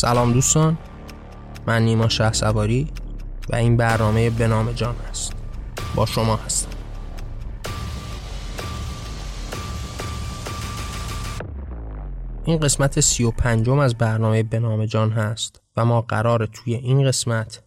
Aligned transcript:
سلام 0.00 0.32
دوستان 0.32 0.78
من 1.66 1.82
نیما 1.82 2.08
شه 2.08 2.32
سواری 2.32 2.88
و 3.48 3.56
این 3.56 3.76
برنامه 3.76 4.30
به 4.30 4.48
نام 4.48 4.72
جان 4.72 4.96
است 5.10 5.32
با 5.94 6.06
شما 6.06 6.36
هستم. 6.36 6.68
این 12.44 12.58
قسمت 12.58 13.00
سی 13.00 13.24
و 13.24 13.30
پنجم 13.30 13.78
از 13.78 13.94
برنامه 13.94 14.42
به 14.42 14.58
نام 14.58 14.86
جان 14.86 15.10
هست 15.10 15.62
و 15.76 15.84
ما 15.84 16.00
قرار 16.00 16.46
توی 16.46 16.74
این 16.74 17.06
قسمت 17.06 17.62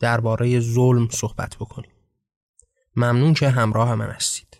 درباره 0.00 0.60
ظلم 0.60 1.08
صحبت 1.10 1.56
بکنیم. 1.56 1.92
ممنون 2.96 3.34
که 3.34 3.48
همراه 3.48 3.94
من 3.94 4.10
هستید. 4.10 4.53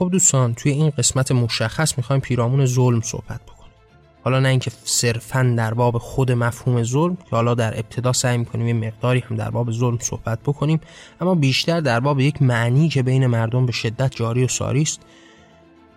خب 0.00 0.10
دوستان 0.10 0.54
توی 0.54 0.72
این 0.72 0.90
قسمت 0.90 1.32
مشخص 1.32 1.98
می‌خوایم 1.98 2.20
پیرامون 2.20 2.66
ظلم 2.66 3.00
صحبت 3.00 3.40
بکنیم. 3.42 3.72
حالا 4.24 4.40
نه 4.40 4.48
اینکه 4.48 4.70
صرفا 4.84 5.54
در 5.56 5.74
باب 5.74 5.98
خود 5.98 6.32
مفهوم 6.32 6.82
ظلم 6.82 7.16
که 7.16 7.30
حالا 7.30 7.54
در 7.54 7.78
ابتدا 7.78 8.12
سعی 8.12 8.38
می‌کنیم 8.38 8.66
یه 8.66 8.88
مقداری 8.88 9.20
هم 9.20 9.36
در 9.36 9.50
باب 9.50 9.70
ظلم 9.72 9.98
صحبت 10.00 10.38
بکنیم 10.40 10.80
اما 11.20 11.34
بیشتر 11.34 11.80
در 11.80 12.00
باب 12.00 12.20
یک 12.20 12.42
معنی 12.42 12.88
که 12.88 13.02
بین 13.02 13.26
مردم 13.26 13.66
به 13.66 13.72
شدت 13.72 14.16
جاری 14.16 14.44
و 14.44 14.48
ساری 14.48 14.82
است 14.82 15.00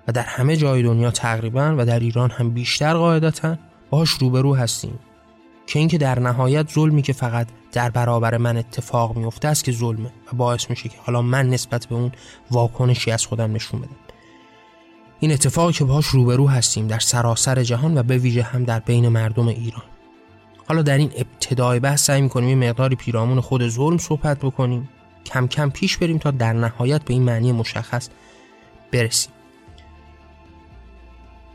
و 0.07 0.11
در 0.11 0.21
همه 0.21 0.57
جای 0.57 0.83
دنیا 0.83 1.11
تقریبا 1.11 1.75
و 1.77 1.85
در 1.85 1.99
ایران 1.99 2.31
هم 2.31 2.49
بیشتر 2.49 2.93
قاعدتا 2.93 3.57
باش 3.89 4.09
روبرو 4.09 4.55
هستیم. 4.55 4.99
که 5.67 5.79
اینکه 5.79 5.97
در 5.97 6.19
نهایت 6.19 6.71
ظلمی 6.71 7.01
که 7.01 7.13
فقط 7.13 7.47
در 7.73 7.89
برابر 7.89 8.37
من 8.37 8.57
اتفاق 8.57 9.17
میفته 9.17 9.47
است 9.47 9.63
که 9.63 9.71
ظلمه 9.71 10.11
و 10.33 10.35
باعث 10.35 10.69
میشه 10.69 10.89
که 10.89 10.97
حالا 11.05 11.21
من 11.21 11.49
نسبت 11.49 11.85
به 11.85 11.95
اون 11.95 12.11
واکنشی 12.51 13.11
از 13.11 13.25
خودم 13.25 13.53
نشون 13.53 13.81
بدم. 13.81 13.95
این 15.19 15.31
اتفاقی 15.31 15.73
که 15.73 15.83
باهاش 15.83 16.05
روبرو 16.05 16.47
هستیم 16.47 16.87
در 16.87 16.99
سراسر 16.99 17.63
جهان 17.63 17.97
و 17.97 18.03
به 18.03 18.17
ویژه 18.17 18.43
هم 18.43 18.63
در 18.63 18.79
بین 18.79 19.07
مردم 19.07 19.47
ایران. 19.47 19.83
حالا 20.67 20.81
در 20.81 20.97
این 20.97 21.11
ابتدای 21.17 21.79
بحث 21.79 22.05
سعی 22.05 22.21
می‌کنیم 22.21 22.63
یه 22.63 22.69
مقداری 22.69 22.95
پیرامون 22.95 23.41
خود 23.41 23.67
ظلم 23.67 23.97
صحبت 23.97 24.39
بکنیم. 24.39 24.89
کم 25.25 25.47
کم 25.47 25.69
پیش 25.69 25.97
بریم 25.97 26.17
تا 26.17 26.31
در 26.31 26.53
نهایت 26.53 27.03
به 27.03 27.13
این 27.13 27.23
معنی 27.23 27.51
مشخص 27.51 28.09
برسیم. 28.91 29.31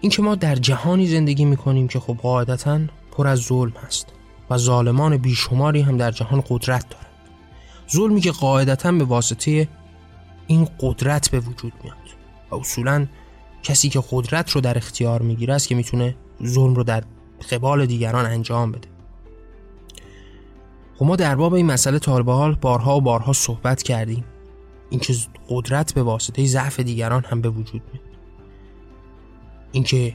اینکه 0.01 0.23
ما 0.23 0.35
در 0.35 0.55
جهانی 0.55 1.07
زندگی 1.07 1.45
می‌کنیم 1.45 1.89
که 1.89 2.01
خب 2.01 2.17
قاعدتا 2.23 2.81
پر 3.13 3.27
از 3.27 3.39
ظلم 3.39 3.73
هست. 3.87 4.18
و 4.51 4.59
ظالمان 4.59 5.17
بیشماری 5.17 5.81
هم 5.81 5.97
در 5.97 6.11
جهان 6.11 6.43
قدرت 6.49 6.89
دارند. 6.89 7.07
ظلمی 7.93 8.21
که 8.21 8.31
قاعدتا 8.31 8.93
به 8.93 9.05
واسطه 9.05 9.69
این 10.47 10.69
قدرت 10.81 11.31
به 11.31 11.41
وجود 11.41 11.73
میاد 11.83 11.97
و 12.51 12.55
اصولا 12.55 13.07
کسی 13.63 13.89
که 13.89 14.03
قدرت 14.11 14.51
رو 14.51 14.61
در 14.61 14.77
اختیار 14.77 15.23
می‌گیره 15.23 15.55
است 15.55 15.69
که 15.69 15.75
می‌تونه 15.75 16.17
ظلم 16.45 16.75
رو 16.75 16.85
در 16.85 17.05
قبال 17.51 17.87
دیگران 17.87 18.27
انجام 18.27 18.73
بده. 18.73 18.89
خب 20.99 21.05
ما 21.05 21.17
در 21.17 21.37
باب 21.37 21.55
این 21.55 21.67
مسئله 21.67 21.99
تا 21.99 22.13
حال 22.13 22.55
بارها 22.55 22.97
و 22.97 23.01
بارها 23.01 23.33
صحبت 23.33 23.83
کردیم. 23.83 24.25
اینکه 24.91 25.15
قدرت 25.49 25.95
به 25.95 26.03
واسطه 26.03 26.47
ضعف 26.47 26.81
دیگران 26.81 27.25
هم 27.25 27.41
به 27.41 27.49
وجود 27.49 27.83
میاد. 27.93 28.05
اینکه 29.73 30.15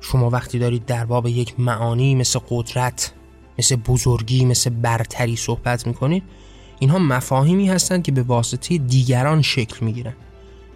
شما 0.00 0.30
وقتی 0.30 0.58
دارید 0.58 0.86
در 0.86 1.04
باب 1.04 1.26
یک 1.26 1.60
معانی 1.60 2.14
مثل 2.14 2.38
قدرت 2.48 3.12
مثل 3.58 3.76
بزرگی 3.76 4.44
مثل 4.44 4.70
برتری 4.70 5.36
صحبت 5.36 5.86
می‌کنید 5.86 6.22
اینها 6.78 6.98
مفاهیمی 6.98 7.68
هستند 7.68 8.02
که 8.02 8.12
به 8.12 8.22
واسطه 8.22 8.78
دیگران 8.78 9.42
شکل 9.42 9.86
می‌گیرن. 9.86 10.14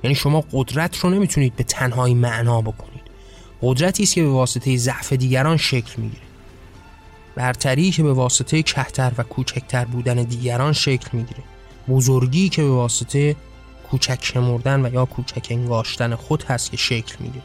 یعنی 0.05 0.14
شما 0.14 0.44
قدرت 0.53 0.97
رو 0.97 1.10
نمی‌تونید 1.10 1.56
به 1.56 1.65
تنهایی 1.65 2.15
معنا 2.15 2.60
بکنید. 2.60 3.03
قدرتی 3.62 4.03
است 4.03 4.15
که 4.15 4.22
به 4.22 4.28
واسطه 4.28 4.76
ضعف 4.76 5.12
دیگران 5.12 5.56
شکل 5.56 6.03
می‌گیره. 6.03 6.22
برتری 7.34 7.91
که 7.91 8.03
به 8.03 8.12
واسطه 8.12 8.62
کهتر 8.62 9.12
و 9.19 9.22
کوچکتر 9.22 9.84
بودن 9.84 10.15
دیگران 10.15 10.72
شکل 10.72 11.09
می‌گیره. 11.12 11.42
بزرگی 11.88 12.48
که 12.48 12.62
به 12.62 12.71
واسطه 12.71 13.37
کوچک 13.91 14.19
شمردن 14.22 14.87
و 14.87 14.94
یا 14.94 15.04
کوچک 15.04 15.47
انگاشتن 15.50 16.15
خود 16.15 16.42
هست 16.42 16.71
که 16.71 16.76
شکل 16.76 17.16
می‌گیره. 17.21 17.44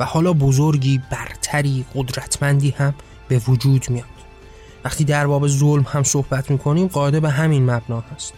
و 0.00 0.04
حالا 0.04 0.32
بزرگی 0.32 1.00
برتری 1.10 1.84
قدرتمندی 1.94 2.70
هم 2.70 2.94
به 3.28 3.38
وجود 3.38 3.90
میاد. 3.90 4.17
وقتی 4.84 5.04
در 5.04 5.26
باب 5.26 5.46
ظلم 5.46 5.86
هم 5.88 6.02
صحبت 6.02 6.50
می‌کنیم 6.50 6.86
قاعده 6.86 7.20
به 7.20 7.30
همین 7.30 7.70
مبنا 7.70 8.00
هست. 8.00 8.32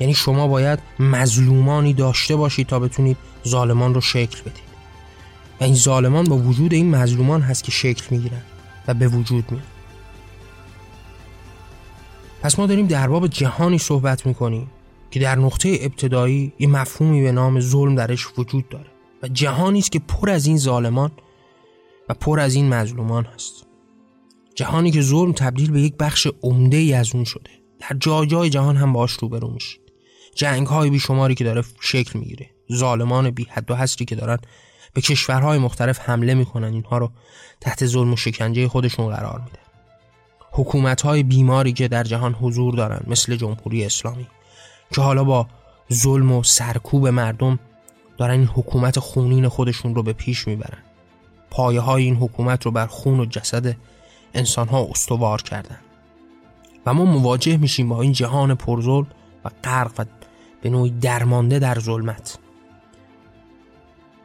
یعنی 0.00 0.14
شما 0.14 0.48
باید 0.48 0.78
مظلومانی 0.98 1.92
داشته 1.92 2.36
باشید 2.36 2.66
تا 2.66 2.78
بتونید 2.78 3.16
ظالمان 3.48 3.94
رو 3.94 4.00
شکل 4.00 4.40
بدید. 4.40 4.70
و 5.60 5.64
این 5.64 5.74
ظالمان 5.74 6.24
با 6.24 6.36
وجود 6.36 6.72
این 6.72 6.90
مظلومان 6.96 7.42
هست 7.42 7.64
که 7.64 7.72
شکل 7.72 8.06
می‌گیرن 8.10 8.42
و 8.88 8.94
به 8.94 9.08
وجود 9.08 9.50
میاد 9.50 9.64
پس 12.42 12.58
ما 12.58 12.66
داریم 12.66 12.86
در 12.86 13.08
باب 13.08 13.26
جهانی 13.26 13.78
صحبت 13.78 14.26
می‌کنیم 14.26 14.70
که 15.10 15.20
در 15.20 15.34
نقطه 15.34 15.78
ابتدایی 15.80 16.52
یه 16.58 16.68
مفهومی 16.68 17.22
به 17.22 17.32
نام 17.32 17.60
ظلم 17.60 17.94
درش 17.94 18.26
وجود 18.38 18.68
داره. 18.68 18.86
و 19.22 19.28
جهانی 19.28 19.78
است 19.78 19.92
که 19.92 19.98
پر 19.98 20.30
از 20.30 20.46
این 20.46 20.56
ظالمان 20.56 21.10
و 22.08 22.14
پر 22.14 22.40
از 22.40 22.54
این 22.54 22.68
مظلومان 22.68 23.24
هست. 23.24 23.66
جهانی 24.60 24.90
که 24.90 25.02
ظلم 25.02 25.32
تبدیل 25.32 25.70
به 25.70 25.80
یک 25.80 25.94
بخش 25.96 26.26
عمده 26.42 26.76
ای 26.76 26.92
از 26.92 27.14
اون 27.14 27.24
شده. 27.24 27.50
در 27.78 27.96
جای 28.00 28.26
جای 28.26 28.50
جهان 28.50 28.76
هم 28.76 28.92
باش 28.92 29.12
روبرو 29.12 29.50
میشید. 29.50 29.80
جنگ 30.34 30.66
های 30.66 30.90
بیشماری 30.90 31.34
که 31.34 31.44
داره 31.44 31.64
شکل 31.80 32.18
می‌گیره. 32.18 32.50
ظالمان 32.72 33.30
بی 33.30 33.46
حد 33.50 33.70
و 33.70 33.74
حصری 33.74 34.04
که 34.04 34.14
دارن 34.16 34.38
به 34.94 35.00
کشورهای 35.00 35.58
مختلف 35.58 36.00
حمله 36.00 36.34
می‌کنن. 36.34 36.72
اینها 36.72 36.98
رو 36.98 37.10
تحت 37.60 37.86
ظلم 37.86 38.12
و 38.12 38.16
شکنجه 38.16 38.68
خودشون 38.68 39.08
قرار 39.08 39.38
میده 39.38 39.58
حکومت 40.52 41.02
های 41.02 41.22
بیماری 41.22 41.72
که 41.72 41.88
در 41.88 42.04
جهان 42.04 42.34
حضور 42.34 42.74
دارن 42.74 43.00
مثل 43.06 43.36
جمهوری 43.36 43.84
اسلامی 43.84 44.26
که 44.94 45.00
حالا 45.00 45.24
با 45.24 45.46
ظلم 45.92 46.32
و 46.32 46.42
سرکوب 46.42 47.08
مردم 47.08 47.58
دارن 48.18 48.38
این 48.38 48.48
حکومت 48.54 48.98
خونین 48.98 49.48
خودشون 49.48 49.94
رو 49.94 50.02
به 50.02 50.12
پیش 50.12 50.48
می‌برن. 50.48 50.82
پایه 51.50 51.80
های 51.80 52.04
این 52.04 52.16
حکومت 52.16 52.66
رو 52.66 52.70
بر 52.70 52.86
خون 52.86 53.20
و 53.20 53.24
جسد 53.24 53.76
انسان 54.34 54.68
ها 54.68 54.86
استوار 54.90 55.42
کردن 55.42 55.78
و 56.86 56.94
ما 56.94 57.04
مواجه 57.04 57.56
میشیم 57.56 57.88
با 57.88 58.02
این 58.02 58.12
جهان 58.12 58.54
پرظلم 58.54 59.06
و 59.44 59.50
غرق 59.64 59.92
و 59.98 60.04
به 60.62 60.70
نوعی 60.70 60.90
درمانده 60.90 61.58
در 61.58 61.78
ظلمت. 61.78 62.38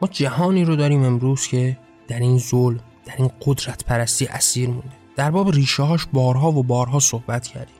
ما 0.02 0.08
جهانی 0.08 0.64
رو 0.64 0.76
داریم 0.76 1.04
امروز 1.04 1.46
که 1.46 1.78
در 2.08 2.20
این 2.20 2.38
ظلم 2.38 2.80
در 3.06 3.14
این 3.18 3.30
قدرت 3.46 3.84
پرستی 3.84 4.26
اسیر 4.26 4.68
مونده. 4.68 4.92
در 5.16 5.30
باب 5.30 5.50
ریشه 5.50 5.82
هاش 5.82 6.06
بارها 6.12 6.52
و 6.52 6.62
بارها 6.62 6.98
صحبت 6.98 7.46
کردیم. 7.46 7.76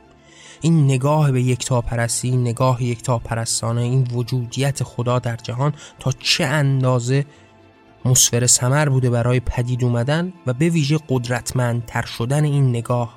این 0.60 0.84
نگاه 0.84 1.32
به 1.32 1.42
یکتا 1.42 1.80
پرستی 1.80 2.28
این 2.28 2.40
نگاه 2.40 2.82
یکتا 2.82 3.18
پرستانه 3.18 3.80
این 3.80 4.06
وجودیت 4.12 4.82
خدا 4.82 5.18
در 5.18 5.36
جهان 5.36 5.74
تا 5.98 6.12
چه 6.12 6.44
اندازه 6.44 7.26
مصفر 8.06 8.46
سمر 8.46 8.88
بوده 8.88 9.10
برای 9.10 9.40
پدید 9.40 9.84
اومدن 9.84 10.32
و 10.46 10.52
به 10.52 10.68
ویژه 10.68 10.98
قدرتمندتر 11.08 12.02
شدن 12.02 12.44
این 12.44 12.68
نگاه. 12.68 13.14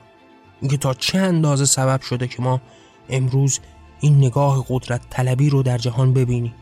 اینکه 0.61 0.77
تا 0.77 0.93
چه 0.93 1.19
اندازه 1.19 1.65
سبب 1.65 2.01
شده 2.01 2.27
که 2.27 2.41
ما 2.41 2.61
امروز 3.09 3.59
این 3.99 4.17
نگاه 4.17 4.65
قدرت 4.69 5.01
طلبی 5.09 5.49
رو 5.49 5.63
در 5.63 5.77
جهان 5.77 6.13
ببینیم؟ 6.13 6.53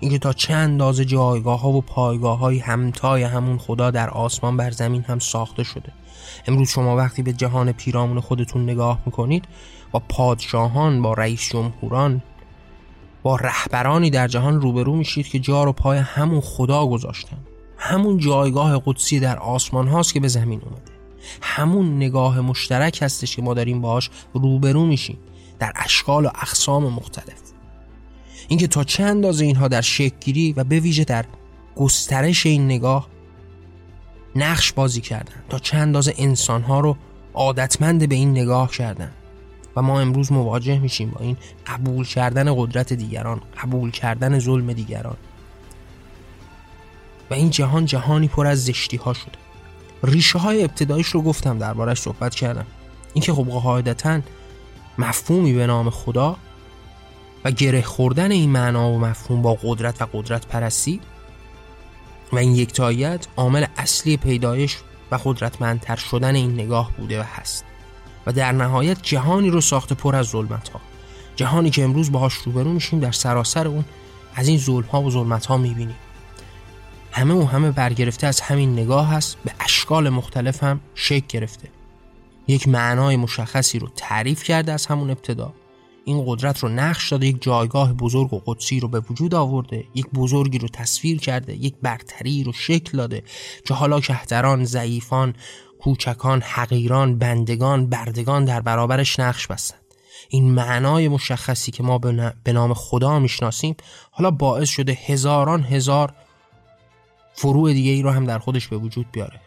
اینکه 0.00 0.18
تا 0.18 0.32
چه 0.32 0.54
اندازه 0.54 1.04
جایگاه 1.04 1.60
ها 1.60 1.68
و 1.68 1.80
پایگاه 1.80 2.38
های 2.38 2.58
همتای 2.58 3.22
همون 3.22 3.58
خدا 3.58 3.90
در 3.90 4.10
آسمان 4.10 4.56
بر 4.56 4.70
زمین 4.70 5.02
هم 5.02 5.18
ساخته 5.18 5.62
شده. 5.62 5.92
امروز 6.46 6.68
شما 6.68 6.96
وقتی 6.96 7.22
به 7.22 7.32
جهان 7.32 7.72
پیرامون 7.72 8.20
خودتون 8.20 8.62
نگاه 8.62 8.98
می‌کنید 9.06 9.44
با 9.92 10.02
پادشاهان 10.08 11.02
با 11.02 11.12
رئیس 11.14 11.48
جمهوران 11.52 12.22
با 13.22 13.36
رهبرانی 13.36 14.10
در 14.10 14.28
جهان 14.28 14.60
روبرو 14.60 14.96
میشید 14.96 15.28
که 15.28 15.38
جا 15.38 15.64
رو 15.64 15.72
پای 15.72 15.98
همون 15.98 16.40
خدا 16.40 16.86
گذاشتن. 16.86 17.38
همون 17.84 18.18
جایگاه 18.18 18.82
قدسی 18.86 19.20
در 19.20 19.38
آسمان 19.38 19.88
هاست 19.88 20.14
که 20.14 20.20
به 20.20 20.28
زمین 20.28 20.60
اومده. 20.60 20.92
همون 21.40 21.96
نگاه 21.96 22.40
مشترک 22.40 22.98
هستش 23.02 23.36
که 23.36 23.42
ما 23.42 23.54
داریم 23.54 23.80
باهاش 23.80 24.10
روبرو 24.34 24.86
میشیم. 24.86 25.18
در 25.58 25.72
اشکال 25.76 26.26
و 26.26 26.28
اقسام 26.34 26.92
مختلف. 26.92 27.40
اینکه 28.48 28.66
تا 28.66 28.84
چه 28.84 29.02
اندازه 29.02 29.44
اینها 29.44 29.68
در 29.68 29.80
شکلگیری 29.80 30.52
و 30.52 30.64
به 30.64 30.80
ویژه 30.80 31.04
در 31.04 31.24
گسترش 31.76 32.46
این 32.46 32.64
نگاه 32.64 33.08
نقش 34.36 34.72
بازی 34.72 35.00
کردن. 35.00 35.42
تا 35.48 35.58
چه 35.58 35.76
اندازه 35.76 36.14
انسانها 36.18 36.80
رو 36.80 36.96
عادتمند 37.34 38.08
به 38.08 38.14
این 38.14 38.30
نگاه 38.30 38.70
کردن. 38.70 39.10
و 39.76 39.82
ما 39.82 40.00
امروز 40.00 40.32
مواجه 40.32 40.78
میشیم 40.78 41.10
با 41.10 41.20
این 41.20 41.36
قبول 41.66 42.06
کردن 42.06 42.54
قدرت 42.56 42.92
دیگران 42.92 43.40
قبول 43.62 43.90
کردن 43.90 44.38
ظلم 44.38 44.72
دیگران. 44.72 45.16
و 47.30 47.34
این 47.34 47.50
جهان 47.50 47.86
جهانی 47.86 48.28
پر 48.28 48.46
از 48.46 48.64
زشتی 48.64 48.96
ها 48.96 49.12
شده. 49.12 49.38
ریشه 50.02 50.38
های 50.38 50.64
ابتدایش 50.64 51.06
رو 51.06 51.22
گفتم 51.22 51.58
دربارش 51.58 52.00
صحبت 52.00 52.34
کردم. 52.34 52.66
اینکه 53.14 53.32
خب 53.32 53.44
قاعدتا 53.44 54.20
مفهومی 54.98 55.52
به 55.52 55.66
نام 55.66 55.90
خدا 55.90 56.36
و 57.44 57.50
گره 57.50 57.82
خوردن 57.82 58.30
این 58.30 58.50
معنا 58.50 58.90
و 58.90 58.98
مفهوم 58.98 59.42
با 59.42 59.58
قدرت 59.62 60.02
و 60.02 60.06
قدرت 60.12 60.46
پرستی 60.46 61.00
و 62.32 62.38
این 62.38 62.54
یکتاییت 62.54 63.26
عامل 63.36 63.66
اصلی 63.76 64.16
پیدایش 64.16 64.76
و 65.10 65.18
قدرتمندتر 65.24 65.96
شدن 65.96 66.34
این 66.34 66.54
نگاه 66.54 66.90
بوده 66.96 67.20
و 67.20 67.24
هست. 67.26 67.64
و 68.26 68.32
در 68.32 68.52
نهایت 68.52 69.02
جهانی 69.02 69.50
رو 69.50 69.60
ساخته 69.60 69.94
پر 69.94 70.16
از 70.16 70.26
ظلمت 70.26 70.68
ها 70.68 70.80
جهانی 71.36 71.70
که 71.70 71.84
امروز 71.84 72.12
باهاش 72.12 72.34
روبرو 72.34 72.72
میشیم 72.72 73.00
در 73.00 73.12
سراسر 73.12 73.68
اون 73.68 73.84
از 74.34 74.48
این 74.48 74.58
ظلم 74.58 74.86
ها 74.86 75.02
و 75.02 75.10
ظلمت 75.10 75.46
ها 75.46 75.56
می‌بینیم. 75.56 75.96
همه 77.14 77.34
و 77.34 77.44
همه 77.44 77.70
برگرفته 77.70 78.26
از 78.26 78.40
همین 78.40 78.72
نگاه 78.72 79.08
هست 79.08 79.36
به 79.44 79.52
اشکال 79.60 80.08
مختلف 80.08 80.62
هم 80.62 80.80
شکل 80.94 81.26
گرفته. 81.28 81.68
یک 82.48 82.68
معنای 82.68 83.16
مشخصی 83.16 83.78
رو 83.78 83.88
تعریف 83.96 84.42
کرده 84.42 84.72
از 84.72 84.86
همون 84.86 85.10
ابتدا. 85.10 85.52
این 86.04 86.24
قدرت 86.26 86.58
رو 86.58 86.68
نقش 86.68 87.12
داده 87.12 87.26
یک 87.26 87.42
جایگاه 87.42 87.92
بزرگ 87.92 88.32
و 88.32 88.42
قدسی 88.46 88.80
رو 88.80 88.88
به 88.88 89.00
وجود 89.00 89.34
آورده 89.34 89.84
یک 89.94 90.06
بزرگی 90.14 90.58
رو 90.58 90.68
تصویر 90.68 91.20
کرده 91.20 91.54
یک 91.54 91.74
برتری 91.82 92.44
رو 92.44 92.52
شکل 92.52 92.98
داده 92.98 93.22
که 93.64 93.74
حالا 93.74 94.00
کهتران 94.00 94.64
ضعیفان 94.64 95.34
کوچکان 95.80 96.42
حقیران 96.42 97.18
بندگان 97.18 97.86
بردگان 97.86 98.44
در 98.44 98.60
برابرش 98.60 99.20
نقش 99.20 99.46
بستند 99.46 99.80
این 100.28 100.50
معنای 100.50 101.08
مشخصی 101.08 101.72
که 101.72 101.82
ما 101.82 101.98
به 102.44 102.52
نام 102.52 102.74
خدا 102.74 103.18
می‌شناسیم 103.18 103.76
حالا 104.10 104.30
باعث 104.30 104.68
شده 104.68 104.92
هزاران 104.92 105.62
هزار 105.62 106.14
فروع 107.34 107.72
دیگه 107.72 107.90
ای 107.90 108.02
رو 108.02 108.10
هم 108.10 108.24
در 108.24 108.38
خودش 108.38 108.68
به 108.68 108.76
وجود 108.76 109.06
بیاره. 109.12 109.40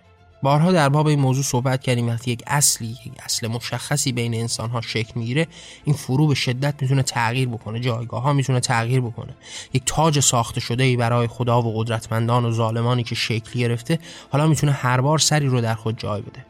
بارها 0.44 0.72
در 0.72 0.90
باب 0.90 1.08
این 1.08 1.20
موضوع 1.20 1.44
صحبت 1.44 1.82
کردیم 1.82 2.08
وقتی 2.08 2.32
یک 2.32 2.44
اصلی 2.48 2.88
یک 2.88 3.14
اصل 3.20 3.48
مشخصی 3.48 4.12
بین 4.12 4.34
انسان 4.34 4.70
ها 4.70 4.82
شکل 4.82 5.12
می‌گیره 5.16 5.48
این 5.84 5.96
فرو 5.96 6.28
به 6.28 6.36
شدت 6.36 6.82
می‌تونه 6.82 7.04
تغییر 7.04 7.48
بکنه 7.48 7.80
جایگاه 7.80 8.22
ها 8.22 8.34
می‌تونه 8.34 8.60
تغییر 8.60 9.02
بکنه. 9.02 9.36
یک 9.74 9.84
تاج 9.86 10.20
ساخته 10.20 10.60
شده 10.60 10.84
ای 10.84 10.98
برای 10.98 11.28
خدا 11.28 11.62
و 11.62 11.78
قدرتمندان 11.78 12.46
و 12.46 12.52
ظالمانی 12.52 13.04
که 13.04 13.16
شکل 13.16 13.60
گرفته 13.60 14.00
حالا 14.30 14.48
می‌تونه 14.48 14.72
هر 14.72 15.02
بار 15.02 15.20
سری 15.20 15.48
رو 15.48 15.62
در 15.62 15.76
خود 15.76 15.98
جای 15.98 16.22
بده. 16.22 16.46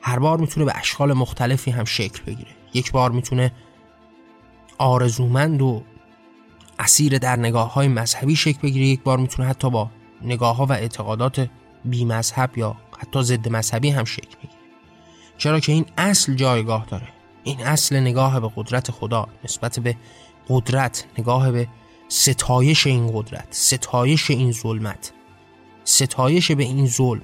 هر 0.00 0.18
بار 0.18 0.38
می‌تونه 0.38 0.66
به 0.66 0.78
اشکال 0.78 1.12
مختلفی 1.12 1.70
هم 1.70 1.84
شکل 1.84 2.22
بگیره. 2.26 2.50
یک 2.74 2.92
بار 2.92 3.10
می‌تونه 3.10 3.52
آرزومند 4.78 5.62
و 5.62 5.82
اسیر 6.78 7.18
در 7.18 7.36
نگاه 7.36 7.72
های 7.72 7.88
مذهبی 7.88 8.36
شکل 8.36 8.58
بگیره. 8.62 8.86
یک 8.86 9.02
بار 9.02 9.18
می‌تونه 9.18 9.48
حتی 9.48 9.70
با 9.70 9.90
نگاه 10.22 10.56
ها 10.56 10.66
و 10.66 10.72
اعتقادات 10.72 11.48
بی 11.84 12.04
مذهب 12.04 12.58
یا 12.58 12.76
حتی 12.98 13.22
ضد 13.22 13.48
مذهبی 13.48 13.90
هم 13.90 14.04
شکل 14.04 14.36
بگیره 14.36 14.58
چرا 15.38 15.60
که 15.60 15.72
این 15.72 15.86
اصل 15.98 16.34
جایگاه 16.34 16.86
داره. 16.86 17.08
این 17.44 17.60
اصل 17.60 17.96
نگاه 17.96 18.40
به 18.40 18.50
قدرت 18.56 18.90
خدا 18.90 19.28
نسبت 19.44 19.78
به 19.78 19.96
قدرت 20.48 21.04
نگاه 21.18 21.52
به 21.52 21.68
ستایش 22.08 22.86
این 22.86 23.10
قدرت 23.14 23.46
ستایش 23.50 24.30
این 24.30 24.52
ظلمت. 24.52 25.12
ستایش 25.84 26.52
به 26.52 26.62
این 26.62 26.86
ظلم. 26.86 27.22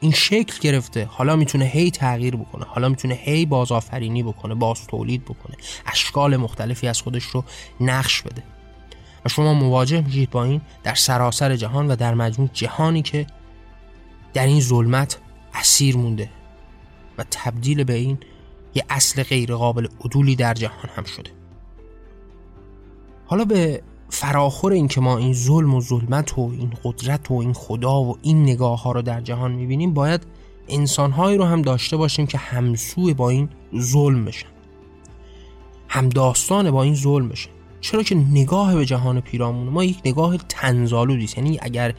این 0.00 0.12
شکل 0.12 0.58
گرفته. 0.60 1.04
حالا 1.04 1.36
می‌تونه 1.36 1.64
هی 1.64 1.90
تغییر 1.90 2.36
بکنه. 2.36 2.64
حالا 2.64 2.88
می‌تونه 2.88 3.14
هی 3.14 3.46
بازآفرینی 3.46 4.22
بکنه 4.22 4.54
باز 4.54 4.86
تولید 4.86 5.24
بکنه. 5.24 5.56
اشکال 5.86 6.36
مختلفی 6.36 6.88
از 6.88 7.02
خودش 7.02 7.24
رو 7.24 7.44
نقش 7.80 8.22
بده. 8.22 8.42
و 9.24 9.28
شما 9.28 9.54
مواجه 9.54 10.00
میشید 10.00 10.30
با 10.30 10.44
این 10.44 10.60
در 10.82 10.94
سراسر 10.94 11.56
جهان 11.56 11.88
و 11.88 11.96
در 11.96 12.14
مجموع 12.14 12.48
جهانی 12.52 13.02
که 13.02 13.26
در 14.32 14.46
این 14.46 14.60
ظلمت 14.60 15.18
اسیر 15.54 15.96
مونده 15.96 16.30
و 17.18 17.24
تبدیل 17.30 17.84
به 17.84 17.94
این 17.94 18.18
یه 18.74 18.84
اصل 18.90 19.22
غیر 19.22 19.54
قابل 19.54 19.88
عدولی 20.04 20.36
در 20.36 20.54
جهان 20.54 20.90
هم 20.96 21.04
شده. 21.04 21.30
حالا 23.26 23.44
به 23.44 23.82
فراخور 24.10 24.72
این 24.72 24.88
که 24.88 25.00
ما 25.00 25.18
این 25.18 25.34
ظلم 25.34 25.74
و 25.74 25.80
ظلمت 25.80 26.38
و 26.38 26.40
این 26.40 26.72
قدرت 26.84 27.30
و 27.30 27.34
این 27.34 27.52
خدا 27.52 28.02
و 28.02 28.18
این 28.22 28.42
نگاه 28.42 28.82
ها 28.82 28.92
رو 28.92 29.02
در 29.02 29.20
جهان 29.20 29.52
می‌بینیم 29.52 29.94
باید 29.94 30.26
انسانهایی 30.68 31.38
رو 31.38 31.44
هم 31.44 31.62
داشته 31.62 31.96
باشیم 31.96 32.26
که 32.26 32.38
همسوی 32.38 33.14
با 33.14 33.30
این 33.30 33.48
ظلم 33.78 34.24
بشن. 34.24 34.48
هم 35.88 36.08
داستان 36.08 36.70
با 36.70 36.82
این 36.82 36.94
ظلم 36.94 37.28
بشن. 37.28 37.50
چرا 37.82 38.02
که 38.02 38.14
نگاه 38.14 38.74
به 38.74 38.86
جهان 38.86 39.20
پیرامون 39.20 39.68
ما 39.68 39.84
یک 39.84 39.98
نگاه 40.04 40.36
تنزالودی 40.36 41.28
یعنی 41.36 41.58
اگر 41.62 41.94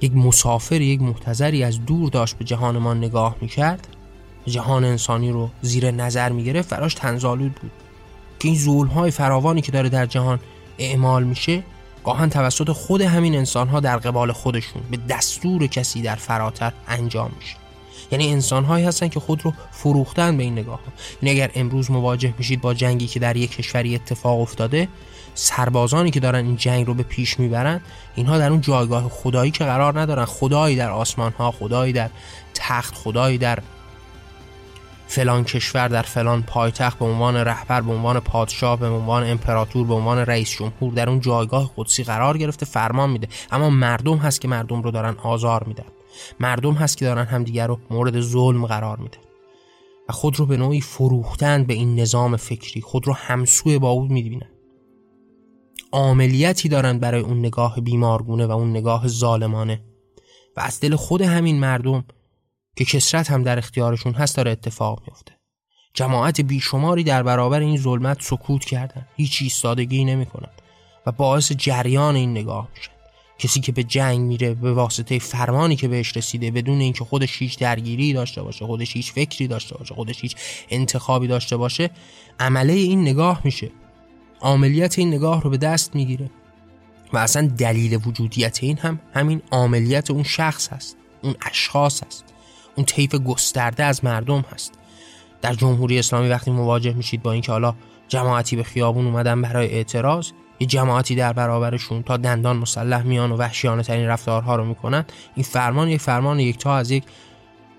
یک 0.00 0.16
مسافر 0.16 0.80
یک 0.80 1.02
محتظری 1.02 1.64
از 1.64 1.84
دور 1.84 2.10
داشت 2.10 2.38
به 2.38 2.44
جهان 2.44 2.78
ما 2.78 2.94
نگاه 2.94 3.36
می‌کرد 3.40 3.88
جهان 4.46 4.84
انسانی 4.84 5.30
رو 5.30 5.50
زیر 5.62 5.90
نظر 5.90 6.32
می‌گرفت 6.32 6.68
فراش 6.68 6.94
تنزالود 6.94 7.54
بود. 7.54 7.70
که 8.38 8.48
این 8.48 8.58
ظلم 8.58 8.88
های 8.88 9.10
فراوانی 9.10 9.60
که 9.60 9.72
داره 9.72 9.88
در 9.88 10.06
جهان 10.06 10.40
اعمال 10.78 11.24
میشه 11.24 11.62
گاهن 12.04 12.30
توسط 12.30 12.70
خود 12.70 13.00
همین 13.00 13.34
انسان 13.34 13.68
ها 13.68 13.80
در 13.80 13.96
قبال 13.96 14.32
خودشون 14.32 14.82
به 14.90 14.96
دستور 14.96 15.66
کسی 15.66 16.02
در 16.02 16.14
فراتر 16.14 16.72
انجام 16.88 17.30
میشه. 17.38 17.59
یعنی 18.10 18.32
انسان 18.32 18.64
هایی 18.64 18.84
هستن 18.84 19.08
که 19.08 19.20
خود 19.20 19.44
رو 19.44 19.52
فروختن 19.70 20.36
به 20.36 20.42
این 20.42 20.52
نگاه 20.52 20.78
ها. 20.78 20.92
یعنی 21.22 21.40
اگر 21.40 21.50
امروز 21.54 21.90
مواجه 21.90 22.34
میشید 22.38 22.60
با 22.60 22.74
جنگی 22.74 23.06
که 23.06 23.20
در 23.20 23.36
یک 23.36 23.56
کشوری 23.56 23.94
اتفاق 23.94 24.40
افتاده 24.40 24.88
سربازانی 25.34 26.10
که 26.10 26.20
دارن 26.20 26.44
این 26.44 26.56
جنگ 26.56 26.86
رو 26.86 26.94
به 26.94 27.02
پیش 27.02 27.38
می‌برن 27.38 27.80
اینها 28.14 28.38
در 28.38 28.50
اون 28.50 28.60
جایگاه 28.60 29.08
خدایی 29.08 29.50
که 29.50 29.64
قرار 29.64 30.00
ندارن. 30.00 30.24
خدایی 30.24 30.76
در 30.76 30.90
آسمان 30.90 31.32
ها 31.32 31.50
خدایی 31.50 31.92
در 31.92 32.10
تخت 32.54 32.94
خدایی 32.94 33.38
در 33.38 33.58
فلان 35.06 35.44
کشور 35.44 35.88
در 35.88 36.02
فلان 36.02 36.42
پایتخت 36.42 36.98
به 36.98 37.04
عنوان 37.04 37.36
رهبر 37.36 37.80
به 37.80 37.92
عنوان 37.92 38.20
پادشاه 38.20 38.78
به 38.78 38.88
عنوان 38.88 39.30
امپراتور 39.30 39.86
به 39.86 39.94
عنوان 39.94 40.18
رئیس 40.18 40.50
جمهور 40.50 40.92
در 40.94 41.10
اون 41.10 41.20
جایگاه 41.20 41.70
قدسی 41.76 42.04
قرار 42.04 42.38
گرفته 42.38 42.66
فرمان 42.66 43.10
میده. 43.10 43.28
اما 43.52 43.70
مردم 43.70 44.16
هست 44.16 44.40
که 44.40 44.48
مردم 44.48 44.82
رو 44.82 44.90
دارن 44.90 45.16
آزار 45.22 45.64
میدن. 45.64 45.84
مردم 46.40 46.74
هست 46.74 46.96
که 46.96 47.04
دارن 47.04 47.24
همدیگر 47.24 47.66
رو 47.66 47.78
مورد 47.90 48.20
ظلم 48.20 48.66
قرار 48.66 48.98
میدن. 48.98 49.18
و 50.08 50.12
خود 50.12 50.38
رو 50.38 50.46
به 50.46 50.56
نوعی 50.56 50.80
فروختن 50.80 51.64
به 51.64 51.74
این 51.74 52.00
نظام 52.00 52.36
فکری 52.36 52.80
خود 52.80 53.06
رو 53.06 53.12
همسوی 53.12 53.78
با 53.78 53.90
او 53.90 54.04
می‌بینن. 54.04 54.50
عاملیتی 55.92 56.68
دارن 56.68 56.98
برای 56.98 57.20
اون 57.20 57.38
نگاه 57.38 57.80
بیمارگونه 57.80 58.46
و 58.46 58.50
اون 58.50 58.70
نگاه 58.70 59.08
ظالمانه. 59.08 59.84
و 60.56 60.60
از 60.60 60.80
دل 60.80 60.96
خود 60.96 61.22
همین 61.22 61.60
مردم 61.60 62.04
که 62.76 62.84
کسرت 62.84 63.30
هم 63.30 63.42
در 63.42 63.58
اختیارشون 63.58 64.12
هست 64.12 64.36
داره 64.36 64.50
اتفاق 64.50 65.02
میفته 65.06 65.32
جماعت 65.94 66.40
بیشماری 66.40 67.04
در 67.04 67.22
برابر 67.22 67.60
این 67.60 67.76
ظلمت 67.76 68.22
سکوت 68.22 68.64
کردن. 68.64 69.06
هیچ 69.16 69.38
ایستادگی 69.42 70.04
نمی‌کنن 70.04 70.50
و 71.06 71.12
باعث 71.12 71.52
جریان 71.52 72.16
این 72.16 72.30
نگاه 72.30 72.68
میشن. 72.76 72.99
کسی 73.40 73.60
که 73.60 73.72
به 73.72 73.82
جنگ 73.82 74.20
میره 74.20 74.54
به 74.54 74.72
واسطه 74.72 75.18
فرمانی 75.18 75.76
که 75.76 75.88
بهش 75.88 76.16
رسیده 76.16 76.50
بدون 76.50 76.80
اینکه 76.80 77.04
خودش 77.04 77.42
هیچ 77.42 77.58
درگیری 77.58 78.12
داشته 78.12 78.42
باشه 78.42 78.66
خودش 78.66 78.96
هیچ 78.96 79.12
فکری 79.12 79.48
داشته 79.48 79.78
باشه 79.78 79.94
خودش 79.94 80.20
هیچ 80.22 80.36
انتخابی 80.70 81.26
داشته 81.26 81.56
باشه 81.56 81.90
عمله 82.40 82.72
این 82.72 83.00
نگاه 83.00 83.40
میشه. 83.44 83.70
عملیت 84.42 84.98
این 84.98 85.08
نگاه 85.08 85.42
رو 85.42 85.50
به 85.50 85.56
دست 85.56 85.94
می‌گیره. 85.94 86.30
و 87.12 87.18
اصلا 87.18 87.46
دلیل 87.58 88.00
وجودیت 88.06 88.58
این 88.62 88.78
هم 88.78 89.00
همین 89.14 89.42
عملیت 89.52 90.10
اون 90.10 90.22
شخص 90.22 90.68
هست 90.68 90.96
اون 91.22 91.34
اشخاص 91.50 92.02
هست 92.04 92.24
اون 92.76 92.86
طیف 92.86 93.14
گسترده 93.14 93.84
از 93.84 94.04
مردم 94.04 94.44
هست. 94.54 94.72
در 95.42 95.54
جمهوری 95.54 95.98
اسلامی 95.98 96.28
وقتی 96.28 96.50
مواجه 96.50 96.92
میشید 96.92 97.22
با 97.22 97.32
اینکه 97.32 97.52
حالا 97.52 97.74
جماعتی 98.08 98.56
به 98.56 98.62
خیابون 98.62 99.06
اومدن 99.06 99.42
برای 99.42 99.68
اعتراض 99.68 100.30
یه 100.60 100.66
جماعتی 100.66 101.14
در 101.14 101.32
برابرشون 101.32 102.02
تا 102.02 102.16
دندان 102.16 102.56
مسلح 102.56 103.02
میان 103.02 103.32
و 103.32 103.36
وحشیانه 103.36 103.82
ترین 103.82 104.06
رفتارها 104.06 104.56
رو 104.56 104.64
می‌کنن 104.64 105.04
این 105.34 105.44
فرمان 105.44 105.88
یک 105.88 106.00
فرمان 106.00 106.40
یک 106.40 106.58
تا 106.58 106.76
از 106.76 106.90
یک 106.90 107.04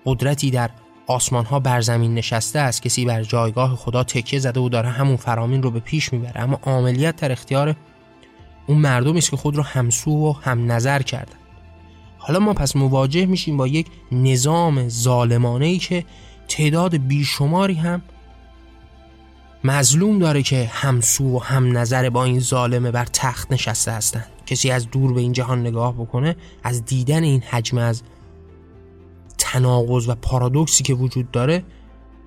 قدرتی 0.04 0.50
در 0.50 0.70
آسمان 1.06 1.44
ها 1.44 1.60
بر 1.60 1.80
زمین 1.80 2.14
نشسته 2.14 2.58
است 2.58 2.82
کسی 2.82 3.04
بر 3.04 3.22
جایگاه 3.22 3.76
خدا 3.76 4.04
تکیه 4.04 4.38
زده 4.38 4.60
و 4.60 4.68
داره 4.68 4.88
همون 4.88 5.16
فرامین 5.16 5.62
رو 5.62 5.70
به 5.70 5.80
پیش 5.80 6.12
می‌بره. 6.12 6.40
اما 6.40 6.60
عملیات 6.64 7.16
در 7.16 7.32
اختیار 7.32 7.74
اون 8.66 8.78
مردمی 8.78 9.18
است 9.18 9.30
که 9.30 9.36
خود 9.36 9.56
رو 9.56 9.62
همسو 9.62 10.10
و 10.10 10.32
هم 10.32 10.72
نظر 10.72 11.02
کردن. 11.02 11.36
حالا 12.18 12.38
ما 12.38 12.52
پس 12.52 12.76
مواجه 12.76 13.26
میشیم 13.26 13.56
با 13.56 13.66
یک 13.66 13.86
نظام 14.12 14.88
ظالمانه 14.88 15.66
ای 15.66 15.78
که 15.78 16.04
تعداد 16.48 16.96
بیشماری 16.96 17.74
هم 17.74 18.02
مظلوم 19.64 20.18
داره 20.18 20.42
که 20.42 20.70
همسو 20.72 21.36
و 21.36 21.38
هم 21.38 21.78
نظر 21.78 22.10
با 22.10 22.24
این 22.24 22.40
ظالمه 22.40 22.90
بر 22.90 23.04
تخت 23.04 23.52
نشسته 23.52 23.92
هستند 23.92 24.26
کسی 24.46 24.70
از 24.70 24.90
دور 24.90 25.12
به 25.12 25.20
این 25.20 25.32
جهان 25.32 25.60
نگاه 25.60 25.94
بکنه 25.94 26.36
از 26.62 26.84
دیدن 26.84 27.22
این 27.22 27.40
حجم 27.40 27.78
از 27.78 28.02
تناقض 29.38 30.08
و 30.08 30.14
پارادوکسی 30.14 30.84
که 30.84 30.94
وجود 30.94 31.30
داره 31.30 31.64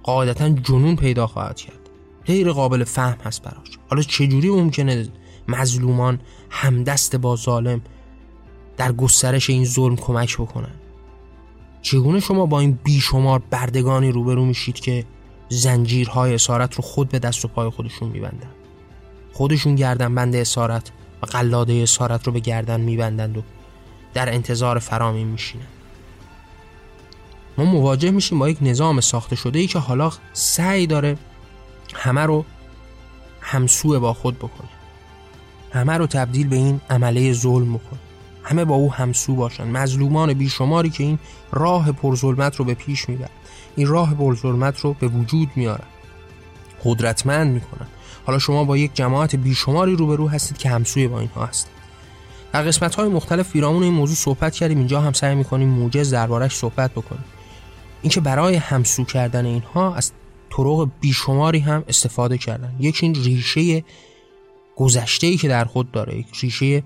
قاعدتا 0.04 0.50
جنون 0.50 0.96
پیدا 0.96 1.28
خواهد 1.28 1.56
کرد. 1.56 1.80
غیر 2.26 2.52
قابل 2.52 2.84
فهم 2.84 3.18
هست 3.24 3.42
براش. 3.42 3.80
حالا 3.90 4.02
چجوری 4.02 4.50
ممکنه 4.50 5.08
مظلومان 5.48 6.20
همدست 6.50 7.16
با 7.16 7.36
ظالم 7.36 7.82
در 8.78 8.92
گسترش 8.92 9.50
این 9.50 9.66
ظلم 9.66 9.96
کمک 9.96 10.38
بکنن؟ 10.38 10.74
چگونه 11.82 12.20
شما 12.20 12.46
با 12.46 12.60
این 12.60 12.80
بیشمار 12.84 13.42
بردگانی 13.50 14.12
روبرو 14.12 14.46
میشید 14.46 14.76
که 14.76 15.06
زنجیرهای 15.50 16.34
اسارت 16.34 16.76
رو 16.76 16.82
خود 16.82 17.10
به 17.10 17.20
دست 17.20 17.46
و 17.46 17.48
پای 17.48 17.70
خودشون 17.70 18.10
میبندن. 18.10 18.50
خودشون 19.34 19.76
گردن 19.76 20.16
بند 20.16 20.36
اسارت 20.36 20.92
و 21.22 21.26
قلاده 21.26 21.74
اسارت 21.74 22.28
رو 22.28 22.34
به 22.34 22.40
گردن 22.40 22.82
میبندند 22.82 23.38
و 23.38 23.42
در 24.14 24.34
انتظار 24.34 24.80
فرامین 24.80 25.28
میشینن. 25.28 25.66
ما 27.58 27.66
مواجه 27.66 28.12
میشیم 28.12 28.40
با 28.40 28.50
یک 28.50 28.58
نظام 28.62 29.02
ساخته 29.02 29.36
شده 29.36 29.60
ای 29.60 29.68
که 29.68 29.80
حالا 29.80 30.12
سعی 30.34 30.88
داره 30.88 31.18
همه 31.94 32.22
رو 32.22 32.46
همسو 33.42 34.00
با 34.00 34.14
خود 34.14 34.38
بکنه. 34.38 34.70
همه 35.74 35.94
رو 35.94 36.08
تبدیل 36.08 36.48
به 36.48 36.56
این 36.56 36.82
عمله 36.90 37.34
ظلم 37.34 37.74
بکنه. 37.74 38.00
همه 38.46 38.66
با 38.66 38.76
او 38.76 38.94
همسو 38.94 39.36
باشن 39.36 39.68
مظلومان 39.68 40.34
بیشماری 40.34 40.90
که 40.90 41.04
این 41.04 41.20
راه 41.52 41.92
پرظلمت 41.92 42.56
رو 42.56 42.66
به 42.66 42.74
پیش 42.74 43.10
می‌برن 43.10 43.30
این 43.76 43.88
راه 43.88 44.14
پرظلمت 44.14 44.80
رو 44.80 44.94
به 44.94 45.08
وجود 45.08 45.50
میارن 45.56 45.86
قدرتمند 46.84 47.54
می‌کنن 47.54 47.88
حالا 48.26 48.40
شما 48.40 48.64
با 48.64 48.78
یک 48.78 48.92
جماعت 48.94 49.36
بیشماری 49.36 49.96
روبرو 49.96 50.28
هستید 50.30 50.58
که 50.58 50.70
همسوی 50.70 51.08
با 51.08 51.20
اینها 51.20 51.46
هستید. 51.46 51.72
در 52.54 52.62
قسمت 52.64 52.96
های 52.96 53.10
مختلف 53.10 53.50
فیرامون 53.50 53.84
این 53.84 53.94
موضوع 53.94 54.16
صحبت 54.16 54.54
کردیم. 54.54 54.78
اینجا 54.78 55.02
هم 55.02 55.14
سعی 55.14 55.36
می‌کنیم 55.36 55.70
موجز 55.70 56.14
دربارش 56.14 56.56
صحبت 56.56 56.92
بکنیم. 56.92 57.24
اینکه 58.02 58.22
برای 58.22 58.56
همسو 58.56 59.04
کردن 59.04 59.46
اینها 59.46 59.96
از 59.96 60.12
طرق 60.58 60.90
بیشماری 61.02 61.60
هم 61.60 61.84
استفاده 61.88 62.38
کردن. 62.38 62.76
یک 62.80 63.00
این 63.02 63.16
ریشه 63.16 63.84
گذشته 64.76 65.28
ای 65.28 65.38
که 65.38 65.48
در 65.48 65.66
خود 65.66 65.92
داره 65.92 66.18
یک 66.18 66.28
ریشه 66.42 66.84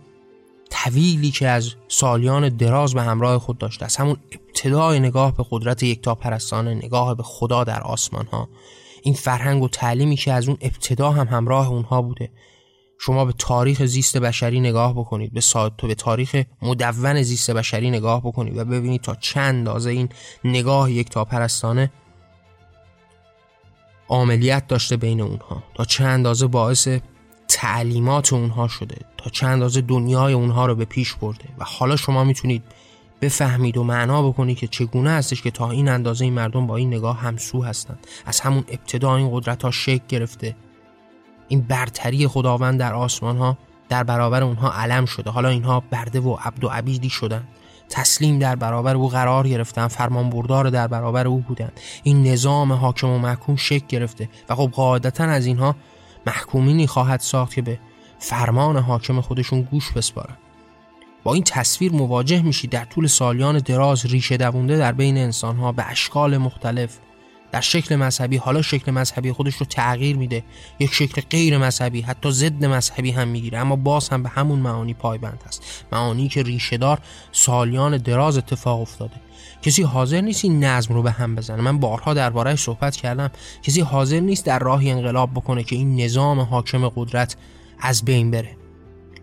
طویلی 0.70 1.32
که 1.32 1.48
از 1.48 1.72
سالیان 1.88 2.50
دراز 2.50 2.94
به 2.94 3.02
همراه 3.02 3.40
خود 3.40 3.58
داشته 3.58 3.86
از 3.86 3.96
همون 3.96 4.18
ابتدای 4.32 5.00
نگاه 5.00 5.38
به 5.38 5.46
قدرت 5.52 5.84
یکتا 5.84 6.16
پرستانه 6.16 6.74
نگاه 6.74 7.16
به 7.16 7.24
خدا 7.24 7.64
در 7.64 7.82
آسمان 7.82 8.26
ها 8.26 8.50
این 9.04 9.14
فرهنگ 9.14 9.64
و 9.64 9.68
تعلیمی 9.68 10.16
که 10.16 10.34
از 10.34 10.48
اون 10.48 10.58
ابتدا 10.62 11.12
هم 11.12 11.28
همراه 11.28 11.70
اونها 11.70 12.02
بوده. 12.02 12.32
شما 13.02 13.26
به 13.26 13.34
تاریخ 13.38 13.86
زیست 13.86 14.18
بشری 14.18 14.60
نگاه 14.60 14.94
بکنید. 14.94 15.34
به 15.34 15.42
تو 15.78 15.88
به 15.88 15.96
تاریخ 15.96 16.44
مدون 16.62 17.24
زیست 17.24 17.52
بشری 17.52 17.90
نگاه 17.90 18.22
بکنید 18.22 18.58
و 18.58 18.66
ببینید 18.66 19.02
تا 19.02 19.16
چند 19.16 19.56
اندازه 19.56 19.90
این 19.90 20.10
نگاه 20.44 20.92
یک 20.92 21.10
تا 21.10 21.26
پرستانه 21.26 21.92
عملیت 24.10 24.68
داشته 24.68 24.98
بین 24.98 25.22
اونها. 25.22 25.64
تا 25.76 25.86
چند 25.86 26.08
اندازه 26.08 26.48
باعث 26.48 26.88
تعلیمات 27.50 28.34
اونها 28.34 28.68
شده 28.68 28.96
تا 29.18 29.30
چند 29.30 29.50
اندازه 29.50 29.82
دنیای 29.82 30.34
اونها 30.34 30.66
رو 30.66 30.76
به 30.76 30.86
پیش 30.86 31.14
برده 31.14 31.46
و 31.58 31.64
حالا 31.64 31.96
شما 31.96 32.24
می‌تونید 32.24 32.64
بفهمید 33.22 33.78
و 33.78 33.84
معنا 33.84 34.28
بکنید 34.28 34.58
که 34.58 34.68
چگونه 34.68 35.10
هستش 35.10 35.42
که 35.42 35.52
تا 35.52 35.72
این 35.72 35.88
اندازه 35.88 36.26
این 36.26 36.34
مردم 36.34 36.68
با 36.68 36.78
این 36.78 36.94
نگاه 36.94 37.20
همسو 37.20 37.64
هستند. 37.64 38.08
از 38.26 38.40
همون 38.40 38.64
ابتدا 38.68 39.16
این 39.16 39.30
قدرت 39.32 39.64
ها 39.64 39.72
شکل 39.72 40.04
گرفته. 40.08 40.56
این 41.48 41.62
برتری 41.62 42.28
خداوند 42.28 42.80
در 42.80 42.94
آسمان 42.94 43.38
ها 43.38 43.58
در 43.90 44.04
برابر 44.04 44.44
اونها 44.44 44.72
علم 44.72 45.06
شده. 45.06 45.30
حالا 45.30 45.50
اینها 45.50 45.84
برده 45.92 46.20
و 46.20 46.38
عبد 46.44 46.64
و 46.64 46.68
عبیدی 46.68 47.10
شدن. 47.10 47.48
تسلیم 47.90 48.40
در 48.40 48.56
برابر 48.56 48.96
او 48.96 49.10
قرار 49.10 49.48
گرفتن. 49.48 49.88
فرمان 49.88 50.30
بردار 50.30 50.70
در 50.70 50.88
برابر 50.88 51.28
او 51.28 51.40
بودن. 51.40 51.72
این 52.04 52.28
نظام 52.28 52.74
حاکم 52.74 53.10
و 53.10 53.20
محکوم 53.20 53.56
شکل 53.56 53.86
گرفته. 53.88 54.30
و 54.50 54.56
خب 54.56 54.72
قاعدتا 54.74 55.24
از 55.24 55.46
اینها 55.46 55.76
محکومینی 56.30 56.88
خواهد 56.88 57.20
ساخت 57.20 57.54
که 57.54 57.62
به 57.62 57.80
فرمان 58.20 58.78
حاکم 58.78 59.22
خودشون 59.22 59.62
گوش 59.62 59.92
بسپارن. 59.92 60.38
با 61.24 61.34
این 61.34 61.44
تصویر 61.44 61.92
مواجه 61.92 62.42
میشید 62.42 62.70
در 62.70 62.86
طول 62.86 63.08
سالیان 63.08 63.58
دراز 63.58 64.06
ریشه 64.06 64.38
دوونده 64.38 64.78
در 64.78 64.92
بین 64.92 65.18
انسانها 65.18 65.72
به 65.72 65.90
اشکال 65.90 66.38
مختلف. 66.38 66.98
در 67.52 67.62
شکل 67.62 67.96
مذهبی 67.96 68.38
حالا 68.38 68.62
شکل 68.62 68.92
مذهبی 68.92 69.32
خودش 69.32 69.56
رو 69.56 69.66
تغییر 69.66 70.18
میده. 70.18 70.44
یک 70.80 70.94
شکل 70.94 71.22
غیر 71.30 71.58
مذهبی 71.58 72.02
حتی 72.02 72.32
ضد 72.32 72.66
مذهبی 72.66 73.12
هم 73.12 73.28
می‌گیره. 73.28 73.60
اما 73.60 73.76
باز 73.76 74.10
هم 74.10 74.24
به 74.24 74.30
همون 74.30 74.60
معانی 74.60 74.94
پایبند 74.94 75.44
هست. 75.48 75.86
معانی 75.92 76.28
که 76.28 76.44
ریشهدار 76.44 77.00
سالیان 77.32 77.98
دراز 77.98 78.38
اتفاق 78.38 78.82
افتاده. 78.82 79.16
کسی 79.62 79.84
حاضر 79.84 80.22
نیست 80.22 80.46
این 80.46 80.64
نظم 80.64 80.94
رو 80.94 81.02
به 81.02 81.12
هم 81.12 81.36
بزنه. 81.36 81.62
من 81.62 81.80
بارها 81.80 82.14
دربارهش 82.14 82.64
صحبت 82.64 82.96
کردم. 82.96 83.32
کسی 83.64 83.82
حاضر 83.82 84.20
نیست 84.20 84.46
در 84.46 84.60
راهی 84.60 84.92
انقلاب 84.92 85.32
بکنه 85.32 85.64
که 85.64 85.76
این 85.76 86.02
نظام 86.02 86.40
حاکم 86.40 86.90
قدرت 86.90 87.36
از 87.80 88.06
بین 88.06 88.32
بره. 88.32 88.58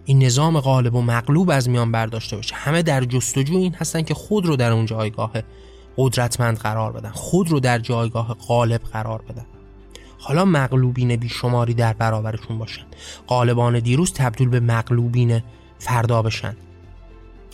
این 0.05 0.25
نظام 0.25 0.61
غالب 0.61 0.95
و 0.95 1.03
مغلوب 1.03 1.51
از 1.51 1.69
میان 1.69 1.93
برداشته 1.93 2.37
باشه. 2.37 2.55
همه 2.55 2.83
در 2.83 3.05
جستجو 3.05 3.57
این 3.57 3.75
هستن 3.75 4.03
که 4.03 4.15
خود 4.15 4.47
رو 4.47 4.57
در 4.57 4.73
اون 4.73 4.87
جایگاه 4.87 5.33
قدرتمند 5.97 6.59
قرار 6.59 6.93
بدن. 6.93 7.11
خود 7.11 7.51
رو 7.51 7.61
در 7.61 7.79
جایگاه 7.79 8.35
غالب 8.49 8.81
قرار 8.81 9.23
بدن. 9.23 9.47
حالا 10.19 10.45
مغلوبین 10.45 11.17
بیشماری 11.17 11.75
در 11.75 11.93
برابرشون 11.93 12.59
باشن. 12.59 12.85
غالبان 13.29 13.79
دیروز 13.79 14.13
تبدیل 14.13 14.49
به 14.49 14.61
مغلوبین 14.61 15.43
فردا 15.79 16.23
بشن. 16.23 16.57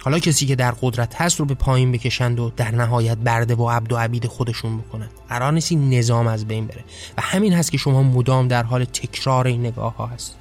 حالا 0.04 0.18
کسی 0.18 0.46
که 0.46 0.56
در 0.56 0.70
قدرت 0.70 1.20
هست 1.20 1.40
رو 1.40 1.46
به 1.46 1.54
پایین 1.54 1.92
بکشند 1.92 2.40
و 2.40 2.52
در 2.56 2.70
نهایت 2.70 3.16
برده 3.16 3.54
و 3.54 3.70
عبد 3.70 3.92
و 3.92 3.96
عبید 3.96 4.26
خودشون 4.26 4.78
بکنند. 4.78 5.10
قرار 5.28 5.52
نیست 5.52 5.72
این 5.72 5.94
نظام 5.94 6.26
از 6.26 6.46
بین 6.46 6.66
بره. 6.66 6.84
و 7.18 7.22
همین 7.22 7.52
هست 7.52 7.72
که 7.72 7.78
شما 7.78 8.02
مدام 8.02 8.48
در 8.48 8.62
حال 8.62 8.84
تکرار 8.84 9.46
این 9.46 9.66
نگاه 9.66 9.96
ها 9.96 10.06
هست 10.06 10.36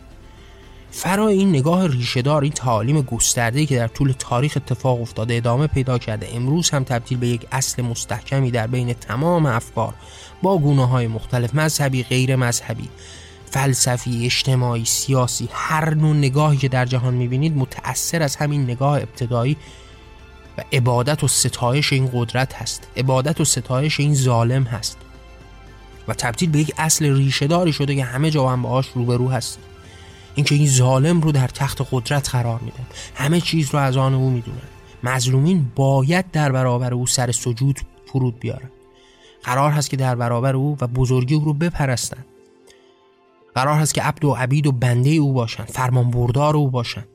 فرای 0.92 1.38
این 1.38 1.50
نگاه 1.50 1.88
ریشهدار 1.88 2.44
این 2.44 2.52
تعالیم 2.52 3.02
گسترده 3.02 3.66
که 3.66 3.76
در 3.76 3.88
طول 3.88 4.14
تاریخ 4.20 4.58
اتفاق 4.58 5.02
افتاده 5.02 5.34
ادامه 5.34 5.68
پیدا 5.68 5.98
کرده 5.98 6.28
امروز 6.36 6.70
هم 6.70 6.84
تبدیل 6.84 7.18
به 7.18 7.28
یک 7.28 7.48
اصل 7.52 7.82
مستحکمی 7.82 8.52
در 8.52 8.68
بین 8.68 8.94
تمام 8.94 9.46
افکار 9.46 9.94
با 10.42 10.58
گونه 10.58 10.88
های 10.88 11.08
مختلف 11.08 11.56
مذهبی 11.56 12.04
غیر 12.04 12.36
مذهبی. 12.36 12.90
فلسفی 13.52 14.26
اجتماعی 14.26 14.86
سیاسی 14.86 15.50
هر 15.52 15.94
نوع 15.94 16.16
نگاهی 16.16 16.58
که 16.58 16.68
در 16.68 16.86
جهان 16.86 17.14
می‌بینید 17.14 17.58
متأثر 17.58 18.24
از 18.24 18.36
همین 18.36 18.64
نگاه 18.64 18.98
ابتدایی 18.98 19.58
و 20.58 20.64
عبادت 20.74 21.24
و 21.24 21.28
ستایش 21.28 21.94
این 21.94 22.10
قدرت 22.14 22.54
هست. 22.54 22.88
عبادت 22.98 23.42
و 23.42 23.46
ستایش 23.46 24.00
این 24.00 24.16
ظالم 24.16 24.64
هست. 24.64 24.98
و 26.08 26.14
تبدیل 26.14 26.50
به 26.50 26.60
یک 26.60 26.74
اصل 26.78 27.16
ریشهداری 27.16 27.74
شده 27.74 27.96
که 27.96 28.04
همه 28.04 28.32
جا 28.32 28.50
هم 28.50 28.62
باهاش 28.62 28.90
روبرو 28.96 29.30
هست 29.30 29.60
اینکه 30.36 30.56
این 30.56 30.68
ظالم 30.68 31.22
رو 31.22 31.32
در 31.32 31.48
تخت 31.48 31.82
قدرت 31.92 32.30
قرار 32.30 32.60
میدن. 32.60 32.86
همه 33.16 33.42
چیز 33.42 33.74
رو 33.74 33.80
از 33.80 33.98
آن 33.98 34.14
او 34.14 34.30
می‌دونن. 34.30 34.58
مظلومین 35.04 35.72
باید 35.76 36.32
در 36.32 36.52
برابر 36.52 36.94
او 36.94 37.08
سر 37.08 37.32
سجود 37.32 37.80
فرود 38.06 38.40
بیارن. 38.40 38.70
قرار 39.44 39.72
هست 39.72 39.90
که 39.90 39.98
در 39.98 40.16
برابر 40.16 40.56
او 40.56 40.78
و 40.82 40.88
بزرگی 40.88 41.36
او 41.36 41.46
رو 41.46 41.54
بپرستن. 41.54 42.26
قرار 43.56 43.80
هست 43.80 43.94
که 43.94 44.02
عبد 44.02 44.26
و 44.26 44.32
عبید 44.32 44.68
و 44.68 44.72
بنده 44.72 45.10
او 45.10 45.34
باشن 45.34 45.64
فرمان 45.64 46.12
بردار 46.12 46.56
او 46.56 46.70
باشن. 46.70 47.06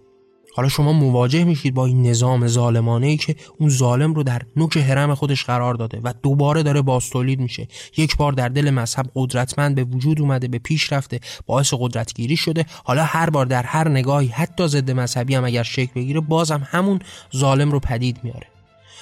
حالا 0.57 0.69
شما 0.69 0.93
مواجه 0.93 1.45
میشید 1.45 1.75
با 1.75 1.87
این 1.87 2.07
نظام 2.07 2.47
ظالمانه 2.47 3.07
ای 3.07 3.16
که 3.16 3.37
اون 3.59 3.69
ظالم 3.69 4.14
رو 4.14 4.23
در 4.23 4.43
نوک 4.57 4.76
حرم 4.76 5.14
خودش 5.14 5.45
قرار 5.45 5.75
داده 5.75 6.00
و 6.05 6.14
دوباره 6.23 6.62
داره 6.62 6.83
باستولید 6.83 7.40
میشه. 7.40 7.69
یک 7.97 8.16
بار 8.16 8.33
در 8.33 8.49
دل 8.49 8.71
مذهب 8.71 9.07
قدرتمند 9.14 9.75
به 9.75 9.85
وجود 9.85 10.21
اومده 10.21 10.49
به 10.49 10.59
پیش 10.59 10.93
رفته 10.93 11.21
باعث 11.47 11.75
قدرتگیری 11.78 12.37
شده. 12.37 12.64
حالا 12.85 13.05
هر 13.05 13.31
بار 13.31 13.47
در 13.47 13.62
هر 13.62 13.88
نگاهی 13.88 14.28
حتی 14.28 14.69
ضد 14.69 14.90
مذهبی 14.90 15.35
هم 15.35 15.45
اگر 15.45 15.62
شکل 15.62 15.93
بگیره 15.95 16.21
بازم 16.21 16.66
همون 16.66 16.99
ظالم 17.37 17.73
رو 17.73 17.81
پدید 17.81 18.21
میاره. 18.23 18.47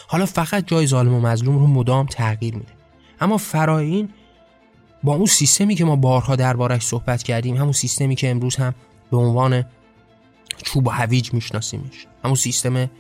حالا 0.07 0.27
فقط 0.27 0.67
جای 0.67 0.87
ظالم 0.87 1.15
و 1.15 1.21
مظلوم 1.21 1.59
رو 1.59 1.67
مدام 1.67 2.07
تغییر 2.07 2.55
میده. 2.55 2.73
اما 3.21 3.37
فرای 3.37 3.87
این 3.87 4.09
با 5.05 5.15
اون 5.15 5.27
سیستمی 5.27 5.75
که 5.75 5.85
ما 5.85 5.97
بارها 5.97 6.37
دربارش 6.37 6.83
صحبت 6.83 7.23
کردیم 7.23 7.57
همون 7.57 7.73
سیستمی 7.73 8.15
که 8.15 8.31
امروز 8.31 8.57
هم 8.57 8.75
به 9.11 9.17
عنوان 9.17 9.65
چوب 10.63 10.87
و 10.87 10.91
هویج 10.91 11.33
میشناسیمش. 11.33 12.07
همون 12.25 12.37
سیستم 12.37 12.91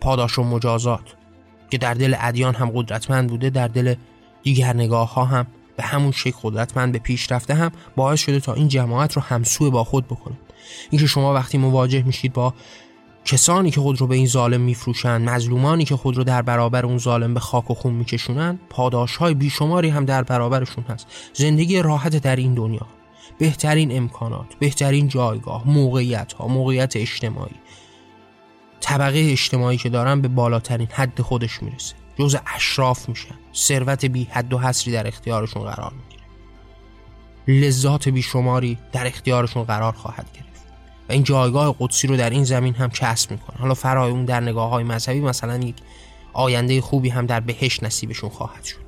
پاداش 0.00 0.38
و 0.38 0.42
مجازات 0.42 1.14
که 1.70 1.78
در 1.78 1.94
دل 1.94 2.16
ادیان 2.20 2.54
هم 2.54 2.70
قدرتمند 2.74 3.28
بوده 3.28 3.50
در 3.50 3.68
دل 3.68 3.94
دیگر 4.42 4.76
نگاه 4.76 5.14
ها 5.14 5.24
هم 5.24 5.46
به 5.76 5.82
همون 5.82 6.12
شکل 6.12 6.38
قدرتمند 6.42 6.92
به 6.92 6.98
پیش 6.98 7.32
رفته 7.32 7.54
هم 7.54 7.72
باعث 7.96 8.20
شده 8.20 8.40
تا 8.40 8.54
این 8.54 8.68
جماعت 8.68 9.12
رو 9.12 9.22
همسو 9.22 9.70
با 9.70 9.84
خود 9.84 10.06
بکنه. 10.06 10.36
اینکه 10.90 11.06
شما 11.06 11.34
وقتی 11.34 11.58
مواجه 11.58 12.02
میشید 12.02 12.32
با 12.32 12.54
کسانی 13.26 13.70
که 13.70 13.80
خود 13.80 14.00
رو 14.00 14.06
به 14.06 14.14
این 14.14 14.26
ظالم 14.26 14.60
میفروشند 14.60 15.30
مظلومانی 15.30 15.84
که 15.84 15.96
خود 15.96 16.16
رو 16.16 16.24
در 16.24 16.42
برابر 16.42 16.86
اون 16.86 16.98
ظالم 16.98 17.34
به 17.34 17.40
خاک 17.40 17.70
و 17.70 17.74
خون 17.74 17.92
میکشونن 17.92 18.58
پاداش 18.70 19.16
های 19.16 19.34
بیشماری 19.34 19.88
هم 19.88 20.04
در 20.04 20.22
برابرشون 20.22 20.84
هست. 20.84 21.06
زندگی 21.32 21.82
راحت 21.82 22.16
در 22.16 22.36
این 22.36 22.54
دنیا 22.54 22.86
بهترین 23.38 23.96
امکانات 23.96 24.46
بهترین 24.58 25.08
جایگاه 25.08 25.68
موقعیت 25.68 26.32
ها 26.32 26.48
موقعیت 26.48 26.96
اجتماعی 26.96 27.54
طبقه 28.80 29.28
اجتماعی 29.32 29.76
که 29.76 29.88
دارن 29.88 30.20
به 30.20 30.28
بالاترین 30.28 30.88
حد 30.90 31.20
خودش 31.20 31.62
می‌رسه. 31.62 31.94
جز 32.18 32.36
اشراف 32.54 33.08
میشن. 33.08 33.34
ثروت 33.54 34.04
بی 34.04 34.24
حد 34.24 34.52
و 34.52 34.58
حصری 34.58 34.92
در 34.92 35.06
اختیارشون 35.06 35.62
قرار 35.62 35.92
می‌گیره. 35.92 37.66
لذات 37.66 38.08
بیشماری 38.08 38.78
در 38.92 39.06
اختیارشون 39.06 39.64
قرار 39.64 39.92
خواهد 39.92 40.26
گرفت. 40.34 40.45
و 41.08 41.12
این 41.12 41.22
جایگاه 41.22 41.76
قدسی 41.78 42.06
رو 42.06 42.16
در 42.16 42.30
این 42.30 42.44
زمین 42.44 42.74
هم 42.74 42.90
کسب 42.90 43.30
می‌کنه 43.30 43.56
حالا 43.58 43.74
فرای 43.74 44.10
اون 44.10 44.24
در 44.24 44.40
نگاه 44.40 44.70
های 44.70 44.84
مذهبی 44.84 45.20
مثلا 45.20 45.56
یک 45.56 45.74
آینده 46.32 46.80
خوبی 46.80 47.08
هم 47.08 47.26
در 47.26 47.40
بهش 47.40 47.82
نصیبشون 47.82 48.30
خواهد 48.30 48.64
شد. 48.64 48.86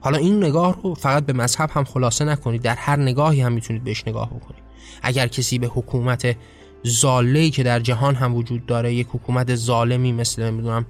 حالا 0.00 0.18
این 0.18 0.44
نگاه 0.44 0.78
رو 0.82 0.94
فقط 0.94 1.26
به 1.26 1.32
مذهب 1.32 1.70
هم 1.72 1.84
خلاصه 1.84 2.24
نکنید 2.24 2.62
در 2.62 2.74
هر 2.74 2.96
نگاهی 2.96 3.40
هم 3.40 3.52
می‌تونید 3.52 3.84
بهش 3.84 4.02
نگاه 4.06 4.28
بکنید. 4.28 4.62
اگر 5.02 5.26
کسی 5.26 5.58
به 5.58 5.66
حکومت 5.66 6.36
زاله 6.82 7.50
که 7.50 7.62
در 7.62 7.80
جهان 7.80 8.14
هم 8.14 8.34
وجود 8.34 8.66
داره 8.66 8.94
یک 8.94 9.06
حکومت 9.12 9.54
ظالمی 9.54 10.12
مثل 10.12 10.42
نمی‌دونم 10.42 10.86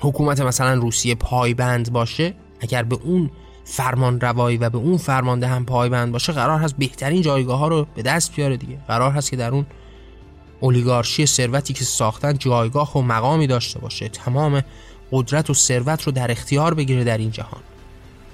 حکومت 0.00 0.40
مثلا 0.40 0.74
روسیه 0.74 1.14
پایبند 1.14 1.92
باشه 1.92 2.34
اگر 2.60 2.82
به 2.82 2.98
اون 3.02 3.30
فرمان 3.64 4.20
روایی 4.20 4.56
و 4.56 4.70
به 4.70 4.78
اون 4.78 4.96
فرمانده 4.96 5.46
هم 5.46 5.64
پایبند 5.64 6.12
باشه 6.12 6.32
قرار 6.32 6.58
هست 6.58 6.76
بهترین 6.76 7.22
جایگاه 7.22 7.58
ها 7.58 7.68
رو 7.68 7.86
به 7.94 8.02
دست 8.02 8.34
بیاره 8.34 8.56
دیگه. 8.56 8.78
قرار 8.88 9.10
هست 9.12 9.30
که 9.30 9.36
در 9.36 9.50
اون 9.50 9.66
اولیگارشی 10.60 11.26
ثروتی 11.26 11.72
که 11.72 11.84
ساختن 11.84 12.38
جایگاه 12.38 12.98
و 12.98 13.02
مقامی 13.02 13.46
داشته 13.46 13.78
باشه. 13.78 14.08
تمام 14.08 14.62
قدرت 15.12 15.50
و 15.50 15.54
ثروت 15.54 16.02
رو 16.02 16.12
در 16.12 16.30
اختیار 16.30 16.74
بگیره 16.74 17.04
در 17.04 17.18
این 17.18 17.30
جهان. 17.30 17.60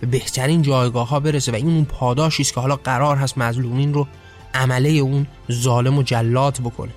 به 0.00 0.06
بهترین 0.06 0.62
جایگاه 0.62 1.08
ها 1.08 1.20
برسه 1.20 1.52
و 1.52 1.54
این 1.54 1.68
اون 1.68 1.84
پاداشی 1.84 2.42
است 2.42 2.54
که 2.54 2.60
حالا 2.60 2.76
قرار 2.76 3.16
هست 3.16 3.38
مظلومین 3.38 3.94
رو 3.94 4.06
عمله 4.54 4.88
اون 4.88 5.26
ظالم 5.52 5.98
و 5.98 6.02
جلات 6.02 6.60
بکنه. 6.60 6.92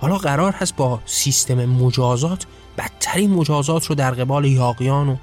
حالا 0.00 0.18
قرار 0.18 0.52
هست 0.52 0.76
با 0.76 1.00
سیستم 1.06 1.64
مجازات 1.64 2.46
بدترین 2.78 3.30
مجازات 3.30 3.86
رو 3.86 3.94
در 3.94 4.10
قبال 4.10 4.44
یاقیان 4.44 5.08
و 5.08 5.16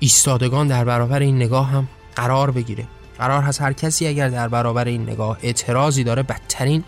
ایستادگان 0.00 0.68
در 0.68 0.84
برابر 0.84 1.20
این 1.20 1.36
نگاه 1.36 1.66
هم 1.66 1.88
قرار 2.16 2.50
بگیره. 2.50 2.86
قرار 3.18 3.42
هست 3.42 3.60
هر 3.60 3.72
کسی 3.72 4.06
اگر 4.06 4.28
در 4.28 4.48
برابر 4.48 4.84
این 4.84 5.02
نگاه 5.02 5.38
اعتراضی 5.42 6.04
داره 6.04 6.22
بدترین 6.22 6.84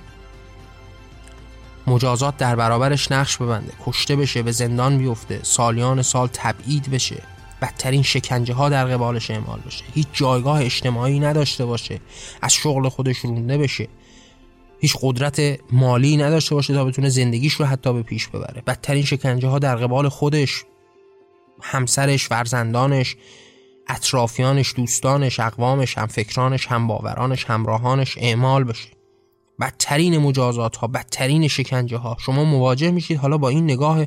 مجازات 1.87 2.37
در 2.37 2.57
برابرش 2.57 3.12
نقش 3.12 3.37
ببنده 3.37 3.73
کشته 3.87 4.16
بشه 4.16 4.42
به 4.42 4.52
زندان 4.52 4.99
بیفته 4.99 5.40
سالیان 5.42 6.02
سال 6.02 6.28
تبعید 6.33 6.90
بشه 6.90 7.23
بدترین 7.62 8.02
شکنجه 8.02 8.54
ها 8.54 8.69
در 8.69 8.85
قبالش 8.85 9.31
اعمال 9.31 9.61
بشه. 9.66 9.85
هیچ 9.95 10.07
جایگاه 10.12 10.61
اجتماعی 10.64 11.21
نداشته 11.21 11.64
باشه 11.64 12.00
از 12.42 12.52
شغل 12.52 12.88
خودش 12.88 13.19
رونده 13.19 13.59
بشه. 13.59 13.88
هیچ 14.81 14.97
قدرت 15.00 15.59
مالی 15.73 16.16
نداشته 16.16 16.54
باشه 16.54 16.75
تا 16.75 16.85
بتونه 16.85 17.09
زندگیش 17.09 17.54
رو 17.54 17.64
حتی 17.64 17.92
به 17.92 18.02
پیش 18.02 18.28
ببره. 18.28 18.62
بدترین 18.66 19.04
شکنجه 19.04 19.49
ها 19.49 19.59
در 19.59 19.76
قبال 19.76 20.09
خودش 20.09 20.64
همسرش 21.62 22.28
فرزندانش 22.28 23.16
اطرافیانش 23.88 24.75
دوستانش 24.76 25.40
اقوامش 25.40 25.99
همفکرانش 25.99 26.66
همباورانش 26.66 27.45
همراهانش 27.45 28.19
اعمال 28.19 28.64
بشه. 28.64 28.88
بدترین 29.61 30.19
مجازات 30.19 30.76
ها 30.76 30.87
بدترین 30.87 31.49
شکنجه 31.49 31.97
ها 31.97 32.16
شما 32.21 32.45
مواجه 32.45 32.90
میشید 32.90 33.19
حالا 33.19 33.38
با 33.38 33.49
این 33.49 33.64
نگاه 33.64 34.04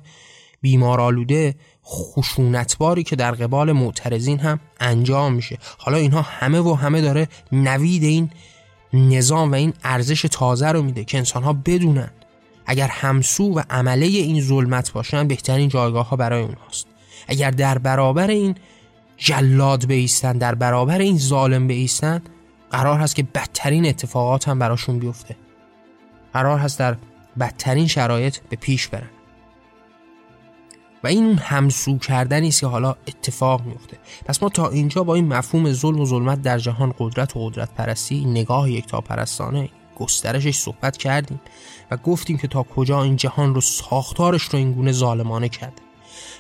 بیمارالوده 0.62 1.56
خشونتباری 1.86 3.04
که 3.04 3.16
در 3.16 3.32
قبال 3.32 3.72
معترضین 3.72 4.40
هم 4.40 4.60
انجام 4.80 5.34
میشه. 5.34 5.58
حالا 5.78 5.98
اینها 5.98 6.22
همه 6.22 6.60
و 6.60 6.74
همه 6.74 7.02
داره 7.02 7.28
نوید 7.52 8.04
این 8.04 8.30
نظام 8.94 9.52
و 9.52 9.56
این 9.56 9.74
ارزش 9.84 10.22
تازه 10.32 10.68
رو 10.68 10.82
میده 10.82 11.04
که 11.04 11.18
انسان 11.18 11.44
ها 11.44 11.54
بدونن 11.54 12.12
اگر 12.66 12.88
همسو 12.88 13.54
و 13.54 13.64
عمله 13.70 14.06
این 14.06 14.42
ظلمت 14.42 14.92
باشن 14.92 15.28
بهترین 15.28 15.70
جایگاه 15.70 16.10
ها 16.10 16.16
برای 16.16 16.42
اونهاست. 16.42 16.88
اگر 17.28 17.52
در 17.52 17.78
برابر 17.78 18.28
این 18.28 18.56
جلاد 19.18 19.86
بیستن 19.86 20.38
در 20.38 20.56
برابر 20.56 21.00
این 21.00 21.18
ظالم 21.18 21.68
بیستن 21.68 22.22
قرار 22.72 23.00
هست 23.00 23.16
که 23.16 23.24
بدترین 23.24 23.86
اتفاقات 23.86 24.48
هم 24.48 24.60
براشون 24.60 25.00
بیفته. 25.00 25.36
قرار 26.34 26.60
هست 26.60 26.80
در 26.80 26.96
بدترین 27.40 27.88
شرایط 27.88 28.38
به 28.50 28.56
پیش 28.56 28.88
برن. 28.88 29.10
و 31.04 31.08
این 31.08 31.26
اون 31.26 31.38
همسو 31.38 31.98
کردنی 31.98 32.48
است 32.48 32.60
که 32.60 32.68
حالا 32.68 32.96
اتفاق 33.08 33.66
میفته. 33.66 33.98
پس 34.26 34.44
ما 34.44 34.50
تا 34.50 34.70
اینجا 34.70 35.04
با 35.04 35.16
این 35.16 35.28
مفهوم 35.28 35.74
ظلم 35.74 36.00
و 36.00 36.06
ظلمت 36.06 36.42
در 36.42 36.58
جهان 36.58 36.94
قدرت 37.00 37.36
و 37.36 37.50
قدرت 37.50 37.70
پرستی 37.74 38.26
نگاه 38.26 38.72
یک 38.72 38.88
پرستانه 38.88 39.70
گسترشش 39.96 40.58
صحبت 40.58 40.98
کردیم 40.98 41.42
و 41.92 41.98
گفتیم 41.98 42.38
که 42.38 42.48
تا 42.48 42.64
کجا 42.64 43.04
این 43.04 43.16
جهان 43.16 43.56
رو 43.56 43.62
ساختارش 43.62 44.44
رو 44.44 44.60
این 44.60 44.74
گونه 44.74 44.92
ظالمانه 44.92 45.50
کرده. 45.50 45.85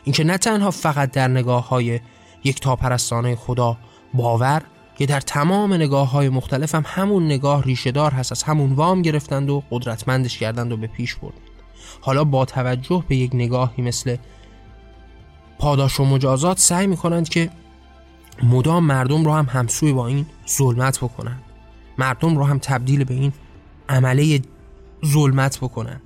اینکه 0.05 0.23
نه 0.23 0.37
تنها 0.37 0.71
فقط 0.71 1.11
در 1.11 1.27
نگاه 1.27 1.69
های 1.69 1.99
یک 2.43 2.61
پرستانه 2.61 3.35
خدا 3.35 3.77
باور 4.13 4.61
که 4.97 5.05
در 5.05 5.19
تمام 5.19 5.73
نگاه 5.73 6.11
های 6.11 6.29
مختلف 6.29 6.75
هم 6.75 6.83
همون 6.85 7.25
نگاه 7.25 7.63
ریشهدار 7.63 8.11
هست 8.11 8.31
از 8.31 8.43
همون 8.43 8.73
وام 8.73 9.01
گرفتند 9.01 9.49
و 9.49 9.63
قدرتمندش 9.71 10.37
کردند 10.37 10.71
و 10.71 10.77
به 10.77 10.87
پیش 10.87 11.15
بردند 11.15 11.41
حالا 12.01 12.23
با 12.23 12.45
توجه 12.45 13.03
به 13.07 13.15
یک 13.15 13.31
نگاهی 13.33 13.83
مثل 13.83 14.17
پاداش 15.59 15.99
و 15.99 16.05
مجازات 16.05 16.59
سعی 16.59 16.87
می‌کنند 16.87 17.29
که 17.29 17.49
مدام 18.43 18.83
مردم 18.83 19.25
رو 19.25 19.31
هم 19.31 19.45
همسوی 19.49 19.93
با 19.93 20.07
این 20.07 20.25
ظلمت 20.57 20.97
بکنند. 20.97 21.41
مردم 21.97 22.37
رو 22.37 22.43
هم 22.43 22.59
تبدیل 22.59 23.03
به 23.03 23.13
این 23.13 23.33
عمله 23.89 24.41
ظلمت 25.05 25.57
بکنند. 25.57 26.01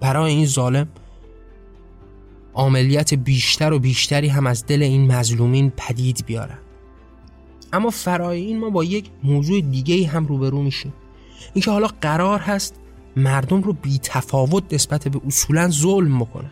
برای 0.00 0.32
این 0.32 0.46
ظالم 0.46 0.88
عملیت 2.54 3.14
بیشتر 3.14 3.72
و 3.72 3.78
بیشتری 3.78 4.28
هم 4.28 4.46
از 4.46 4.66
دل 4.66 4.82
این 4.82 5.12
مظلومین 5.12 5.72
پدید 5.76 6.24
بیارن. 6.26 6.58
اما 7.72 7.90
فرای 7.90 8.40
این 8.40 8.58
ما 8.58 8.70
با 8.70 8.84
یک 8.84 9.10
موضوع 9.24 9.60
دیگه 9.60 10.06
هم 10.08 10.26
روبرو 10.26 10.62
میشیم. 10.62 10.92
اینکه 11.54 11.70
حالا 11.70 11.88
قرار 12.00 12.38
هست 12.38 12.74
مردم 13.16 13.62
رو 13.62 13.72
بی 13.72 13.98
تفاوت 14.02 14.74
نسبت 14.74 15.08
به 15.08 15.20
اصولا 15.26 15.68
ظلم 15.68 16.18
بکنن. 16.18 16.50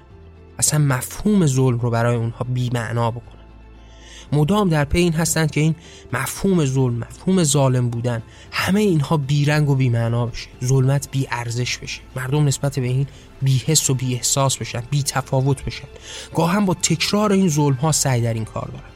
اصلا 0.59 0.79
مفهوم 0.79 1.47
ظلم 1.47 1.79
رو 1.79 1.91
برای 1.91 2.17
اونها 2.17 2.47
بی 2.55 2.71
معنا 2.75 3.11
بکنن. 3.11 3.38
مدام 4.33 4.69
در 4.69 4.85
پی 4.85 4.99
این 4.99 5.13
هستند 5.13 5.51
که 5.51 5.61
این 5.61 5.75
مفهوم 6.13 6.65
ظلم 6.65 6.99
مفهوم 6.99 7.45
ظالم 7.45 7.91
بودن 7.91 8.23
همه 8.53 8.81
اینها 8.81 9.17
بیرنگ 9.17 9.71
و 9.71 9.75
بی 9.75 9.89
معنا 9.89 10.27
بشه. 10.27 10.49
ظلمت 10.65 11.11
بی 11.11 11.27
ارزش 11.31 11.79
بشه. 11.79 12.01
مردم 12.17 12.45
نسبت 12.45 12.79
به 12.79 12.87
این 12.87 13.07
بی 13.43 13.63
حس 13.67 13.91
و 13.91 13.95
بی 13.95 14.15
احساس 14.15 14.57
بشن 14.57 14.83
بی 14.91 15.03
تفاوت 15.03 15.65
بشن. 15.65 15.89
گاه 16.35 16.53
هم 16.53 16.67
با 16.67 16.75
تکرار 16.75 17.33
این 17.33 17.49
ظلم 17.49 17.75
ها 17.75 17.93
سعی 17.93 18.21
در 18.21 18.35
این 18.35 18.45
کار 18.45 18.69
دارن. 18.69 18.91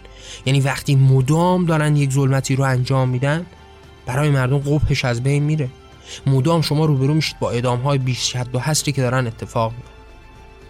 یعنی 0.46 0.60
وقتی 0.60 0.94
مدام 0.94 1.66
دارن 1.66 1.96
یک 1.96 2.10
ظلمتی 2.10 2.56
رو 2.56 2.64
انجام 2.64 3.08
میدن 3.08 3.46
برای 4.06 4.30
مردم 4.30 4.58
قبهش 4.58 5.04
از 5.04 5.22
بین 5.22 5.42
میره. 5.42 5.68
مدام 6.26 6.60
شما 6.60 6.84
روبرو 6.84 7.14
میشید 7.14 7.38
با 7.38 7.50
اعدام 7.50 7.80
های 7.80 7.98
بیش 7.98 8.32
شد 8.32 8.54
و 8.54 8.58
حسری 8.58 8.92
که 8.92 9.02
دارن 9.02 9.26
اتفاق 9.26 9.72
میفته 9.72 9.92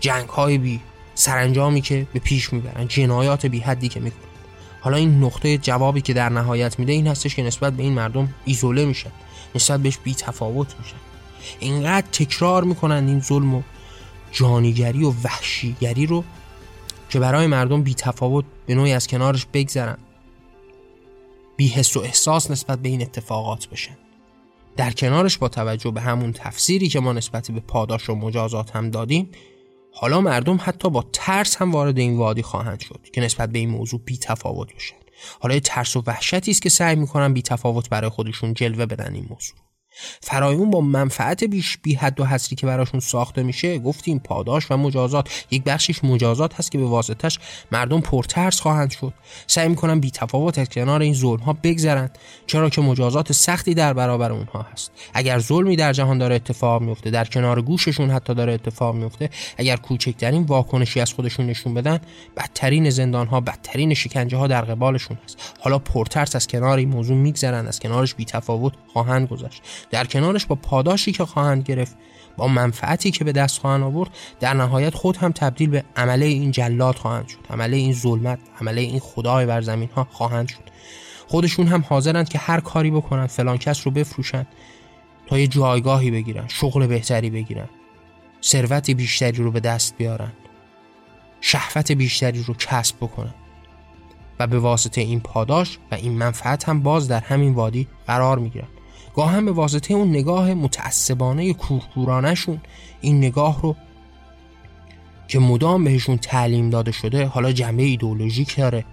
جنگ 0.01 0.29
های 0.29 0.59
بی 0.59 0.81
سرانجامی 1.15 1.81
که 1.81 2.07
به 2.13 2.21
پیش 2.21 2.53
می‌برن 2.53 2.89
جنایات 2.89 3.47
بی 3.47 3.59
حدی 3.59 3.89
که 3.89 4.01
می‌کنن. 4.01 4.32
حالا 4.83 4.97
این 4.97 5.25
نقطه 5.25 5.59
جوابی 5.59 6.01
که 6.01 6.13
در 6.13 6.29
نهایت 6.29 6.79
میده 6.79 6.93
این 6.93 7.07
هستش 7.07 7.35
که 7.35 7.43
نسبت 7.43 7.73
به 7.73 7.83
این 7.83 7.93
مردم 7.93 8.35
ایزوله 8.45 8.85
میشن. 8.85 9.11
نسبت 9.55 9.81
بهش 9.81 9.99
بی 9.99 10.15
تفاوت 10.15 10.75
میشن. 10.79 10.97
اینقدر 11.61 12.07
تکرار 12.13 12.65
می‌کنن 12.65 13.09
این 13.09 13.21
ظلم 13.21 13.55
و 13.55 13.63
جانیگری 14.33 15.05
و 15.05 15.13
وحشیگری 15.25 16.07
رو 16.07 16.25
که 17.11 17.19
برای 17.19 17.47
مردم 17.47 17.83
بی 17.83 17.95
تفاوت 17.95 18.45
به 18.67 18.75
نوعی 18.75 18.93
از 18.93 19.07
کنارش 19.07 19.47
بگذرن. 19.53 19.99
بی 21.57 21.69
حس 21.69 21.97
و 21.97 22.01
احساس 22.01 22.51
نسبت 22.51 22.79
به 22.79 22.89
این 22.89 23.03
اتفاقات 23.03 23.69
بشن. 23.69 23.97
در 24.77 24.91
کنارش 24.91 25.39
با 25.39 25.49
توجه 25.49 25.91
به 25.91 26.01
همون 26.01 26.33
تفسیری 26.33 26.89
که 26.89 27.01
ما 27.01 27.13
نسبت 27.13 27.51
به 27.51 27.61
پاداش 27.61 28.11
و 28.11 28.15
مجازات 28.15 28.77
هم 28.77 28.91
دادیم 28.91 29.29
حالا 29.95 30.21
مردم 30.21 30.59
حتی 30.63 30.91
با 30.91 31.05
ترس 31.13 31.57
هم 31.57 31.73
وارد 31.73 31.99
این 31.99 32.17
وادی 32.17 32.43
خواهند 32.43 32.81
شد 32.81 33.01
که 33.13 33.21
نسبت 33.21 33.49
به 33.51 33.59
این 33.59 33.71
موضوع 33.71 34.01
بی 34.05 34.19
تفاوت 34.19 34.75
بشن 34.75 34.97
حالا 35.41 35.61
ترس 35.61 35.97
و 35.97 36.03
وحشتی 36.07 36.51
است 36.51 36.63
که 36.63 36.69
سعی 36.69 36.97
می‌کنن 36.97 37.33
بی 37.33 37.43
تفاوت 37.43 37.89
برای 37.89 38.11
خودشون 38.11 38.55
جلوه 38.55 38.87
بدن 38.87 39.15
این 39.15 39.27
موضوع. 39.31 39.57
فرایون 40.21 40.71
با 40.71 40.81
منفعت 40.81 41.45
بیش 41.45 41.79
بی 41.83 41.95
حد 41.95 42.21
و 42.21 42.25
حصری 42.25 42.57
که 42.57 42.67
براشون 42.67 43.01
ساخته 43.01 43.43
میشه 43.43 43.79
گفتیم 43.79 44.19
پاداش 44.19 44.71
و 44.71 44.77
مجازات. 44.77 45.47
یک 45.51 45.63
بخشش 45.65 46.05
مجازات 46.05 46.55
هست 46.55 46.71
که 46.71 46.79
به 46.79 46.85
واسطش 46.85 47.39
مردم 47.73 48.01
پرترس 48.01 48.61
خواهند 48.61 48.91
شد. 48.91 49.13
سعی 49.47 49.69
می‌کنن 49.69 50.01
بی 50.01 50.11
تفاوت 50.11 50.59
از 50.59 50.69
کنار 50.69 51.01
این 51.01 51.15
ظلم 51.15 51.41
ها 51.41 51.53
بگذرند. 51.53 52.19
چرا 52.47 52.71
که 52.71 52.81
مجازات 52.81 53.33
سختی 53.33 53.75
در 53.75 53.93
برابر 53.93 54.33
اونها 54.33 54.67
هست. 54.73 54.91
اگر 55.15 55.39
ظلمی 55.39 55.77
در 55.77 55.93
جهان 55.93 56.19
داره 56.19 56.35
اتفاق 56.35 56.83
میفته 56.83 57.11
در 57.11 57.25
کنار 57.25 57.63
گوششون 57.63 58.11
حتی 58.11 58.35
داره 58.35 58.53
اتفاق 58.53 58.95
میفته 58.95 59.31
اگر 59.57 59.77
کوچکترین 59.77 60.43
واکنشی 60.43 61.01
از 61.01 61.13
خودشون 61.13 61.47
نشون 61.47 61.75
بدن 61.75 62.01
بدترین 62.37 62.91
زندان 62.91 63.27
ها 63.27 63.41
بدترین 63.41 63.95
شکنجه 63.95 64.37
ها 64.37 64.47
در 64.47 64.63
قبالشون 64.63 65.19
هست. 65.25 65.39
حالا 65.61 65.79
پرترس 65.79 66.37
از 66.37 66.47
کنار 66.47 66.79
این 66.79 66.89
موضوع 66.89 67.17
میگذرند 67.17 67.69
از 67.69 67.81
کنارش 67.81 68.15
بی 68.15 68.25
تفاوت 68.25 68.73
خواهند 68.93 69.29
گذشت. 69.29 69.63
در 69.91 70.05
کنارش 70.05 70.47
با 70.47 70.55
پاداشی 70.55 71.13
که 71.13 71.25
خواهند 71.25 71.63
گرفت 71.63 71.97
با 72.37 72.49
منفعتی 72.49 73.11
که 73.11 73.25
به 73.25 73.33
دست 73.33 73.61
خواهند 73.61 73.83
آورد 73.83 74.11
در 74.41 74.55
نهایت 74.55 74.95
خود 74.95 75.17
هم 75.17 75.33
تبدیل 75.33 75.71
به 75.71 75.85
عمله 75.97 76.27
این 76.27 76.51
جلاد 76.51 76.97
خواهند 76.97 77.29
شد 77.29 77.39
عمله 77.51 77.77
این 77.77 77.93
ظلمت 77.93 78.39
عمله 78.61 78.81
این 78.81 79.01
خدای 79.01 79.47
بر 79.47 79.61
زمین 79.61 79.89
ها 79.97 80.07
خواهند 80.11 80.49
شد. 80.49 80.73
خودشون 81.29 81.67
هم 81.67 81.85
حاضرند 81.89 82.29
که 82.29 82.39
هر 82.39 82.61
کاری 82.61 82.91
بکنن 82.91 83.27
فلان 83.27 83.59
کس 83.59 83.87
رو 83.87 83.93
بفروشند 83.93 84.47
تا 85.27 85.39
یه 85.39 85.47
جایگاهی 85.47 86.11
بگیرن 86.11 86.49
شغل 86.49 86.87
بهتری 86.87 87.31
بگیرن 87.31 87.69
ثروت 88.43 88.91
بیشتری 88.91 89.37
رو 89.37 89.51
به 89.51 89.61
دست 89.61 89.97
بیارن 89.97 90.33
شهوت 91.41 91.93
بیشتری 91.93 92.43
رو 92.43 92.55
کسب 92.55 92.97
بکنن 92.97 93.35
و 94.39 94.47
به 94.47 94.59
واسطه 94.59 95.01
این 95.01 95.21
پاداش 95.21 95.79
و 95.91 95.95
این 95.95 96.13
منفعت 96.13 96.69
هم 96.69 96.83
باز 96.83 97.09
در 97.09 97.21
همین 97.21 97.55
وادی 97.55 97.89
قرار 98.07 98.39
می‌گیرن 98.39 98.69
گاهن 99.15 99.45
به 99.45 99.53
واسطه 99.53 99.95
اون 99.95 100.09
نگاه 100.09 100.55
متعصبانه 100.55 101.53
کورکورانشون 101.53 102.61
این 103.01 103.19
نگاه 103.19 103.63
رو 103.63 103.77
که 105.29 105.39
مدام 105.39 105.85
بهشون 105.85 106.17
تعلیم 106.17 106.71
داده 106.71 106.93
شده 106.93 107.27
حالا 107.27 107.53
جنبه 107.53 107.83
ایدولوژیک 107.83 108.57
داره 108.57 108.85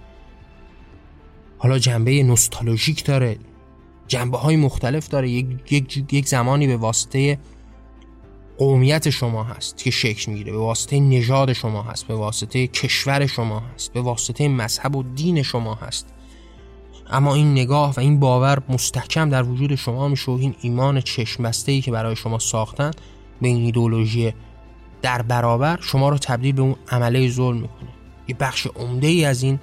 حالا 1.58 1.80
جنبه 1.80 2.24
نوستالژیک 2.24 3.06
داره 3.06 3.38
جنبه 4.08 4.38
های 4.38 4.56
مختلف 4.56 5.08
داره 5.08 5.30
یک, 5.30 5.72
یک, 5.72 6.14
یک 6.14 6.28
زمانی 6.28 6.68
به 6.68 6.78
واسطه 6.78 7.40
قومیت 8.58 9.10
شما 9.10 9.44
هست 9.44 9.78
که 9.78 9.92
شکل 9.92 10.32
می‌گیره 10.32 10.52
به 10.52 10.58
واسطه 10.58 11.00
نژاد 11.00 11.54
شما 11.54 11.84
هست 11.84 12.08
به 12.08 12.16
واسطه 12.16 12.68
کشور 12.68 13.26
شما 13.26 13.60
هست 13.60 13.94
به 13.94 14.02
واسطه 14.02 14.48
مذهب 14.48 14.96
و 14.96 15.04
دین 15.04 15.42
شما 15.42 15.76
هست. 15.76 16.14
اما 17.12 17.36
این 17.36 17.52
نگاه 17.52 17.94
و 17.96 18.00
این 18.00 18.20
باور 18.20 18.62
مستحکم 18.70 19.30
در 19.30 19.44
وجود 19.44 19.76
شما 19.76 20.08
میشه 20.08 20.30
این 20.30 20.56
ایمان 20.62 21.02
چشم 21.02 21.52
ای 21.68 21.82
که 21.82 21.92
برای 21.92 22.16
شما 22.16 22.40
ساختن 22.40 22.92
به 23.42 23.48
این 23.48 23.66
ایدولوژی 23.66 24.34
در 25.02 25.22
برابر 25.22 25.80
شما 25.82 26.10
رو 26.10 26.18
تبدیل 26.18 26.56
به 26.56 26.62
اون 26.62 26.76
عمله 26.92 27.30
ظلم 27.30 27.58
می‌کنه. 27.58 27.90
یه 28.28 28.36
بخش 28.40 28.68
عمده 28.68 29.08
ای 29.08 29.26
از 29.26 29.44
این 29.44 29.60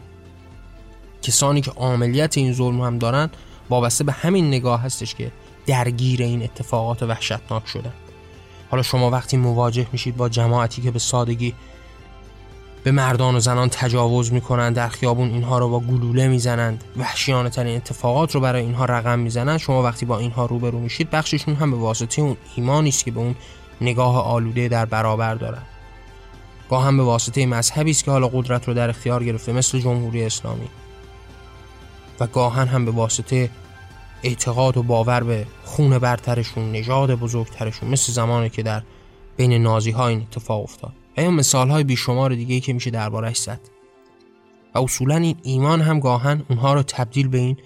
کسانی 1.23 1.61
که 1.61 1.71
عملیت 1.71 2.39
این 2.39 2.53
ظلم 2.53 2.81
هم 2.81 2.99
دارن 2.99 3.31
وابسته 3.71 4.05
به 4.05 4.13
همین 4.13 4.49
نگاه 4.49 4.83
هستش 4.83 5.15
که 5.15 5.33
درگیر 5.67 6.23
این 6.23 6.43
اتفاقات 6.43 7.03
وحشتناک 7.03 7.67
شدن. 7.67 7.93
حالا 8.71 8.83
شما 8.83 9.11
وقتی 9.11 9.37
مواجه 9.37 9.87
میشید 9.93 10.17
با 10.17 10.29
جماعتی 10.29 10.83
که 10.83 10.91
به 10.91 10.99
سادگی 10.99 11.55
به 12.87 12.93
مردان 12.93 13.37
و 13.37 13.41
زنان 13.41 13.69
تجاوز 13.69 14.33
می‌کنند 14.33 14.77
در 14.77 14.89
خیابون 14.89 15.31
اینها 15.31 15.59
رو 15.59 15.69
با 15.69 15.81
گلوله 15.81 16.29
می‌زنند. 16.29 16.85
وحشیانه 16.97 17.51
ترین 17.51 17.77
اتفاقات 17.77 18.35
رو 18.35 18.41
برای 18.41 18.63
اینها 18.63 18.85
رقم 18.85 19.19
می‌زنند. 19.19 19.59
شما 19.59 19.83
وقتی 19.83 20.07
با 20.07 20.19
اینها 20.19 20.47
روبرو 20.47 20.79
میشید 20.79 21.11
بخششون 21.11 21.55
هم 21.55 21.71
به 21.71 21.77
واسطه 21.77 22.23
اون 22.23 22.37
ایمانی 22.57 22.89
است 22.89 23.05
که 23.05 23.11
به 23.11 23.21
اون 23.21 23.35
نگاه 23.81 24.25
آلوده 24.25 24.69
در 24.69 24.85
برابر 24.85 25.35
دارد 25.35 25.67
گاه 26.71 26.85
هم 26.85 26.97
به 26.97 27.03
واسطه 27.03 27.47
مذهبی 27.47 27.91
است 27.91 28.05
که 28.05 28.11
حالا 28.11 28.29
قدرت 28.29 28.69
رو 28.69 28.75
در 28.75 28.91
اختیار 28.91 29.25
گرفته 29.25 29.53
مثل 29.53 29.79
جمهوری 29.79 30.25
اسلامی. 30.25 30.69
و 32.21 32.27
گاهن 32.27 32.67
هم 32.67 32.85
به 32.85 32.91
واسطه 32.91 33.51
اعتقاد 34.23 34.77
و 34.77 34.83
باور 34.83 35.23
به 35.23 35.47
خون 35.65 35.99
برترشون 35.99 36.73
نژاد 36.73 37.15
بزرگترشون 37.15 37.89
مثل 37.89 38.13
زمانی 38.13 38.51
که 38.51 38.63
در 38.63 38.83
بین 39.37 39.53
نازی 39.53 39.91
ها 39.91 40.09
این 40.09 40.21
اتفاق 40.21 40.63
افتاد. 40.63 40.93
و 41.17 41.23
یا 41.23 41.31
مثال 41.31 41.71
های 41.71 41.85
بیشمار 41.85 42.35
دیگه 42.35 42.61
که 42.61 42.73
میشه 42.73 42.91
دربارهش 42.91 43.39
زد. 43.39 43.61
و 44.75 44.79
اصولا 44.79 45.17
این 45.17 45.37
ایمان 45.43 45.81
هم 45.81 46.01
گاهن 46.01 46.43
اونها 46.49 46.75
رو 46.75 46.83
تبدیل 46.83 47.29
به 47.29 47.39
این 47.39 47.57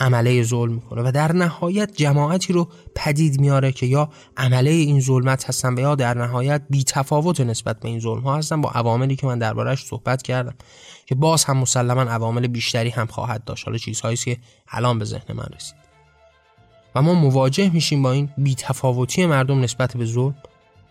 عمله 0.00 0.42
ظلم 0.42 0.72
می‌کنه 0.72 1.02
و 1.02 1.12
در 1.12 1.32
نهایت 1.32 1.92
جماعتی 1.92 2.52
رو 2.52 2.68
پدید 2.94 3.40
میاره 3.40 3.72
که 3.72 3.86
یا 3.86 4.08
عمله 4.36 4.70
این 4.70 5.00
ظلمت 5.00 5.48
هستن 5.48 5.74
و 5.74 5.80
یا 5.80 5.94
در 5.94 6.18
نهایت 6.18 6.62
بی 6.70 6.84
تفاوت 6.84 7.40
نسبت 7.40 7.80
به 7.80 7.88
این 7.88 8.00
ظلم 8.00 8.22
ها 8.22 8.36
هستن. 8.36 8.60
با 8.60 8.70
عواملی 8.70 9.16
که 9.16 9.26
من 9.26 9.38
دربارهش 9.38 9.84
صحبت 9.84 10.22
کردم 10.22 10.54
که 11.06 11.14
باز 11.14 11.44
هم 11.44 11.56
مسلما 11.56 12.02
عوامل 12.02 12.46
بیشتری 12.46 12.90
هم 12.90 13.06
خواهد 13.06 13.44
داشت. 13.44 13.66
حالا 13.66 13.78
چیزهایی 13.78 14.16
که 14.16 14.38
الان 14.68 14.98
به 14.98 15.04
ذهن 15.04 15.34
من 15.34 15.46
رسید. 15.56 15.76
و 16.94 17.02
ما 17.02 17.14
مواجه 17.14 17.70
میشیم 17.70 18.02
با 18.02 18.12
این 18.12 18.28
بیتفاوتی 18.38 19.26
مردم 19.26 19.60
نسبت 19.60 19.96
به 19.96 20.04
ظلم 20.04 20.34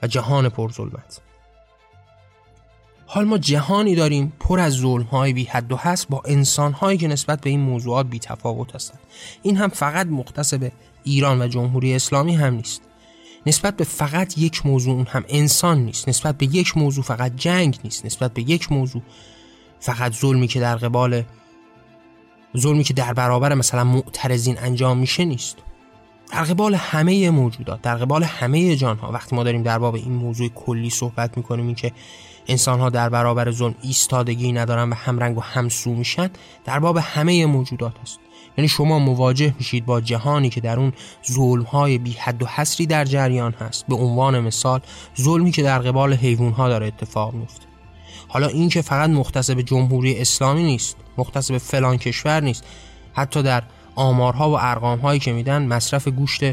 و 0.04 0.08
جهان 0.08 0.50
پر 0.50 0.72
ظلمت 0.72 1.22
حال 3.14 3.26
ما 3.26 3.38
جهانی 3.38 3.96
داریم 3.96 4.34
پر 4.40 4.60
از 4.60 4.74
ظلم 4.74 5.04
های 5.04 5.34
بی 5.34 5.44
حد 5.44 5.72
و 5.72 5.76
هست 5.76 6.08
با 6.10 6.22
انسان 6.26 6.74
هایی 6.74 6.98
که 6.98 7.08
نسبت 7.08 7.42
به 7.42 7.50
این 7.50 7.60
موضوعات 7.60 8.06
بی 8.06 8.20
تفاوت 8.20 8.76
هستند. 8.76 9.00
این 9.44 9.58
هم 9.58 9.70
فقط 9.70 10.08
مختص 10.08 10.54
به 10.54 10.72
ایران 11.04 11.42
و 11.42 11.48
جمهوری 11.48 11.96
اسلامی 11.96 12.36
هم 12.36 12.54
نیست. 12.54 12.82
نسبت 13.46 13.78
به 13.78 13.84
فقط 13.84 14.38
یک 14.38 14.66
موضوع 14.66 14.96
اون 14.96 15.06
هم 15.10 15.24
انسان 15.30 15.86
نیست. 15.86 16.10
نسبت 16.10 16.38
به 16.38 16.46
یک 16.46 16.78
موضوع 16.78 17.04
فقط 17.04 17.36
جنگ 17.36 17.80
نیست. 17.84 18.06
نسبت 18.06 18.34
به 18.34 18.42
یک 18.42 18.72
موضوع 18.72 19.02
فقط 19.80 20.14
ظلمی 20.14 20.48
که 20.48 20.60
در 20.60 20.76
قبال 20.76 21.24
ظلمی 22.58 22.84
که 22.84 22.94
در 22.94 23.14
برابر 23.14 23.54
مثلا 23.54 23.84
معترضین 23.84 24.58
انجام 24.60 24.98
میشه 24.98 25.26
نیست. 25.26 25.58
در 26.32 26.44
قبال 26.44 26.76
همه 26.76 27.30
موجودات 27.30 27.82
در 27.82 27.96
قبال 27.96 28.24
همه 28.24 28.76
جانها 28.76 29.12
وقتی 29.12 29.36
ما 29.36 29.44
داریم 29.44 29.64
در 29.64 29.80
باب 29.80 29.96
این 29.96 30.14
موضوع 30.14 30.50
کلی 30.50 30.90
صحبت 30.90 31.38
می‌کنیم 31.38 31.66
این 31.66 31.76
که 31.76 31.92
انسان 32.48 32.80
ها 32.80 32.90
در 32.90 33.10
برابر 33.10 33.52
ظلم 33.52 33.76
ایستادگی 33.82 34.52
ندارن 34.52 34.90
و 34.90 34.94
همرنگ 34.96 35.38
و 35.38 35.42
همسو 35.42 35.94
میشن 35.94 36.30
در 36.66 36.80
باب 36.80 36.98
همه 36.98 37.46
موجودات 37.46 37.94
است 38.02 38.20
یعنی 38.58 38.68
شما 38.68 39.00
مواجه 39.00 39.54
میشید 39.58 39.86
با 39.86 40.02
جهانی 40.02 40.50
که 40.50 40.62
در 40.62 40.80
اون 40.80 40.94
ظلم 41.32 41.64
های 41.64 41.98
بی 41.98 42.12
حد 42.12 42.44
و 42.44 42.46
حسری 42.46 42.86
در 42.86 43.06
جریان 43.06 43.52
هست. 43.52 43.86
به 43.88 43.96
عنوان 43.96 44.40
مثال 44.40 44.82
ظلمی 45.22 45.52
که 45.52 45.64
در 45.64 45.80
قبال 45.80 46.14
حیوان 46.14 46.52
ها 46.52 46.70
داره 46.70 46.88
اتفاق 46.88 47.34
میفته 47.34 47.66
حالا 48.28 48.48
این 48.48 48.70
که 48.70 48.82
فقط 48.82 49.10
مختص 49.10 49.50
به 49.50 49.64
جمهوری 49.64 50.22
اسلامی 50.22 50.64
نیست 50.64 50.96
مختص 51.18 51.52
به 51.52 51.58
فلان 51.58 51.98
کشور 51.98 52.40
نیست 52.40 52.64
حتی 53.14 53.44
در 53.44 53.64
آمارها 53.96 54.50
و 54.50 54.58
ارقامهایی 54.60 55.20
که 55.20 55.34
میدن 55.34 55.66
مصرف 55.66 56.08
گوشت 56.08 56.44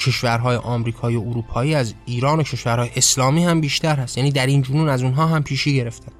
کشورهای 0.00 0.56
آمریکایی 0.56 1.16
و 1.16 1.20
اروپایی 1.20 1.74
از 1.74 1.94
ایران 2.06 2.40
و 2.40 2.42
کشورهای 2.42 2.90
اسلامی 2.96 3.44
هم 3.44 3.60
بیشتر 3.60 3.96
هست. 3.96 4.18
یعنی 4.18 4.30
در 4.30 4.46
این 4.46 4.62
جنون 4.62 4.88
از 4.88 5.02
اونها 5.02 5.26
هم 5.26 5.42
پیشی 5.42 5.76
گرفتن. 5.76 6.12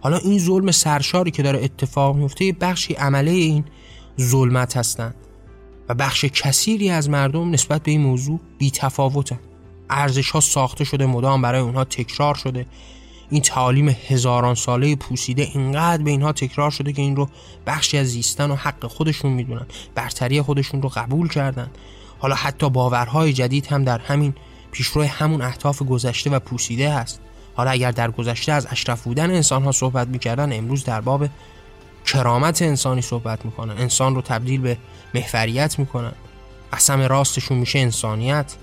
حالا 0.00 0.16
این 0.16 0.38
ظلم 0.38 0.70
سرشاری 0.70 1.30
که 1.30 1.42
داره 1.42 1.64
اتفاق 1.64 2.16
میفته 2.16 2.44
یه 2.44 2.52
بخشی 2.52 2.94
عمله 2.94 3.30
این 3.30 3.64
ظلمت 4.20 4.76
هستند 4.76 5.14
و 5.88 5.94
بخش 5.94 6.24
کثیری 6.24 6.90
از 6.90 7.10
مردم 7.10 7.50
نسبت 7.50 7.82
به 7.82 7.90
این 7.90 8.00
موضوع 8.00 8.40
بی 8.58 8.70
تفاوتن 8.70 9.38
ارزش 9.90 10.30
ها 10.30 10.40
ساخته 10.40 10.84
شده 10.84 11.06
مدام 11.06 11.42
برای 11.42 11.60
اونها 11.60 11.84
تکرار 11.84 12.34
شده. 12.34 12.66
این 13.30 13.42
تعالیم 13.42 13.88
هزاران 13.88 14.54
ساله 14.54 14.96
پوسیده 14.96 15.42
اینقدر 15.42 16.02
به 16.02 16.10
اینها 16.10 16.32
تکرار 16.32 16.70
شده 16.70 16.92
که 16.92 17.02
این 17.02 17.16
رو 17.16 17.28
بخشی 17.66 17.98
از 17.98 18.06
زیستن 18.06 18.50
و 18.50 18.54
حق 18.54 18.86
خودشون 18.86 19.32
می‌دونن. 19.32 19.66
برتری 19.94 20.42
خودشون 20.42 20.82
رو 20.82 20.88
قبول 20.88 21.28
کردن. 21.28 21.70
حالا 22.26 22.36
حتی 22.36 22.70
باورهای 22.70 23.32
جدید 23.32 23.66
هم 23.66 23.84
در 23.84 23.98
همین 23.98 24.34
پیشرو 24.72 25.02
همون 25.02 25.42
اهداف 25.42 25.82
گذشته 25.82 26.30
و 26.30 26.38
پوسیده 26.38 26.92
هست. 26.92 27.20
حالا 27.54 27.70
اگر 27.70 27.90
در 27.90 28.10
گذشته 28.10 28.52
از 28.52 28.66
اشرف 28.70 29.02
بودن 29.02 29.30
انسان 29.30 29.64
ها 29.64 29.72
صحبت 29.72 30.08
می‌کردن 30.08 30.52
امروز 30.52 30.84
در 30.84 31.00
باب 31.00 31.28
کرامت 32.06 32.62
انسانی 32.62 33.02
صحبت 33.02 33.44
می‌کنن. 33.44 33.78
انسان 33.78 34.14
رو 34.14 34.22
تبدیل 34.22 34.60
به 34.60 34.78
محفریت 35.14 35.78
می‌کنن. 35.78 36.12
قسم 36.72 37.00
راستشون 37.00 37.58
میشه 37.58 37.78
انسانیت. 37.78 38.54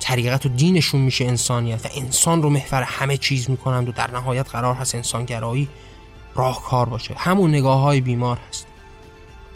طریقت 0.00 0.46
و 0.46 0.48
دینشون 0.48 1.00
میشه 1.00 1.24
انسانیت. 1.24 1.86
و 1.86 1.88
انسان 1.96 2.42
رو 2.42 2.50
محور 2.50 2.82
همه 2.82 3.16
چیز 3.16 3.50
می‌کنند 3.50 3.88
و 3.88 3.92
در 3.92 4.10
نهایت 4.10 4.50
قرار 4.50 4.74
هست 4.74 4.94
انسانگرایی 4.94 5.68
راهکار 6.34 6.88
باشه. 6.88 7.14
همون 7.18 7.50
نگاه 7.50 7.80
های 7.80 8.00
بیمار 8.00 8.38
هست. 8.48 8.66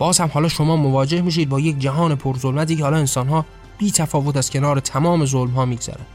باز 0.03 0.21
هم 0.21 0.31
حالا 0.35 0.49
شما 0.49 0.77
مواجه 0.77 1.21
میشید 1.21 1.49
با 1.49 1.61
یک 1.61 1.79
جهان 1.79 2.17
پرظلمتی 2.17 2.77
که 2.77 2.83
حالا 2.83 2.97
انسان 2.97 3.29
ها 3.29 3.45
بی 3.79 3.91
تفاوت 3.91 4.37
از 4.37 4.51
کنار 4.51 4.81
تمام 4.81 5.27
ظلم 5.27 5.51
ها 5.51 5.65
میگذرن. 5.65 6.07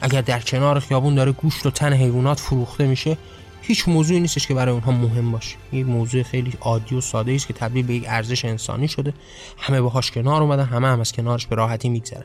اگر 0.00 0.20
در 0.20 0.40
کنار 0.40 0.80
خیابون 0.80 1.14
داره 1.14 1.32
گوشت 1.32 1.66
و 1.66 1.70
تن 1.70 1.92
حیوانات 1.92 2.40
فروخته 2.40 2.86
میشه 2.86 3.16
هیچ 3.62 3.88
موضوعی 3.88 4.20
نیستش 4.20 4.46
که 4.46 4.54
برای 4.54 4.72
اونها 4.72 4.92
مهم 4.92 5.32
باشه. 5.32 5.56
یک 5.72 5.86
موضوع 5.86 6.22
خیلی 6.22 6.52
عادی 6.60 6.94
و 6.94 7.00
ساده 7.00 7.32
است 7.32 7.46
که 7.46 7.52
تبدیل 7.52 7.86
به 7.86 7.94
یک 7.94 8.04
ارزش 8.06 8.44
انسانی 8.44 8.88
شده. 8.88 9.14
همه 9.58 9.80
باهاش 9.80 10.10
کنار 10.10 10.42
اومدن 10.42 10.64
همه 10.64 10.88
هم 10.88 11.00
از 11.00 11.12
کنارش 11.12 11.46
به 11.46 11.56
راحتی 11.56 11.88
میگذرن. 11.88 12.24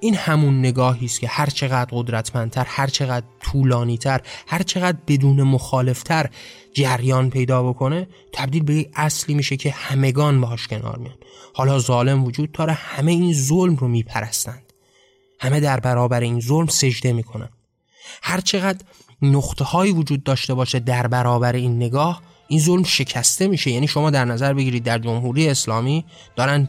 این 0.00 0.14
همون 0.14 0.58
نگاهی 0.58 1.06
است 1.06 1.20
که 1.20 1.28
هر 1.28 1.46
چقدر 1.46 1.88
قدرتمندتر 1.92 2.64
هر 2.68 2.86
چقدر 2.86 3.26
طولانیتر 3.40 4.20
هر 4.46 4.62
چقدر 4.62 4.98
بدون 5.06 5.42
مخالفتر 5.42 6.30
جریان 6.74 7.30
پیدا 7.30 7.62
بکنه 7.62 8.08
تبدیل 8.32 8.62
به 8.62 8.74
یک 8.74 8.90
اصلی 8.94 9.34
میشه 9.34 9.56
که 9.56 9.70
همگان 9.70 10.40
باهاش 10.40 10.68
کنار 10.68 10.98
میان. 10.98 11.16
حالا 11.54 11.78
ظالم 11.78 12.24
وجود 12.24 12.52
داره 12.52 12.72
همه 12.72 13.12
این 13.12 13.32
ظلم 13.34 13.76
رو 13.76 13.88
میپرستند. 13.88 14.72
همه 15.40 15.60
در 15.60 15.80
برابر 15.80 16.20
این 16.20 16.40
ظلم 16.40 16.66
سجده 16.66 17.12
می‌کنن. 17.12 17.48
هر 18.22 18.40
چقدر 18.40 18.84
نقطه 19.22 19.64
هایی 19.64 19.92
وجود 19.92 20.22
داشته 20.22 20.54
باشه 20.54 20.78
در 20.78 21.06
برابر 21.06 21.52
این 21.52 21.76
نگاه 21.76 22.22
این 22.48 22.60
ظلم 22.60 22.84
شکسته 22.84 23.48
میشه. 23.48 23.70
یعنی 23.70 23.88
شما 23.88 24.10
در 24.10 24.24
نظر 24.24 24.54
بگیرید 24.54 24.82
در 24.82 24.98
جمهوری 24.98 25.48
اسلامی 25.48 26.04
دارن 26.36 26.68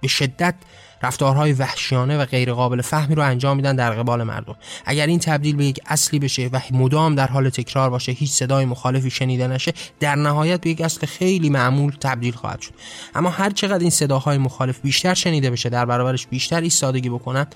به 0.00 0.08
شدت 0.08 0.54
رفتارهای 1.02 1.52
وحشیانه 1.52 2.18
و 2.18 2.24
غیر 2.24 2.52
قابل 2.52 2.82
فهمی 2.82 3.14
رو 3.14 3.22
انجام 3.22 3.56
میدن 3.56 3.76
در 3.76 3.90
قبال 3.90 4.22
مردم. 4.22 4.56
اگر 4.84 5.06
این 5.06 5.18
تبدیل 5.18 5.56
به 5.56 5.64
یک 5.64 5.80
اصلی 5.86 6.18
بشه 6.18 6.50
و 6.52 6.60
مدام 6.70 7.14
در 7.14 7.26
حال 7.26 7.48
تکرار 7.48 7.90
باشه 7.90 8.12
هیچ 8.12 8.30
صدای 8.30 8.64
مخالفی 8.64 9.10
شنیده 9.10 9.46
نشه 9.46 9.72
در 10.00 10.14
نهایت 10.14 10.60
به 10.60 10.70
یک 10.70 10.80
اصل 10.80 11.06
خیلی 11.06 11.50
معمول 11.50 11.92
تبدیل 12.00 12.34
خواهد 12.34 12.60
شد. 12.60 12.72
اما 13.14 13.30
هر 13.30 13.50
چقدر 13.50 13.78
این 13.78 13.90
صداهای 13.90 14.38
مخالف 14.38 14.80
بیشتر 14.80 15.14
شنیده 15.14 15.50
بشه 15.50 15.68
در 15.68 15.84
برابرش 15.84 16.26
بیشتر 16.26 16.60
ایستادگی 16.60 17.08
بکنن 17.08 17.46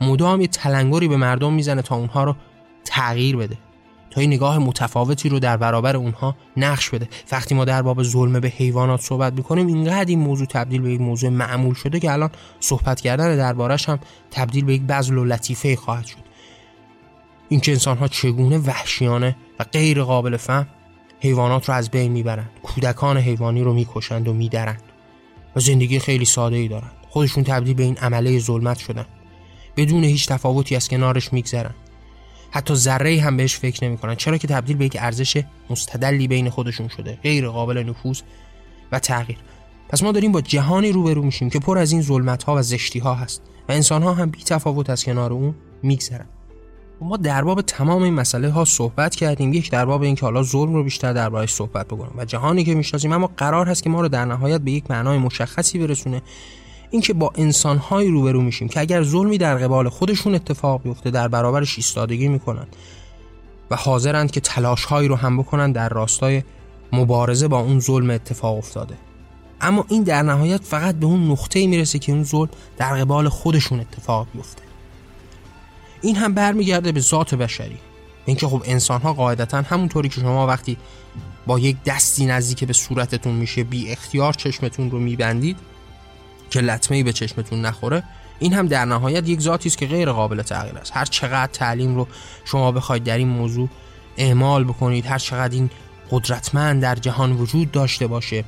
مدام 0.00 0.40
یه 0.40 0.46
تلنگری 0.46 1.08
به 1.08 1.16
مردم 1.16 1.52
می‌زنه 1.52 1.82
تا 1.82 1.96
اونها 1.96 2.24
رو 2.24 2.36
تغییر 2.84 3.36
بده. 3.36 3.58
تا 4.14 4.20
این 4.20 4.32
نگاه 4.32 4.58
متفاوتی 4.58 5.28
رو 5.28 5.38
در 5.38 5.56
برابر 5.56 5.96
اونها 5.96 6.36
نقش 6.56 6.90
بده. 6.90 7.08
وقتی 7.32 7.54
ما 7.54 7.64
در 7.64 7.82
باب 7.82 8.02
ظلم 8.02 8.40
به 8.40 8.48
حیوانات 8.48 9.00
صحبت 9.00 9.32
می‌کنیم 9.32 9.66
اینقدر 9.66 10.08
این 10.08 10.18
موضوع 10.18 10.46
تبدیل 10.46 10.82
به 10.82 10.92
یک 10.92 11.00
موضوع 11.00 11.30
معمول 11.30 11.74
شده 11.74 12.00
که 12.00 12.12
الان 12.12 12.30
صحبت 12.60 13.00
کردن 13.00 13.36
دربارش 13.36 13.88
هم 13.88 13.98
تبدیل 14.30 14.64
به 14.64 14.74
یک 14.74 14.82
بذل 14.82 15.18
و 15.18 15.24
لطیفه 15.24 15.76
خواهد 15.76 16.06
شد. 16.06 16.16
اینکه 17.48 17.72
انسان 17.72 17.98
ها 17.98 18.08
چگونه 18.08 18.58
وحشیانه 18.58 19.36
و 19.58 19.64
غیر 19.64 20.02
قابل 20.02 20.36
فهم 20.36 20.66
حیوانات 21.20 21.68
رو 21.68 21.74
از 21.74 21.90
بین 21.90 22.12
می‌برند 22.12 22.50
کودکان 22.62 23.16
حیوانی 23.16 23.62
رو 23.62 23.72
می‌کشند 23.72 24.28
و 24.28 24.32
میدرند 24.32 24.82
و 25.56 25.60
زندگی 25.60 25.98
خیلی 25.98 26.24
ساده 26.24 26.56
ای 26.56 26.68
دارند. 26.68 26.92
خودشون 27.08 27.44
تبدیل 27.44 27.74
به 27.74 27.82
این 27.82 27.96
عمله 27.96 28.38
ظلمت 28.38 28.78
شدن. 28.78 29.06
بدون 29.76 30.04
هیچ 30.04 30.28
تفاوتی 30.28 30.76
از 30.76 30.88
کنارش 30.88 31.32
میگذرن. 31.32 31.74
حتی 32.54 32.74
ذره 32.74 33.20
هم 33.20 33.36
بهش 33.36 33.56
فکر 33.56 33.84
نمی‌کنن. 33.84 34.14
چرا 34.14 34.38
که 34.38 34.48
تبدیل 34.48 34.76
به 34.76 34.84
یک 34.84 34.96
ارزش 35.00 35.42
مستدلی 35.70 36.28
بین 36.28 36.50
خودشون 36.50 36.88
شده. 36.88 37.18
غیر 37.22 37.48
قابل 37.48 37.78
نفوذ 37.78 38.20
و 38.92 38.98
تغییر. 38.98 39.38
پس 39.88 40.02
ما 40.02 40.12
داریم 40.12 40.32
با 40.32 40.40
جهانی 40.40 40.92
روبرو 40.92 41.22
میشیم 41.22 41.50
که 41.50 41.58
پر 41.58 41.78
از 41.78 41.92
این 41.92 42.02
ظلمت 42.02 42.42
ها 42.42 42.56
و 42.56 42.62
زشتی 42.62 42.98
ها 42.98 43.14
هست 43.14 43.42
و 43.68 43.72
انسان 43.72 44.02
ها 44.02 44.14
هم 44.14 44.30
بی 44.30 44.42
تفاوت 44.42 44.90
از 44.90 45.04
کنار 45.04 45.32
اون 45.32 45.54
میگذرن. 45.82 46.26
ما 47.00 47.16
در 47.16 47.44
باب 47.44 47.62
تمام 47.62 48.02
این 48.02 48.14
مسئله 48.14 48.50
ها 48.50 48.64
صحبت 48.64 49.14
کردیم. 49.14 49.52
یک 49.52 49.70
در 49.70 49.84
باب 49.84 50.02
اینکه 50.02 50.26
حالا 50.26 50.42
ظلم 50.42 50.74
رو 50.74 50.84
بیشتر 50.84 51.12
دربارش 51.12 51.54
صحبت 51.54 51.86
بکنیم 51.86 52.12
و 52.16 52.24
جهانی 52.24 52.64
که 52.64 52.74
می‌شناسیم 52.74 53.12
اما 53.12 53.30
قرار 53.36 53.68
هست 53.68 53.82
که 53.82 53.90
ما 53.90 54.00
رو 54.00 54.08
در 54.08 54.24
نهایت 54.24 54.60
به 54.60 54.70
یک 54.70 54.90
معنای 54.90 55.18
مشخصی 55.18 55.78
برسونه 55.78 56.22
اینکه 56.94 57.12
با 57.12 57.32
انسانهایی 57.34 58.10
روبرو 58.10 58.42
میشیم 58.42 58.68
که 58.68 58.80
اگر 58.80 59.02
ظلمی 59.02 59.38
در 59.38 59.58
قبال 59.58 59.88
خودشون 59.88 60.34
اتفاق 60.34 60.82
بیفته 60.82 61.10
در 61.10 61.28
برابرش 61.28 61.76
ایستادگی 61.76 62.28
می‌کنن 62.28 62.66
و 63.70 63.76
حاضرند 63.76 64.30
که 64.30 64.40
تلاشهایی 64.40 65.08
رو 65.08 65.16
هم 65.16 65.38
بکنن 65.38 65.72
در 65.72 65.88
راستای 65.88 66.42
مبارزه 66.92 67.48
با 67.48 67.60
اون 67.60 67.80
ظلم 67.80 68.10
اتفاق 68.10 68.58
افتاده. 68.58 68.94
اما 69.60 69.84
این 69.88 70.02
در 70.02 70.22
نهایت 70.22 70.64
فقط 70.64 70.94
به 70.94 71.06
اون 71.06 71.30
نقطه 71.30 71.66
می‌رسه 71.66 71.98
که 71.98 72.12
اون 72.12 72.24
ظلم 72.24 72.48
در 72.76 72.94
قبال 72.94 73.28
خودشون 73.28 73.80
اتفاق 73.80 74.26
بیفته. 74.34 74.62
این 76.02 76.16
هم 76.16 76.34
برمیگرده 76.34 76.92
به 76.92 77.00
ذات 77.00 77.34
بشری. 77.34 77.78
اینکه 78.26 78.46
خب 78.46 78.62
انسان 78.64 79.00
ها 79.00 79.12
قاعدتا 79.12 79.62
همونطوری 79.62 80.08
که 80.08 80.20
شما 80.20 80.46
وقتی 80.46 80.76
با 81.46 81.58
یک 81.58 81.76
دستی 81.86 82.26
نزدیک 82.26 82.64
به 82.64 82.72
صورتتون 82.72 83.34
میشه 83.34 83.64
بی 83.64 83.90
اختیار 83.90 84.32
چشمتون 84.32 84.90
رو 84.90 84.98
میبندید 84.98 85.56
که 86.54 86.60
لطمه 86.60 87.02
به 87.02 87.12
چشمتون 87.12 87.60
نخوره 87.60 88.02
این 88.38 88.52
هم 88.52 88.66
در 88.66 88.84
نهایت 88.84 89.28
یک 89.28 89.40
ذاتی 89.40 89.68
است 89.68 89.78
که 89.78 89.86
غیر 89.86 90.12
قابل 90.12 90.42
تغییر 90.42 90.78
است. 90.78 90.92
هر 90.94 91.04
چقدر 91.04 91.52
تعلیم 91.52 91.94
رو 91.96 92.06
شما 92.44 92.72
بخواید 92.72 93.04
در 93.04 93.18
این 93.18 93.28
موضوع 93.28 93.68
اعمال 94.16 94.64
بکنید 94.64 95.06
هر 95.06 95.18
چقدر 95.18 95.54
این 95.54 95.70
قدرتمند 96.10 96.82
در 96.82 96.94
جهان 96.94 97.32
وجود 97.32 97.72
داشته 97.72 98.06
باشه 98.06 98.44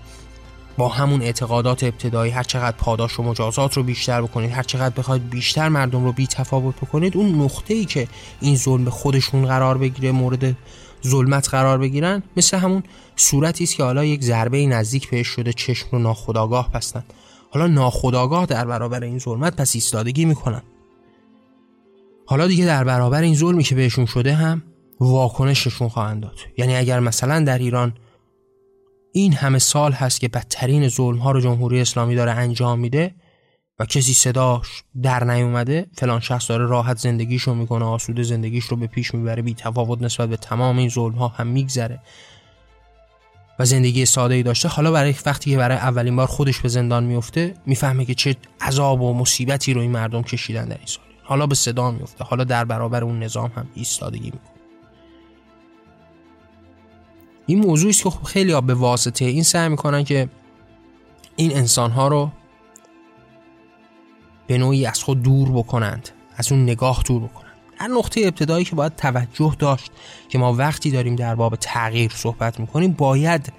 با 0.76 0.88
همون 0.88 1.22
اعتقادات 1.22 1.84
ابتدایی 1.84 2.32
هر 2.32 2.42
چقدر 2.42 2.76
پاداش 2.76 3.20
و 3.20 3.22
مجازات 3.22 3.76
رو 3.76 3.82
بیشتر 3.82 4.22
بکنید 4.22 4.50
هر 4.50 4.62
چقدر 4.62 4.94
بخواید 4.94 5.30
بیشتر 5.30 5.68
مردم 5.68 6.04
رو 6.04 6.12
بی 6.12 6.26
تفاوت 6.26 6.76
بکنید 6.76 7.16
اون 7.16 7.42
نقطه 7.42 7.74
ای 7.74 7.84
که 7.84 8.08
این 8.40 8.56
ظلم 8.56 8.84
به 8.84 8.90
خودشون 8.90 9.46
قرار 9.46 9.78
بگیره 9.78 10.12
مورد 10.12 10.56
ظلمت 11.06 11.48
قرار 11.48 11.78
بگیرن 11.78 12.22
مثل 12.36 12.56
همون 12.58 12.82
صورتی 13.16 13.64
است 13.64 13.76
که 13.76 13.82
حالا 13.82 14.04
یک 14.04 14.22
ضربه 14.22 14.66
نزدیک 14.66 15.10
بهش 15.10 15.26
شده 15.28 15.52
چشم 15.52 15.86
رو 15.92 15.98
ناخداگاه 15.98 16.72
بستن. 16.72 17.04
حالا 17.56 17.66
ناخداگاه 17.66 18.46
در 18.46 18.66
برابر 18.66 19.02
این 19.02 19.18
ظلمت 19.18 19.56
پس 19.56 19.74
ایستادگی 19.74 20.24
می‌کنن. 20.24 20.62
حالا 22.26 22.46
دیگه 22.46 22.66
در 22.66 22.84
برابر 22.84 23.22
این 23.22 23.34
ظلمی 23.34 23.62
که 23.62 23.74
بهشون 23.74 24.06
شده 24.06 24.34
هم 24.34 24.62
واکنششون 25.00 25.88
خواهند 25.88 26.22
داد. 26.22 26.38
یعنی 26.58 26.76
اگر 26.76 27.00
مثلا 27.00 27.44
در 27.44 27.58
ایران 27.58 27.94
این 29.12 29.32
همه 29.32 29.58
سال 29.58 29.92
هست 29.92 30.20
که 30.20 30.28
بدترین 30.28 30.88
ظلم 30.88 31.18
ها 31.18 31.30
رو 31.30 31.40
جمهوری 31.40 31.80
اسلامی 31.80 32.14
داره 32.14 32.32
انجام 32.32 32.78
میده 32.78 33.14
و 33.78 33.84
کسی 33.86 34.14
صداش 34.14 34.82
در 35.02 35.24
نیومده 35.24 35.86
فلان 35.92 36.20
شخص 36.20 36.48
داره 36.50 36.66
راحت 36.66 36.98
زندگیشو 36.98 37.54
می‌کنه 37.54 37.84
آسوده 37.84 38.22
زندگیش 38.22 38.64
رو 38.64 38.76
به 38.76 38.86
پیش 38.86 39.14
می‌بره 39.14 39.42
بی 39.42 39.54
تفاوت 39.54 40.02
نسبت 40.02 40.28
به 40.28 40.36
تمام 40.36 40.78
این 40.78 40.88
ظلم 40.88 41.14
ها 41.14 41.28
هم 41.28 41.46
میگذره. 41.46 42.00
و 43.58 43.64
زندگی 43.64 44.06
ساده 44.06 44.34
ای 44.34 44.42
داشته 44.42 44.68
حالا 44.68 44.92
برای 44.92 45.14
وقتی 45.26 45.50
که 45.50 45.56
برای 45.56 45.76
اولین 45.76 46.16
بار 46.16 46.26
خودش 46.26 46.60
به 46.60 46.68
زندان 46.68 47.04
میفته 47.04 47.54
می‌فهمه 47.66 48.04
که 48.04 48.14
چه 48.14 48.36
عذاب 48.60 49.02
و 49.02 49.14
مصیبتی 49.14 49.74
رو 49.74 49.80
این 49.80 49.90
مردم 49.90 50.22
کشیدن 50.22 50.64
در 50.64 50.76
این 50.76 50.86
سال 50.86 51.04
حالا 51.22 51.46
به 51.46 51.54
صدا 51.54 51.90
میفته 51.90 52.24
حالا 52.24 52.44
در 52.44 52.64
برابر 52.64 53.04
اون 53.04 53.22
نظام 53.22 53.52
هم 53.56 53.66
ایستادگی 53.74 54.24
می‌کنه. 54.24 54.50
این 57.46 57.58
موضوعی 57.58 57.90
است 57.90 58.02
که 58.02 58.10
خب 58.10 58.24
خیلی 58.24 58.52
ها 58.52 58.60
به 58.60 58.74
واسطه. 58.74 59.24
این 59.24 59.42
سعی 59.42 59.68
می‌کنن 59.68 60.04
که 60.04 60.28
این 61.36 61.56
انسان 61.56 61.90
ها 61.90 62.08
رو 62.08 62.30
به 64.46 64.58
نوعی 64.58 64.86
از 64.86 65.02
خود 65.02 65.22
دور 65.22 65.50
بکنند 65.50 66.08
از 66.36 66.52
اون 66.52 66.62
نگاه 66.62 67.02
دور 67.06 67.22
بکنند. 67.22 67.45
در 67.80 67.86
نقطه 67.86 68.20
ابتدایی 68.20 68.64
که 68.64 68.76
باید 68.76 68.96
توجه 68.96 69.56
داشت 69.58 69.90
که 70.28 70.38
ما 70.38 70.52
وقتی 70.52 70.90
داریم 70.90 71.16
در 71.16 71.34
باب 71.34 71.56
تغییر 71.56 72.12
صحبت 72.14 72.60
می‌کنیم 72.60 72.92
باید 72.92 73.52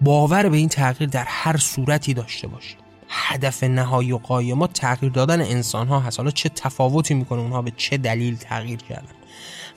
باور 0.00 0.48
به 0.48 0.56
این 0.56 0.68
تغییر 0.68 1.10
در 1.10 1.24
هر 1.28 1.56
صورتی 1.56 2.14
داشته 2.14 2.48
باشیم. 2.48 2.78
هدف 3.08 3.64
نهایی 3.64 4.12
و 4.12 4.18
قایه 4.18 4.54
ما 4.54 4.66
تغییر 4.66 5.12
دادن 5.12 5.40
انسان 5.40 5.88
ها 5.88 6.00
هست. 6.00 6.18
حالا 6.18 6.30
چه 6.30 6.48
تفاوتی 6.48 7.14
می‌کنه 7.14 7.40
اونها 7.40 7.62
به 7.62 7.72
چه 7.76 7.96
دلیل 7.96 8.36
تغییر 8.36 8.78
کردن؟ 8.78 9.12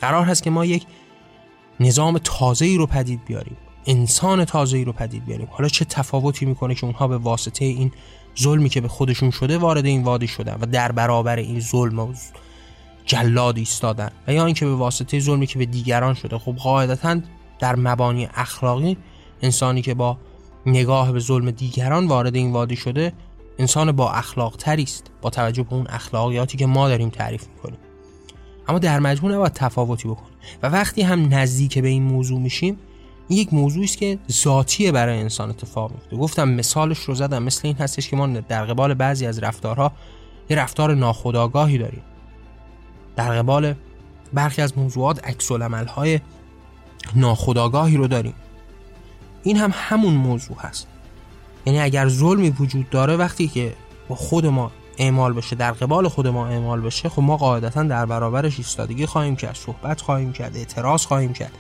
قرار 0.02 0.26
هست 0.26 0.44
که 0.44 0.50
ما 0.50 0.66
یک 0.66 0.86
نظام 1.80 2.18
تازه 2.18 2.66
ای 2.66 2.78
رو 2.78 2.86
پدید 2.86 3.26
بیاریم. 3.26 3.58
انسان 3.86 4.46
تازه 4.46 4.78
ای 4.78 4.86
رو 4.86 4.92
پدید 4.92 5.26
بیاریم. 5.26 5.48
حالا 5.52 5.70
چه 5.70 5.86
تفاوتی 5.86 6.46
می‌کنه 6.46 6.76
که 6.76 6.86
اونها 6.86 7.08
به 7.08 7.18
واسطه 7.18 7.66
این 7.66 7.92
ظلمی 8.40 8.70
که 8.70 8.82
به 8.82 8.88
خودشون 8.88 9.32
شده 9.32 9.58
وارد 9.58 9.86
این 9.86 10.04
وادی 10.04 10.28
شدن 10.28 10.58
و 10.62 10.66
در 10.66 10.92
برابر 10.92 11.36
این 11.36 11.60
ظلم 11.60 12.00
و 12.00 12.14
جلاد 13.10 13.58
ایستادن 13.58 14.10
و 14.28 14.34
یا 14.34 14.46
اینکه 14.46 14.66
به 14.66 14.76
واسطه 14.76 15.20
ظلمی 15.20 15.48
که 15.48 15.60
به 15.60 15.66
دیگران 15.66 16.14
شده. 16.14 16.38
خب 16.38 16.56
قاعدتا 16.56 17.20
در 17.60 17.76
مبانی 17.76 18.30
اخلاقی 18.34 18.98
انسانی 19.42 19.82
که 19.82 19.94
با 19.94 20.18
نگاه 20.66 21.12
به 21.12 21.20
ظلم 21.20 21.52
دیگران 21.52 22.08
وارد 22.08 22.36
این 22.36 22.52
وادی 22.52 22.76
شده 22.76 23.14
انسان 23.60 23.92
با 23.92 24.12
اخلاق 24.12 24.56
تری 24.56 24.84
است 24.84 25.04
با 25.22 25.30
توجه 25.30 25.64
به 25.64 25.74
اون 25.74 25.88
اخلاقیاتی 25.88 26.58
که 26.58 26.66
ما 26.66 26.90
داریم 26.90 27.10
تعریف 27.10 27.48
می‌کنیم. 27.48 27.80
اما 28.68 28.80
در 28.80 29.00
مجموع 29.00 29.34
نباید 29.34 29.54
تفاوتی 29.54 30.08
بکنیم. 30.08 30.34
و 30.64 30.68
وقتی 30.70 31.02
هم 31.02 31.34
نزدیک 31.34 31.80
به 31.80 31.88
این 31.88 32.04
موضوع 32.04 32.40
میشیم 32.40 32.78
این 33.28 33.40
یک 33.40 33.54
موضوعی 33.54 33.86
است 33.86 33.98
که 33.98 34.20
ذاتیه 34.32 34.92
برای 34.92 35.20
انسان 35.20 35.50
اتفاق 35.50 35.92
میفته 35.92 36.16
گفتم 36.18 36.50
مثالش 36.50 37.00
رو 37.00 37.16
زدم 37.16 37.44
مثل 37.44 37.62
این 37.64 37.76
هستش 37.76 38.10
که 38.10 38.16
ما 38.16 38.28
در 38.28 38.66
قبال 38.66 38.94
بعضی 38.94 39.26
از 39.26 39.40
رفتارها 39.40 39.92
یه 40.50 40.58
رفتار 40.58 40.96
ناخودآگاهی 40.96 41.78
داریم. 41.78 42.02
در 43.20 43.32
قبال 43.32 43.74
برخی 44.34 44.62
از 44.62 44.78
موضوعات 44.78 45.28
عکس 45.28 45.52
های 45.52 46.20
ناخودآگاهی 47.16 47.98
رو 47.98 48.08
داریم. 48.08 48.34
این 49.44 49.58
هم 49.58 49.72
همون 49.74 50.14
موضوع 50.14 50.58
هست. 50.60 50.88
یعنی 51.66 51.80
اگر 51.80 52.08
ظلمی 52.08 52.50
وجود 52.50 52.90
داره 52.90 53.16
وقتی 53.16 53.48
که 53.48 53.74
با 54.08 54.16
خود 54.16 54.46
ما 54.46 54.72
اعمال 54.98 55.34
بشه 55.34 55.56
در 55.56 55.72
قبال 55.72 56.08
خود 56.08 56.28
ما 56.28 56.48
اعمال 56.48 56.82
بشه 56.82 57.10
خب 57.10 57.22
ما 57.22 57.38
قاعدتا 57.38 57.84
در 57.84 58.06
برابرش 58.06 58.58
ایستادگی 58.58 59.06
خواهیم 59.06 59.36
کرد 59.36 59.56
صحبت 59.56 60.02
خواهیم 60.02 60.34
کرد 60.34 60.58
اعتراض 60.58 61.06
خواهیم 61.06 61.34
کرد. 61.34 61.52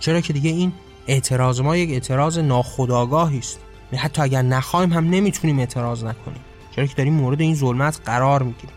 چرا 0.00 0.20
که 0.20 0.32
دیگه 0.32 0.50
این 0.50 0.72
اعتراض 1.06 1.60
ما 1.60 1.76
یک 1.76 1.90
اعتراض 1.90 2.38
ناخودآگاهی 2.38 3.38
است. 3.38 3.58
یعنی 3.92 4.04
حتی 4.04 4.22
اگر 4.22 4.42
نخواهیم 4.42 4.92
هم 4.92 5.10
نمی‌تونیم 5.10 5.58
اعتراض 5.58 6.04
نکنیم. 6.04 6.40
چرا 6.76 6.86
که 6.86 6.94
داریم 6.94 7.14
مورد 7.14 7.40
این 7.40 7.54
ظلمت 7.54 8.00
قرار 8.04 8.42
می‌گیریم. 8.42 8.76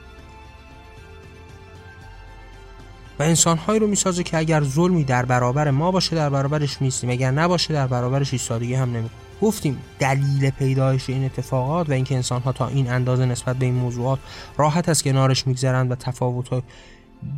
و 3.19 3.23
انسانهایی 3.23 3.79
رو 3.79 3.88
می‌سازه 3.88 4.23
که 4.23 4.38
اگر 4.38 4.63
ظلمی 4.63 5.03
در 5.03 5.25
برابر 5.25 5.71
ما 5.71 5.91
باشه 5.91 6.15
در 6.15 6.29
برابرش 6.29 6.82
میستیم 6.82 7.10
اگر 7.10 7.32
نباشه 7.32 7.73
در 7.73 7.88
برابرش 7.88 8.34
ایستادگی 8.34 8.73
هم 8.73 8.91
نمی 8.91 9.10
گفتیم 9.41 9.82
دلیل 9.99 10.49
پیدایش 10.49 11.10
این 11.10 11.25
اتفاقات 11.25 11.89
و 11.89 11.91
اینکه 11.91 12.15
انسان 12.15 12.41
ها 12.41 12.51
تا 12.51 12.67
این 12.67 12.89
اندازه 12.89 13.25
نسبت 13.25 13.55
به 13.55 13.65
این 13.65 13.75
موضوعات 13.75 14.19
راحت 14.58 14.89
از 14.89 15.03
کنارش 15.03 15.47
میگذرند 15.47 15.91
و 15.91 15.95
تفاوت 15.95 16.63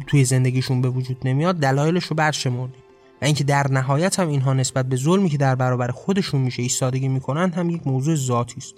توی 0.08 0.26
زندگیشون 0.26 0.82
به 0.82 0.90
وجود 0.90 1.18
نمیاد 1.26 1.56
دلایلش 1.56 2.04
رو 2.04 2.16
برشمردیم. 2.16 2.84
و 3.22 3.26
اینکه 3.26 3.44
در 3.44 3.68
نهایت 3.72 4.20
هم 4.20 4.28
اینها 4.28 4.54
نسبت 4.54 4.86
به 4.86 4.96
ظلمی 4.96 5.30
که 5.30 5.38
در 5.38 5.56
برابر 5.56 5.88
خودشون 5.88 6.42
میشه 6.42 6.62
ایستادگی 6.62 7.08
می‌کنن 7.08 7.52
هم 7.52 7.70
یک 7.70 7.88
موضوع 7.88 8.16
ذاتی 8.16 8.58
است 8.58 8.76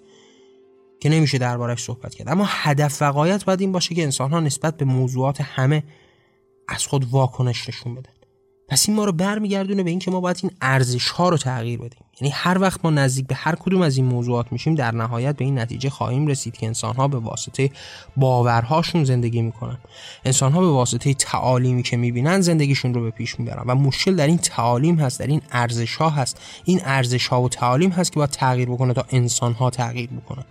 که 1.00 1.10
نمیشه 1.10 1.38
دربارش 1.38 1.84
صحبت 1.84 2.16
کرد. 2.16 2.30
اما 2.30 2.46
هدف 2.48 2.98
و 3.02 3.14
باید 3.14 3.62
این 3.62 3.72
باشه 3.72 3.96
که 3.96 4.04
انسان 4.04 4.32
ها 4.32 4.40
نسبت 4.40 4.78
به 4.78 4.86
موضوعات 4.86 5.42
همه 5.42 5.84
از 6.68 6.88
خود 6.88 7.06
واکنش 7.12 7.70
نشون 7.70 7.96
بدن 7.96 8.14
پس 8.68 8.90
این 8.90 8.98
ما 8.98 9.06
رو 9.06 9.12
برمیگردونه 9.12 9.84
به 9.84 9.90
اینکه 9.90 10.12
ما 10.12 10.20
باید 10.20 10.40
این 10.44 10.52
ارزش 10.62 11.10
ها 11.10 11.30
رو 11.30 11.38
تغییر 11.38 11.80
بدیم. 11.80 12.00
یعنی 12.22 12.34
هر 12.34 12.62
وقت 12.62 12.80
ما 12.84 12.92
نزدیک 12.92 13.28
به 13.28 13.36
هر 13.36 13.56
کدوم 13.56 13.82
از 13.82 13.98
این 13.98 14.06
موضوعات 14.06 14.52
میشیم 14.52 14.76
در 14.76 14.92
نهایت 14.92 15.36
به 15.36 15.46
این 15.46 15.60
نتیجه 15.60 15.90
خواهیم 15.90 16.28
رسید 16.28 16.58
که 16.58 16.66
انسان 16.66 16.96
ها 16.96 17.08
به 17.08 17.18
واسطه 17.18 17.70
باورهاشون 18.18 19.04
زندگی 19.04 19.42
می‌کنن. 19.42 19.78
انسان 20.26 20.52
ها 20.52 20.62
به 20.62 20.68
واسطه 20.68 21.14
تعالیمی 21.14 21.84
که 21.84 21.98
می‌بینن 21.98 22.42
زندگیشون 22.42 22.94
رو 22.94 23.02
به 23.02 23.12
پیش 23.12 23.40
می‌برن 23.40 23.64
و 23.68 23.76
مشکل 23.76 24.16
در 24.16 24.28
این 24.28 24.38
تعالیم 24.38 25.00
هست 25.00 25.20
در 25.20 25.28
این 25.28 25.42
ارزش 25.52 25.96
ها 25.96 26.10
هست. 26.10 26.40
این 26.66 26.82
ارزش 26.86 27.28
ها 27.28 27.42
و 27.42 27.50
تعالیم 27.50 27.90
هست 27.90 28.12
که 28.12 28.16
باید 28.16 28.30
تغییر 28.30 28.70
بکنه 28.70 28.94
تا 28.94 29.06
انسان 29.10 29.54
ها 29.54 29.70
تغییر 29.70 30.10
بکنن. 30.10 30.46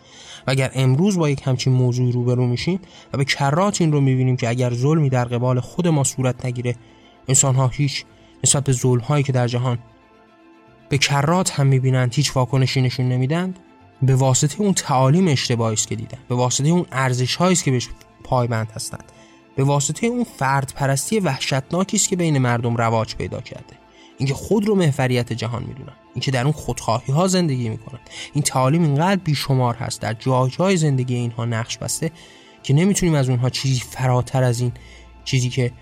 و 0.47 0.51
اگر 0.51 0.71
امروز 0.75 1.19
با 1.19 1.31
یک 1.31 1.43
همچین 1.45 1.73
موضوعی 1.73 2.13
روبرو 2.13 2.47
میشیم 2.47 2.81
و 3.13 3.19
به 3.19 3.25
کرات 3.25 3.81
این 3.81 3.93
رو 3.93 4.01
می‌بینیم 4.01 4.37
که 4.37 4.49
اگر 4.49 4.75
ظلمی 4.75 5.09
در 5.09 5.25
قبال 5.25 5.61
خود 5.61 5.89
ما 5.89 6.05
صورت 6.05 6.47
نگیره 6.47 6.75
انسان 7.29 7.55
ها 7.55 7.69
هیچ 7.69 8.05
نسبت 8.45 8.65
به 8.65 8.73
ظلم 8.73 9.01
هایی 9.01 9.25
که 9.25 9.33
در 9.33 9.49
جهان 9.49 9.79
به 10.89 10.99
کرات 10.99 11.51
هم 11.51 11.67
می‌بینند 11.67 12.15
هیچ 12.15 12.37
واکنشی 12.37 12.83
نشون 12.83 13.09
نمیدند 13.09 13.59
به 14.03 14.15
واسطه 14.15 14.61
اون 14.61 14.75
تعالیم 14.75 15.29
اشتباهی 15.29 15.75
است 15.75 15.89
که 15.89 15.97
دیدن 15.97 16.19
به 16.29 16.35
واسطه 16.35 16.69
اون 16.69 16.87
ارزش 16.93 17.41
است 17.41 17.65
که 17.65 17.71
بهش 17.71 17.89
پایبند 18.25 18.71
هستند 18.71 19.05
به 19.57 19.65
واسطه 19.65 20.07
اون 20.07 20.25
فرد 20.25 20.73
پرستی 20.77 21.21
وحشتناکی 21.21 21.97
است 21.97 22.09
که 22.09 22.17
بین 22.17 22.39
مردم 22.39 22.77
رواج 22.77 23.17
پیدا 23.17 23.41
کرده. 23.41 23.82
اینکه 24.23 24.35
خود 24.35 24.67
رو 24.69 24.75
محوریت 24.75 25.33
جهان 25.33 25.63
می‌دونن 25.63 25.93
اینکه 26.15 26.31
در 26.31 26.43
اون 26.43 26.53
خودخواهی 26.53 27.13
ها 27.13 27.29
زندگی 27.29 27.69
می‌کنن. 27.69 28.01
این 28.33 28.43
تعالیم 28.43 28.83
اینقدر 28.83 29.21
بیشمار 29.25 29.75
هست 29.75 30.01
در 30.01 30.15
جای 30.15 30.51
جای 30.51 30.77
زندگی 30.77 31.15
اینها 31.15 31.45
نقش 31.45 31.79
بسته 31.79 32.11
که 32.63 32.75
نمی‌تونیم 32.75 33.15
از 33.15 33.29
اونها 33.29 33.51
چیزی 33.51 33.81
فراتر 33.81 34.43
از 34.43 34.61
این 34.61 34.73
چیزی 35.25 35.49
که 35.49 35.73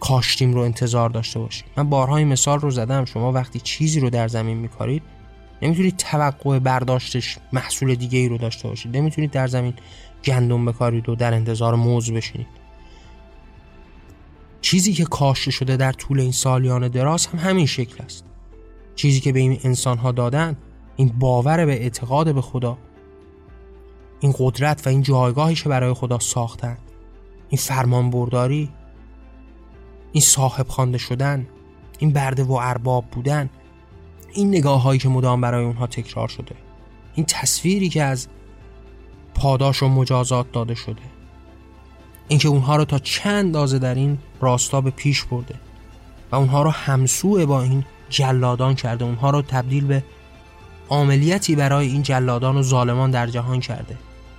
کاشتیم 0.00 0.54
رو 0.54 0.60
انتظار 0.60 1.10
داشته 1.10 1.38
باشیم. 1.38 1.64
من 1.76 1.90
بارها 1.90 2.16
این 2.16 2.28
مثال 2.28 2.60
رو 2.60 2.70
زدم 2.70 3.04
شما 3.04 3.32
وقتی 3.32 3.60
چیزی 3.60 4.00
رو 4.00 4.10
در 4.10 4.28
زمین 4.28 4.56
میکارید 4.56 5.02
نمی‌تونید 5.62 5.96
توقع 5.96 6.58
برداشتش 6.58 7.38
محصول 7.52 7.94
دیگه 7.94 8.18
ای 8.18 8.28
رو 8.28 8.38
داشته 8.38 8.68
باشید. 8.68 8.96
نمی‌تونید 8.96 9.30
در 9.30 9.46
زمین 9.46 9.74
گندم 10.24 10.64
بکارید 10.64 11.08
و 11.08 11.14
در 11.14 11.34
انتظار 11.34 11.74
موز 11.74 12.10
بشینید. 12.10 12.57
چیزی 14.60 14.92
که 14.92 15.04
کاشته 15.04 15.50
شده 15.50 15.76
در 15.76 15.92
طول 15.92 16.20
این 16.20 16.32
سالیان 16.32 16.88
دراز 16.88 17.26
هم 17.26 17.38
همین 17.38 17.66
شکل 17.66 18.04
است. 18.04 18.24
چیزی 18.94 19.20
که 19.20 19.32
به 19.32 19.40
این 19.40 19.60
انسان 19.64 19.98
ها 19.98 20.12
دادن 20.12 20.56
این 20.96 21.08
باور 21.08 21.66
به 21.66 21.72
اعتقاد 21.72 22.34
به 22.34 22.40
خدا. 22.40 22.78
این 24.20 24.34
قدرت 24.38 24.86
و 24.86 24.90
این 24.90 25.02
جایگاهی 25.02 25.54
که 25.54 25.68
برای 25.68 25.92
خدا 25.92 26.18
ساختن. 26.18 26.78
این 27.48 27.58
فرمان 27.58 28.10
برداری 28.10 28.70
این 30.12 30.22
صاحب 30.22 30.68
خوانده 30.68 30.98
شدن 30.98 31.48
این 31.98 32.12
برده 32.12 32.44
و 32.44 32.52
ارباب 32.52 33.04
بودن 33.04 33.50
این 34.32 34.48
نگاه 34.48 34.82
هایی 34.82 35.00
که 35.00 35.08
مدام 35.08 35.40
برای 35.40 35.64
اونها 35.64 35.86
تکرار 35.86 36.28
شده. 36.28 36.54
این 37.14 37.26
تصویری 37.26 37.88
که 37.88 38.02
از 38.02 38.28
پاداش 39.34 39.82
و 39.82 39.88
مجازات 39.88 40.52
داده 40.52 40.74
شده. 40.74 41.02
اینکه 42.28 42.48
اونها 42.48 42.76
رو 42.76 42.84
تا 42.84 42.98
چند 42.98 43.34
اندازه 43.34 43.78
در 43.78 43.94
این 43.94 44.18
راستا 44.40 44.80
به 44.80 44.90
پیش 44.90 45.24
برده 45.24 45.54
و 46.32 46.36
اونها 46.36 46.62
رو 46.62 46.70
همسو 46.70 47.46
با 47.46 47.62
این 47.62 47.84
جلادان 48.08 48.74
کرده. 48.74 49.04
اونها 49.04 49.30
رو 49.30 49.42
تبدیل 49.42 49.86
به 49.86 50.04
عملیتی 50.90 51.56
برای 51.56 51.86
این 51.86 52.02
جلادان 52.02 52.56
و 52.56 52.62
ظالمان 52.62 53.10
در 53.10 53.26
جهان 53.26 53.60
کرده. 53.60 53.96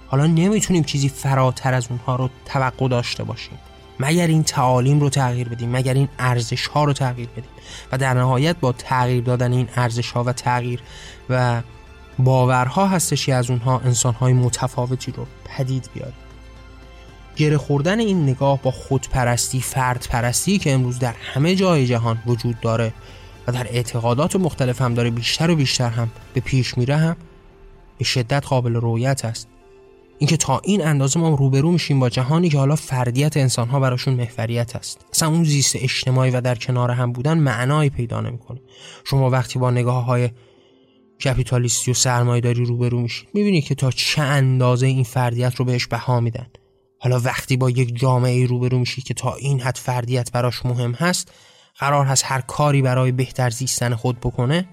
حالا 0.08 0.26
نمی‌تونیم 0.26 0.84
چیزی 0.84 1.10
فراتر 1.10 1.74
از 1.74 1.88
اونها 1.90 2.16
رو 2.16 2.30
توقع 2.46 2.88
داشته 2.88 3.24
باشیم. 3.24 3.58
مگر 4.00 4.28
این 4.28 4.44
تعالیم 4.44 5.00
رو 5.00 5.10
تغییر 5.10 5.50
بدیم 5.50 5.70
مگر 5.70 5.94
این 5.94 6.10
ارزش 6.20 6.68
ها 6.68 6.84
رو 6.84 6.94
تغییر 6.94 7.30
بدیم. 7.30 7.50
و 7.92 7.98
در 7.98 8.14
نهایت 8.14 8.56
با 8.60 8.72
تغییر 8.72 9.24
دادن 9.24 9.54
این 9.54 9.70
ارزش 9.76 10.12
ها 10.12 10.24
و 10.24 10.34
تغییر 10.34 10.80
و 11.30 11.62
باورها 12.20 12.88
هستش 12.88 13.26
که 13.26 13.36
از 13.36 13.50
اونها 13.50 13.80
انسان 13.80 14.14
های 14.14 14.34
متفاوتی 14.34 15.12
رو 15.12 15.26
پدید 15.46 15.90
بیاریم. 15.94 16.29
گره 17.40 17.58
خوردن 17.58 18.00
این 18.00 18.24
نگاه 18.24 18.62
با 18.62 18.72
خودپرستی 18.72 19.62
فرد 19.62 20.08
پرستی 20.10 20.58
که 20.58 20.72
امروز 20.72 21.00
در 21.00 21.14
همه 21.14 21.56
جای 21.56 21.88
جهان 21.88 22.24
وجود 22.26 22.60
داره 22.60 22.94
و 23.48 23.52
در 23.52 23.68
اعتقادات 23.70 24.36
مختلف 24.36 24.82
هم 24.82 24.94
داره 24.94 25.10
بیشتر 25.10 25.52
و 25.52 25.56
بیشتر 25.56 25.90
هم 25.90 26.10
به 26.34 26.42
پیش 26.42 26.78
میره 26.78 26.96
هم 26.96 27.16
به 27.98 28.04
شدت 28.04 28.46
قابل 28.46 28.74
رویت 28.74 29.26
است. 29.26 29.48
اینکه 30.18 30.38
تا 30.38 30.62
این 30.64 30.86
اندازه 30.86 31.20
ما 31.20 31.30
روبرو 31.36 31.72
میشیم 31.72 32.00
با 32.00 32.10
جهانی 32.10 32.50
که 32.50 32.58
حالا 32.58 32.76
فردیت 32.76 33.38
انسانها 33.38 33.80
براشون 33.80 34.14
محوریت 34.14 34.76
است. 34.76 35.06
اصلا 35.14 35.30
اون 35.30 35.44
زیست 35.44 35.76
اجتماعی 35.76 36.32
و 36.32 36.42
در 36.42 36.56
کنار 36.56 36.92
هم 36.92 37.12
بودن 37.12 37.38
معنایی 37.38 37.90
پیدا 37.90 38.22
نمی‌کنه. 38.22 38.60
شما 39.04 39.30
وقتی 39.30 39.60
با 39.60 39.72
نگاه 39.72 40.06
های 40.06 40.30
کپیتالیستی 41.24 41.92
و 41.92 41.94
سرمایه‌داری 41.94 42.66
روبرو 42.66 43.00
میشید 43.00 43.30
می‌بینید 43.34 43.64
که 43.64 43.76
تا 43.76 43.92
چه 43.92 44.22
اندازه 44.22 44.88
این 44.88 45.04
فردیت 45.04 45.56
رو 45.56 45.66
بهش 45.66 45.88
بها 45.88 46.20
میدن. 46.20 46.48
حالا 47.00 47.20
وقتی 47.20 47.58
با 47.58 47.70
یک 47.70 48.00
جامعه 48.00 48.46
روبرو 48.46 48.80
میشید 48.80 49.04
که 49.04 49.14
تا 49.14 49.36
این 49.36 49.62
حد 49.62 49.78
فردیت 49.78 50.32
براش 50.32 50.66
مهم 50.66 50.92
هست 50.92 51.32
قرار 51.80 52.06
هست 52.06 52.24
هر 52.28 52.42
کاری 52.42 52.82
برای 52.82 53.12
بهتر 53.12 53.50
زیستن 53.50 53.96
خود 53.96 54.20
بکنه 54.20 54.66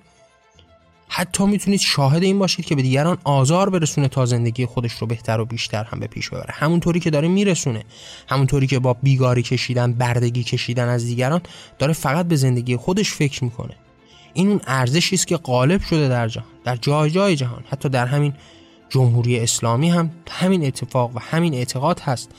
حتی 1.09 1.47
می‌تونید 1.47 1.81
شاهد 1.81 2.23
این 2.23 2.39
باشید 2.39 2.65
که 2.65 2.75
به 2.75 2.83
دیگران 2.83 3.19
آزار 3.25 3.71
برسونه 3.71 4.09
تا 4.09 4.27
زندگی 4.27 4.67
خودش 4.67 4.93
رو 4.93 5.07
بهتر 5.07 5.41
و 5.41 5.45
بیشتر 5.45 5.85
هم 5.85 6.01
به 6.01 6.07
پیش 6.07 6.31
ببره. 6.31 6.55
همونطوری 6.55 7.01
که 7.01 7.11
داره 7.11 7.29
میرسونه 7.29 7.85
همونطوری 8.29 8.67
که 8.67 8.79
با 8.79 8.93
بیگاری 8.93 9.43
کشیدن 9.43 9.93
بردگی 9.93 10.45
کشیدن 10.45 10.89
از 10.89 11.05
دیگران 11.05 11.41
داره 11.79 11.93
فقط 11.93 12.27
به 12.27 12.37
زندگی 12.37 12.77
خودش 12.77 13.13
فکر 13.13 13.45
می‌کنه. 13.45 13.77
این 14.35 14.49
اون 14.49 14.61
ارزشی 14.67 15.15
است 15.15 15.27
که 15.27 15.37
غالب 15.37 15.83
شده 15.83 16.09
در 16.09 16.29
جهان 16.29 16.47
در 16.65 16.77
جای 16.77 17.11
جای 17.11 17.37
جهان 17.37 17.65
حتی 17.71 17.89
در 17.89 18.07
همین 18.07 18.33
جمهوری 18.89 19.41
اسلامی 19.41 19.91
هم 19.91 20.11
همین 20.31 20.67
اتفاق 20.67 21.17
و 21.17 21.19
همین 21.19 21.55
اعتقاد 21.55 22.01
هست. 22.01 22.31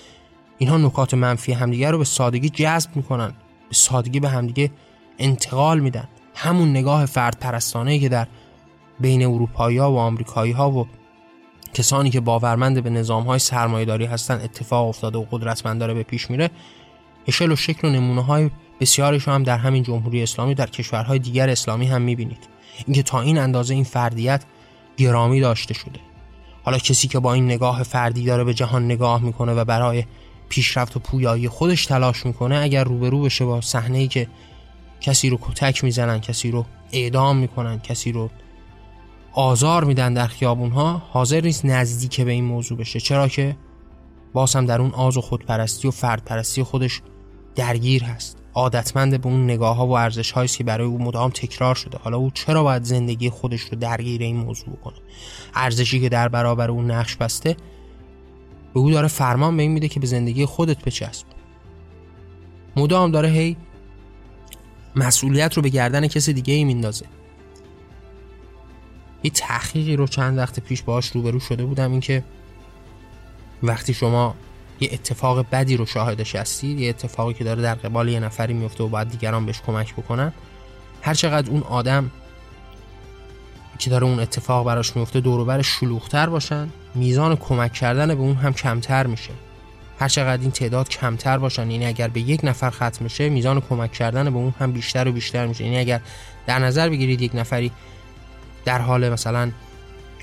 اینها 0.58 0.78
نکات 0.78 1.14
منفی 1.14 1.54
همدیگه 1.54 1.92
رو 1.92 1.98
به 1.98 2.04
سادگی 2.04 2.50
جذب 2.50 2.96
می‌کنن. 2.96 3.34
به 3.70 3.76
سادگی 3.76 4.20
به 4.20 4.30
همدیگه 4.30 4.72
انتقال 5.20 5.80
میدن. 5.80 6.08
همون 6.36 6.70
نگاه 6.70 7.06
فرد 7.06 7.40
پرستانه 7.40 8.00
که 8.00 8.10
در 8.10 8.28
بین 9.00 9.26
اروپایی 9.26 9.78
ها 9.78 9.92
و 9.92 9.98
آمریکایی 9.98 10.52
ها 10.52 10.72
و 10.72 10.88
کسانی 11.74 12.10
که 12.10 12.20
باورمند 12.20 12.84
به 12.84 12.90
نظام 12.90 13.24
های 13.24 13.40
سرمایه 13.40 13.86
داری 13.86 14.06
هستن 14.06 14.42
اتفاق 14.42 14.88
افتاده 14.88 15.18
و 15.18 15.26
قدرتمند 15.32 15.80
داره 15.80 15.94
به 15.94 16.04
پیش 16.04 16.30
میره 16.30 16.50
اشل 17.28 17.52
و 17.52 17.56
شکل 17.56 17.88
و 17.88 17.92
نمونه 17.92 18.22
های 18.22 18.50
بسیارش 18.80 19.28
هم 19.28 19.44
در 19.44 19.58
همین 19.58 19.84
جمهوری 19.84 20.24
اسلامی 20.24 20.56
در 20.56 20.68
کشورهای 20.68 21.20
دیگر 21.20 21.50
اسلامی 21.50 21.88
هم 21.88 22.02
می‌بینید. 22.02 22.50
اینکه 22.86 23.04
تا 23.04 23.22
این 23.22 23.38
اندازه 23.38 23.74
این 23.74 23.84
فردیت 23.84 24.44
گرامی 24.98 25.40
داشته 25.40 25.74
شده. 25.74 26.00
حالا 26.68 26.78
کسی 26.78 27.08
که 27.08 27.20
با 27.20 27.34
این 27.34 27.46
نگاه 27.46 27.84
فردی 27.84 28.26
داره 28.26 28.44
به 28.44 28.54
جهان 28.54 28.86
نگاه 28.86 29.22
می‌کنه 29.22 29.54
و 29.54 29.66
برای 29.66 30.04
پیشرفت 30.50 30.98
و 30.98 31.00
پویایی 31.00 31.50
خودش 31.50 31.86
تلاش 31.86 32.26
می‌کنه 32.26 32.56
اگر 32.56 32.84
روبرو 32.84 33.22
بشه 33.22 33.46
با 33.46 33.62
صحنه 33.62 34.08
که 34.08 34.28
کسی 35.02 35.30
رو 35.30 35.38
کتک 35.42 35.84
می‌زنن 35.84 36.20
کسی 36.20 36.52
رو 36.52 36.66
اعدام 36.92 37.38
می‌کنن 37.38 37.80
کسی 37.80 38.12
رو 38.12 38.30
آزار 39.34 39.84
میدن 39.84 40.14
در 40.14 40.28
خیابون 40.28 40.72
ها 40.72 41.02
حاضر 41.10 41.42
نیست 41.42 41.66
نزدیک 41.66 42.22
به 42.22 42.32
این 42.32 42.44
موضوع 42.44 42.78
بشه. 42.78 43.00
چرا 43.00 43.28
که 43.28 43.56
باز 44.34 44.56
هم 44.56 44.66
در 44.66 44.82
اون 44.82 44.92
آز 44.92 45.18
و 45.18 45.22
خودپرستی 45.22 45.88
و 45.88 45.92
فردپرستی 45.92 46.64
خودش 46.64 47.02
درگیر 47.56 48.04
هست. 48.04 48.38
عادتمند 48.58 49.22
به 49.22 49.28
اون 49.28 49.44
نگاه 49.44 49.76
ها 49.76 49.88
و 49.88 49.98
ارزش 49.98 50.32
هایی 50.32 50.48
که 50.48 50.64
برای 50.64 50.88
او 50.88 51.04
مدام 51.04 51.30
تکرار 51.30 51.76
شده. 51.76 51.98
حالا 51.98 52.18
او 52.18 52.32
چرا 52.32 52.64
باید 52.64 52.84
زندگی 52.84 53.30
خودش 53.30 53.62
رو 53.62 53.78
درگیر 53.78 54.22
این 54.22 54.38
موضوع 54.38 54.76
کنه 54.76 54.96
ارزشی 55.56 56.00
که 56.00 56.10
در 56.10 56.28
برابر 56.28 56.72
اون 56.72 56.92
نقش 56.92 57.16
بسته 57.16 57.58
به 58.74 58.80
او 58.80 58.92
داره 58.92 59.08
فرمان 59.08 59.58
به 59.58 59.64
این 59.64 59.72
میده 59.72 59.88
که 59.88 60.00
به 60.00 60.08
زندگی 60.08 60.46
خودت 60.46 60.86
بچسب. 60.86 61.26
مدام 62.76 63.12
داره 63.12 63.30
هی 63.30 63.58
مسئولیت 64.96 65.54
رو 65.54 65.62
به 65.62 65.70
گردن 65.70 66.08
کسی 66.08 66.34
دیگه 66.34 66.54
ای 66.54 66.64
میندازه. 66.64 67.06
یه 69.24 69.32
تحقیقی 69.32 69.96
رو 69.96 70.08
چند 70.08 70.38
وقت 70.38 70.60
پیش 70.60 70.82
باهاش 70.82 71.08
روبرو 71.08 71.40
شده 71.40 71.66
بودم 71.66 71.92
اینکه 71.92 72.24
وقتی 73.64 73.94
شما 73.94 74.36
یه 74.80 74.90
اتفاق 74.94 75.46
بدی 75.52 75.78
رو 75.78 75.86
شاهدش 75.86 76.36
هستید 76.36 76.80
یه 76.80 76.90
اتفاقی 76.90 77.34
که 77.34 77.44
داره 77.44 77.62
در 77.62 77.76
قبال 77.76 78.10
یه 78.10 78.20
نفری 78.20 78.54
میفته 78.54 78.84
و 78.84 78.88
باید 78.88 79.10
دیگران 79.10 79.46
بهش 79.46 79.62
کمک 79.68 79.94
بکنن. 79.94 80.34
هر 81.02 81.14
چقدر 81.14 81.50
اون 81.50 81.64
آدم 81.64 82.12
که 83.80 83.90
داره 83.90 84.06
اون 84.06 84.20
اتفاق 84.20 84.66
براش 84.66 84.96
میفته 84.96 85.20
دوروبر 85.20 85.62
شلوغتر 85.62 86.30
باشن 86.30 86.70
میزان 86.96 87.36
کمک 87.36 87.74
کردن 87.74 88.08
به 88.08 88.22
اون 88.22 88.36
هم 88.36 88.54
کمتر 88.54 89.08
میشه. 89.08 89.32
هر 90.00 90.08
چقدر 90.08 90.42
این 90.42 90.52
تعداد 90.52 90.90
کمتر 90.90 91.38
باشن 91.38 91.72
یعنی 91.72 91.86
اگر 91.86 92.08
به 92.08 92.20
یک 92.20 92.40
نفر 92.44 92.70
ختم 92.70 92.98
میشه 93.00 93.30
میزان 93.30 93.62
کمک 93.62 93.92
کردن 93.92 94.30
به 94.30 94.38
اون 94.38 94.54
هم 94.60 94.72
بیشتر 94.72 95.08
و 95.08 95.12
بیشتر 95.12 95.48
میشه. 95.48 95.64
یعنی 95.64 95.78
اگر 95.78 96.02
در 96.48 96.60
نظر 96.60 96.90
بگیرید 96.90 97.22
یک 97.22 97.32
نفری 97.36 97.72
در 98.66 98.82
حال 98.82 99.10
مثلا 99.10 99.52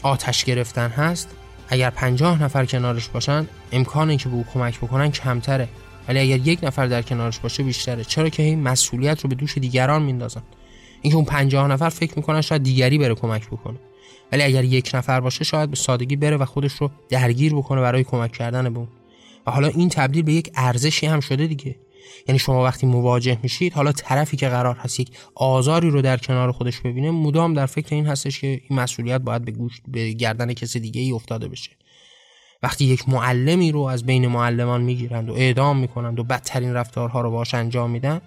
آتش 0.03 0.45
گرفتن 0.45 0.89
هست 0.89 1.31
اگر 1.69 1.91
پنجاه 1.91 2.43
نفر 2.43 2.65
کنارش 2.65 3.09
باشن 3.09 3.47
امکان 3.73 4.09
اینکه 4.09 4.29
به 4.29 4.35
او 4.35 4.45
کمک 4.55 4.79
بکنن 4.79 5.11
کمتره. 5.11 5.69
ولی 6.09 6.19
اگر 6.19 6.47
یک 6.47 6.59
نفر 6.63 6.87
در 6.87 7.03
کنارش 7.03 7.39
باشه 7.39 7.63
بیشتره. 7.63 8.05
چرا 8.05 8.29
که 8.29 8.43
این 8.43 8.63
مسئولیت 8.63 9.21
رو 9.21 9.29
به 9.29 9.35
دوش 9.35 9.59
دیگران 9.59 10.03
میندازن. 10.03 10.43
اینکه 11.03 11.17
اون 11.17 11.25
پنجاه 11.25 11.69
نفر 11.69 11.89
فکر 11.89 12.13
می‌کنن 12.17 12.41
شاید 12.41 12.63
دیگری 12.63 12.99
بره 12.99 13.15
کمک 13.15 13.47
بکنه. 13.47 13.79
ولی 14.33 14.43
اگر 14.43 14.65
یک 14.65 14.91
نفر 14.95 15.21
باشه 15.21 15.45
شاید 15.45 15.71
به 15.71 15.77
سادگی 15.77 16.17
بره 16.17 16.37
و 16.37 16.45
خودش 16.45 16.73
رو 16.73 16.91
درگیر 17.09 17.55
بکنه 17.55 17.81
برای 17.81 18.05
کمک 18.05 18.33
کردن 18.33 18.73
به 18.73 18.79
اون. 18.79 18.89
و 19.47 19.51
حالا 19.51 19.69
این 19.69 19.89
تبدیل 19.89 20.23
به 20.23 20.33
یک 20.33 20.51
ارزشی 20.55 21.07
هم 21.07 21.21
شده 21.21 21.47
دیگه. 21.47 21.77
یعنی 22.29 22.39
شما 22.39 22.65
وقتی 22.65 22.87
مواجه 22.87 23.39
میشید 23.43 23.73
حالا 23.73 23.93
طرفی 23.93 24.37
که 24.37 24.49
قرار 24.49 24.77
هست 24.77 25.01
یک 25.01 25.11
آزاری 25.35 25.91
رو 25.91 26.03
در 26.03 26.17
کنار 26.17 26.53
خودش 26.53 26.81
ببینه 26.81 27.11
مدام 27.11 27.55
در 27.55 27.67
فکر 27.67 27.95
این 27.95 28.07
هستش 28.07 28.41
که 28.41 28.47
این 28.47 28.81
مسئولیت 28.81 29.21
باید 29.21 29.45
به 29.45 29.53
گوش 29.53 29.81
به 29.89 30.13
گردن 30.13 30.53
کسی 30.53 30.81
دیگه 30.81 31.01
ای 31.01 31.13
افتاده 31.13 31.49
بشه. 31.49 31.71
وقتی 32.63 32.85
یک 32.85 33.09
معلمی 33.09 33.73
رو 33.73 33.81
از 33.81 34.07
بین 34.07 34.27
معلمان 34.27 34.81
می‌گیرند 34.81 35.31
و 35.31 35.33
اعدام 35.33 35.79
می‌کنند 35.79 36.21
و 36.21 36.25
بدترین 36.25 36.75
رفتارها 36.75 37.21
رو 37.21 37.31
باش 37.31 37.55
انجام 37.55 37.91
میدن 37.91 38.21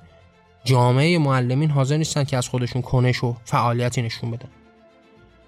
جامعه 0.64 1.18
معلمین 1.18 1.70
حاضر 1.70 1.98
نیستن 1.98 2.24
که 2.24 2.38
از 2.38 2.48
خودشون 2.48 2.82
کنش 2.82 3.24
و 3.24 3.36
فعالیتی 3.46 4.02
نشون 4.02 4.32
بدن. 4.32 4.50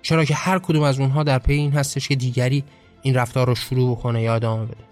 چرا 0.01 0.25
که 0.25 0.35
هر 0.35 0.59
کدوم 0.59 0.83
از 0.83 0.99
اونها 0.99 1.23
در 1.23 1.39
پی 1.39 1.53
این 1.53 1.71
هستش 1.71 2.07
که 2.07 2.15
دیگری 2.15 2.63
این 3.01 3.15
رفتار 3.15 3.47
رو 3.47 3.55
شروع 3.55 3.95
بکنه 3.95 4.21
یا 4.21 4.35
ادامه 4.35 4.65
بده. 4.65 4.83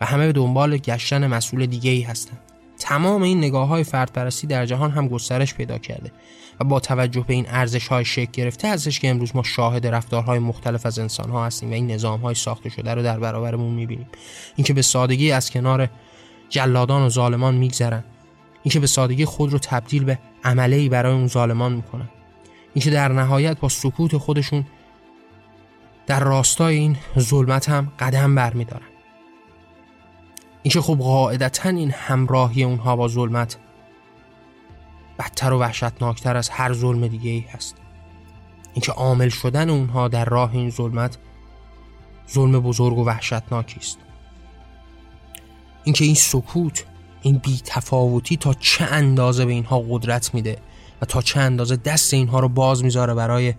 و 0.00 0.06
همه 0.06 0.26
به 0.26 0.32
دنبال 0.32 0.76
گشتن 0.76 1.26
مسئول 1.26 1.66
دیگه 1.66 1.90
ای 1.90 2.02
هستن. 2.02 2.38
تمام 2.80 3.22
این 3.22 3.38
نگاه 3.38 3.68
های 3.68 3.84
فردپرستی 3.84 4.46
در 4.46 4.66
جهان 4.66 4.90
هم 4.90 5.08
گسترش 5.08 5.54
پیدا 5.54 5.78
کرده 5.78 6.12
و 6.60 6.64
با 6.64 6.80
توجه 6.80 7.24
به 7.26 7.34
این 7.34 7.46
ارزش 7.48 7.88
های 7.88 8.04
شکل 8.04 8.30
گرفته 8.32 8.68
هستش 8.68 9.00
که 9.00 9.08
امروز 9.08 9.36
ما 9.36 9.42
شاهد 9.42 9.86
رفتارهای 9.86 10.38
مختلف 10.38 10.86
از 10.86 10.98
انسان 10.98 11.30
ها 11.30 11.46
هستیم 11.46 11.70
و 11.70 11.74
این 11.74 11.90
نظام 11.90 12.20
های 12.20 12.34
ساخته 12.34 12.68
شده 12.68 12.94
رو 12.94 13.02
در 13.02 13.18
برابرمون 13.18 13.74
می‌بینیم. 13.74 14.06
اینکه 14.56 14.72
به 14.72 14.82
سادگی 14.82 15.32
از 15.32 15.50
کنار 15.50 15.88
جلادان 16.48 17.02
و 17.02 17.08
ظالمان 17.08 17.54
میگذرن. 17.54 18.04
اینکه 18.62 18.80
به 18.80 18.86
سادگی 18.86 19.24
خود 19.24 19.52
رو 19.52 19.58
تبدیل 19.58 20.04
به 20.04 20.18
عمله 20.44 20.76
ای 20.76 20.88
برای 20.88 21.12
اون 21.14 21.26
ظالمان 21.26 21.72
می‌کنن. 21.72 22.08
اینکه 22.74 22.90
در 22.90 23.12
نهایت 23.12 23.60
با 23.60 23.68
سکوت 23.68 24.16
خودشون 24.16 24.64
در 26.06 26.20
راستای 26.20 26.76
این 26.76 26.96
ظلمت 27.18 27.68
هم 27.68 27.92
قدم 27.98 28.34
برمیدارن. 28.34 28.89
اینکه 30.62 30.80
خب 30.80 30.96
قاعدتا 30.96 31.68
این 31.68 31.90
همراهی 31.90 32.64
اونها 32.64 32.96
با 32.96 33.08
ظلمت 33.08 33.56
بدتر 35.18 35.52
و 35.52 35.58
وحشتناکتر 35.58 36.36
از 36.36 36.48
هر 36.48 36.72
ظلم 36.72 37.08
دیگه 37.08 37.30
ای 37.30 37.40
هست. 37.40 37.76
اینکه 38.74 38.92
عامل 38.92 39.28
شدن 39.28 39.70
اونها 39.70 40.08
در 40.08 40.24
راه 40.24 40.52
این 40.52 40.70
ظلمت 40.70 41.18
ظلم 42.32 42.60
بزرگ 42.60 42.98
و 42.98 43.04
وحشتناکی 43.04 43.80
است. 43.80 43.98
اینکه 45.84 46.04
این 46.04 46.14
سکوت 46.14 46.84
این 47.22 47.38
بی 47.38 47.60
تفاوتی 47.64 48.36
تا 48.36 48.54
چه 48.54 48.84
اندازه 48.84 49.44
به 49.44 49.52
اینها 49.52 49.84
قدرت 49.90 50.34
میده 50.34 50.58
و 51.02 51.06
تا 51.06 51.22
چه 51.22 51.40
اندازه 51.40 51.76
دست 51.76 52.14
اینها 52.14 52.40
رو 52.40 52.48
باز 52.48 52.84
می‌ذاره 52.84 53.14
برای 53.14 53.54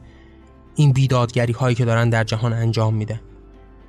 این 0.76 0.93
بیدادگری 0.93 1.54
هایی 1.54 1.76
که 1.76 1.86
دارن 1.86 2.10
در 2.10 2.24
جهان 2.24 2.54
انجام 2.54 2.93
میده. 2.93 3.22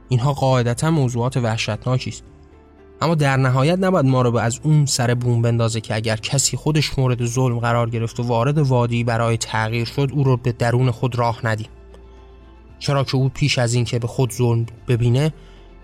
اینها 0.08 0.32
قاعدتا 0.32 0.90
موضوعات 0.90 1.36
وحشتناکی 1.36 2.10
است. 2.10 2.24
اما 3.02 3.14
در 3.14 3.36
نهایت 3.36 3.78
نباید 3.78 4.06
ما 4.06 4.22
رو 4.22 4.30
به 4.30 4.42
از 4.42 4.60
اون 4.62 4.86
سر 4.86 5.14
بوم 5.14 5.42
بندازه 5.42 5.80
که 5.80 5.94
اگر 5.94 6.16
کسی 6.16 6.56
خودش 6.56 6.98
مورد 6.98 7.24
ظلم 7.24 7.58
قرار 7.58 7.90
گرفت 7.90 8.20
و 8.20 8.22
وارد 8.22 8.58
وادی 8.58 9.04
برای 9.04 9.36
تغییر 9.36 9.84
شد 9.84 10.10
او 10.12 10.24
رو 10.24 10.36
به 10.36 10.52
درون 10.52 10.90
خود 10.90 11.18
راه 11.18 11.46
ندیم. 11.46 11.68
چرا 12.78 13.04
که 13.04 13.16
او 13.16 13.28
پیش 13.28 13.58
از 13.58 13.74
این 13.74 13.84
که 13.84 13.98
به 13.98 14.06
خود 14.06 14.32
ظلم 14.32 14.66
ببینه 14.88 15.32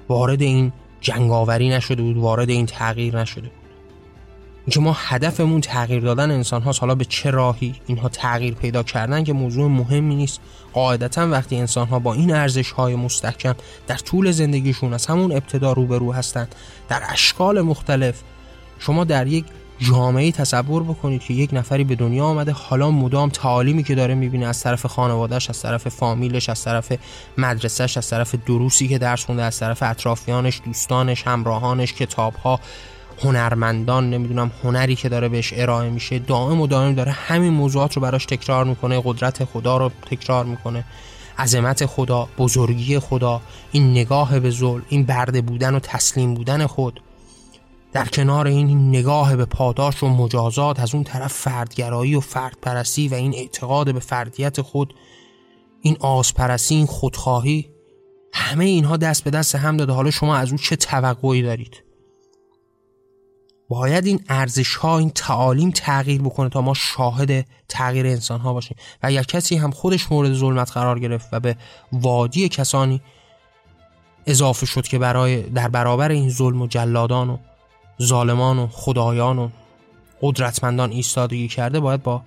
وارد 0.08 0.42
این 0.42 0.72
جنگاوری 1.00 1.68
نشده 1.68 2.02
بود 2.02 2.16
وارد 2.16 2.50
این 2.50 2.66
تغییر 2.66 3.20
نشده 3.20 3.50
اینکه 4.68 4.80
ما 4.80 4.96
هدفمون 4.98 5.60
تغییر 5.60 6.00
دادن 6.00 6.30
انسان 6.30 6.62
هاست. 6.62 6.80
حالا 6.80 6.94
به 6.94 7.04
چه 7.04 7.30
راهی 7.30 7.74
اینها 7.86 8.08
تغییر 8.08 8.54
پیدا 8.54 8.82
کردن 8.82 9.24
که 9.24 9.32
موضوع 9.32 9.68
مهمی 9.68 10.14
نیست. 10.14 10.40
قاعدتا 10.72 11.28
وقتی 11.28 11.56
انسان 11.56 11.86
ها 11.86 11.98
با 11.98 12.14
این 12.14 12.34
ارزش 12.34 12.70
های 12.70 12.94
مستحکم 12.94 13.54
در 13.86 13.96
طول 13.96 14.30
زندگیشون 14.30 14.94
از 14.94 15.06
همون 15.06 15.32
ابتدا 15.32 15.72
روبرو 15.72 16.12
هستند 16.12 16.54
در 16.88 17.02
اشکال 17.08 17.60
مختلف 17.60 18.22
شما 18.78 19.04
در 19.04 19.26
یک 19.26 19.44
جامعه 19.78 20.32
تصور 20.32 20.82
بکنید 20.82 21.20
که 21.20 21.34
یک 21.34 21.50
نفری 21.52 21.84
به 21.84 21.94
دنیا 21.94 22.24
آمده 22.24 22.52
حالا 22.52 22.90
مدام 22.90 23.28
تعالیمی 23.28 23.82
که 23.82 23.94
داره 23.94 24.14
می‌بینه 24.14 24.46
از 24.46 24.62
طرف 24.62 24.86
خانوادهش 24.86 25.50
از 25.50 25.62
طرف 25.62 25.88
فامیلش 25.88 26.48
از 26.48 26.64
طرف 26.64 26.92
مدرسهش 27.38 27.96
از 27.96 28.10
طرف 28.10 28.34
دروسی 28.34 28.88
که 28.88 28.98
درس 28.98 29.24
خونده 29.24 29.42
از 29.42 29.58
طرف 29.58 29.82
اطرافیانش 29.82 30.60
دوستانش 30.64 31.22
همراهانش 31.26 31.92
کتابها 31.92 32.60
هنرمندان 33.22 34.10
نمی‌دونم 34.10 34.50
هنری 34.64 34.96
که 34.96 35.08
داره 35.08 35.28
بهش 35.28 35.52
ارائه 35.56 35.90
میشه 35.90 36.18
دائم 36.18 36.60
و 36.60 36.66
دائم 36.66 36.94
داره 36.94 37.12
همین 37.12 37.52
موضوعات 37.52 37.96
رو 37.96 38.02
براش 38.02 38.26
تکرار 38.26 38.64
می‌کنه 38.64 39.02
قدرت 39.04 39.44
خدا 39.44 39.76
رو 39.76 39.90
تکرار 40.10 40.44
می‌کنه 40.44 40.84
عظمت 41.38 41.86
خدا 41.86 42.28
بزرگی 42.38 42.98
خدا 42.98 43.40
این 43.72 43.90
نگاه 43.90 44.40
به 44.40 44.50
ظلم 44.50 44.82
این 44.88 45.04
برده 45.04 45.40
بودن 45.40 45.74
و 45.74 45.80
تسلیم 45.80 46.34
بودن 46.34 46.66
خود. 46.66 47.00
در 47.92 48.06
کنار 48.06 48.46
این 48.46 48.88
نگاه 48.88 49.36
به 49.36 49.44
پاداش 49.44 50.02
و 50.02 50.08
مجازات 50.08 50.80
از 50.80 50.94
اون 50.94 51.04
طرف 51.04 51.32
فردگرایی 51.32 52.14
و 52.14 52.20
فردپرستی 52.20 53.08
و 53.08 53.14
این 53.14 53.34
اعتقاد 53.34 53.94
به 53.94 54.00
فردیت 54.00 54.60
خود 54.60 54.94
این 55.80 55.96
آزپرستی 56.00 56.74
این 56.74 56.86
خودخواهی 56.86 57.70
همه 58.32 58.64
اینها 58.64 58.96
دست 58.96 59.24
به 59.24 59.30
دست 59.30 59.54
هم 59.54 59.76
داده. 59.76 59.92
حالا 59.92 60.10
شما 60.10 60.36
از 60.36 60.52
او 60.52 60.58
چه 60.58 60.76
توقعی 60.76 61.42
دارید؟ 61.42 61.87
باید 63.68 64.06
این 64.06 64.24
ارزش 64.28 64.74
ها 64.76 64.98
این 64.98 65.10
تعالیم 65.10 65.70
تغییر 65.70 66.22
بکنه 66.22 66.48
تا 66.48 66.60
ما 66.60 66.74
شاهد 66.74 67.46
تغییر 67.68 68.06
انسان 68.06 68.40
ها 68.40 68.52
باشیم. 68.52 68.76
و 69.02 69.06
اگر 69.06 69.22
کسی 69.22 69.56
هم 69.56 69.70
خودش 69.70 70.12
مورد 70.12 70.32
ظلمت 70.34 70.72
قرار 70.72 70.98
گرفت 70.98 71.28
و 71.32 71.40
به 71.40 71.56
وادی 71.92 72.48
کسانی 72.48 73.00
اضافه 74.26 74.66
شد 74.66 74.86
که 74.86 74.98
برای 74.98 75.42
در 75.42 75.68
برابر 75.68 76.10
این 76.10 76.30
ظلم 76.30 76.62
و 76.62 76.66
جلادان 76.66 77.30
و 77.30 77.38
ظالمان 78.02 78.58
و 78.58 78.66
خدایان 78.66 79.38
و 79.38 79.48
قدرتمندان 80.22 80.90
ایستادگی 80.90 81.48
کرده 81.48 81.80
باید 81.80 82.02
با 82.02 82.22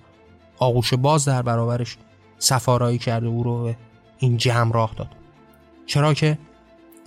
آغوش 0.58 0.94
باز 0.94 1.24
در 1.24 1.42
برابرش 1.42 1.96
سفارایی 2.38 2.98
کرده 2.98 3.26
او 3.26 3.42
رو 3.42 3.64
به 3.64 3.76
این 4.18 4.36
جمع 4.36 4.72
راه 4.72 4.94
داد. 4.96 5.08
چرا 5.86 6.14
که 6.14 6.38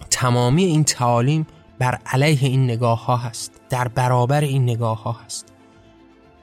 تمامی 0.10 0.64
این 0.64 0.84
تعالیم 0.84 1.48
بر 1.80 2.00
علیه 2.06 2.50
این 2.50 2.64
نگاه 2.64 3.06
ها 3.06 3.18
هست 3.18 3.62
در 3.70 3.88
برابر 3.88 4.42
این 4.42 4.64
نگاه 4.64 5.04
ها 5.04 5.12
هست. 5.12 5.46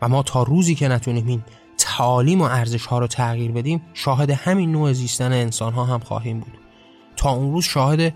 و 0.02 0.08
ما 0.08 0.22
تا 0.22 0.42
روزی 0.42 0.74
که 0.74 0.88
نتونیم 0.88 1.26
این 1.26 1.42
تعالیم 1.78 2.40
و 2.40 2.44
ارزش 2.44 2.86
ها 2.86 2.98
رو 2.98 3.06
تغییر 3.06 3.52
بدیم 3.52 3.82
شاهد 3.94 4.30
همین 4.30 4.72
نوع 4.72 4.92
زیستن 4.92 5.32
انسان 5.32 5.72
ها 5.72 5.84
هم 5.84 6.00
خواهیم 6.00 6.40
بود. 6.40 6.52
تا 7.16 7.30
اون 7.30 7.52
روز 7.52 7.64
شاهد 7.64 8.14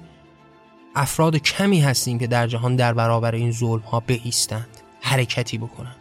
افراد 0.97 1.37
کمی 1.37 1.81
هستیم 1.81 2.19
که 2.19 2.27
در 2.27 2.47
جهان 2.47 2.77
در 2.77 2.93
برابر 2.93 3.35
این 3.35 3.53
ظلم 3.53 3.81
ها 3.81 4.01
بایستند 4.01 4.69
حرکتی 5.01 5.59
بکنند. 5.59 5.97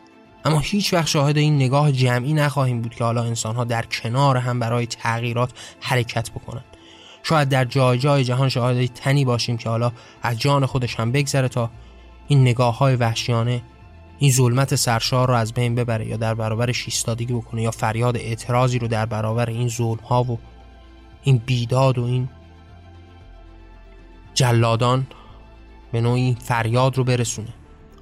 اما 0.45 0.59
هیچ 0.59 0.93
وقت 0.93 1.07
شاهد 1.07 1.38
این 1.38 1.55
نگاه 1.55 1.91
جمعی 1.91 2.34
نخواهیم 2.34 2.82
بود 2.82 2.95
که 2.95 3.03
حالا 3.03 3.24
انسان 3.24 3.55
ها 3.55 3.63
در 3.63 3.86
کنار 3.86 4.38
هم 4.38 4.59
برای 4.59 4.88
تغییرات 4.88 5.51
حرکت 5.80 6.32
بکنند. 6.32 6.74
شاید 7.28 7.49
در 7.49 7.65
جای 7.65 7.97
جای 7.97 8.23
جهان 8.23 8.49
شاهد 8.49 8.86
تنی 8.86 9.26
باشیم 9.26 9.57
که 9.57 9.69
حالا 9.69 9.91
از 10.21 10.39
جان 10.39 10.65
خودش 10.65 10.95
هم 10.95 11.11
بگذره 11.11 11.47
تا 11.47 11.69
این 12.28 12.41
نگاه 12.41 12.78
های 12.78 12.95
وحشیانه 12.95 13.61
این 14.19 14.32
ظلمت 14.32 14.76
سرشار 14.76 15.28
رو 15.28 15.34
از 15.34 15.53
بین 15.53 15.76
ببره 15.76 16.07
یا 16.07 16.17
در 16.17 16.34
برابرش 16.34 16.86
ایستادگی 16.86 17.34
بکنه 17.34 17.61
یا 17.61 17.71
فریاد 17.71 18.17
اعتراضی 18.17 18.80
رو 18.80 18.88
در 18.88 19.05
برابر 19.05 19.49
این 19.49 19.67
ظلم 19.67 19.99
ها 19.99 20.23
و 20.23 20.39
این 21.23 21.41
بیداد 21.45 21.97
و 21.97 22.03
این 22.03 22.30
جلادان 24.34 25.07
به 25.91 26.01
نوعی 26.01 26.38
فریاد 26.39 26.97
رو 26.97 27.03
برسونه. 27.03 27.53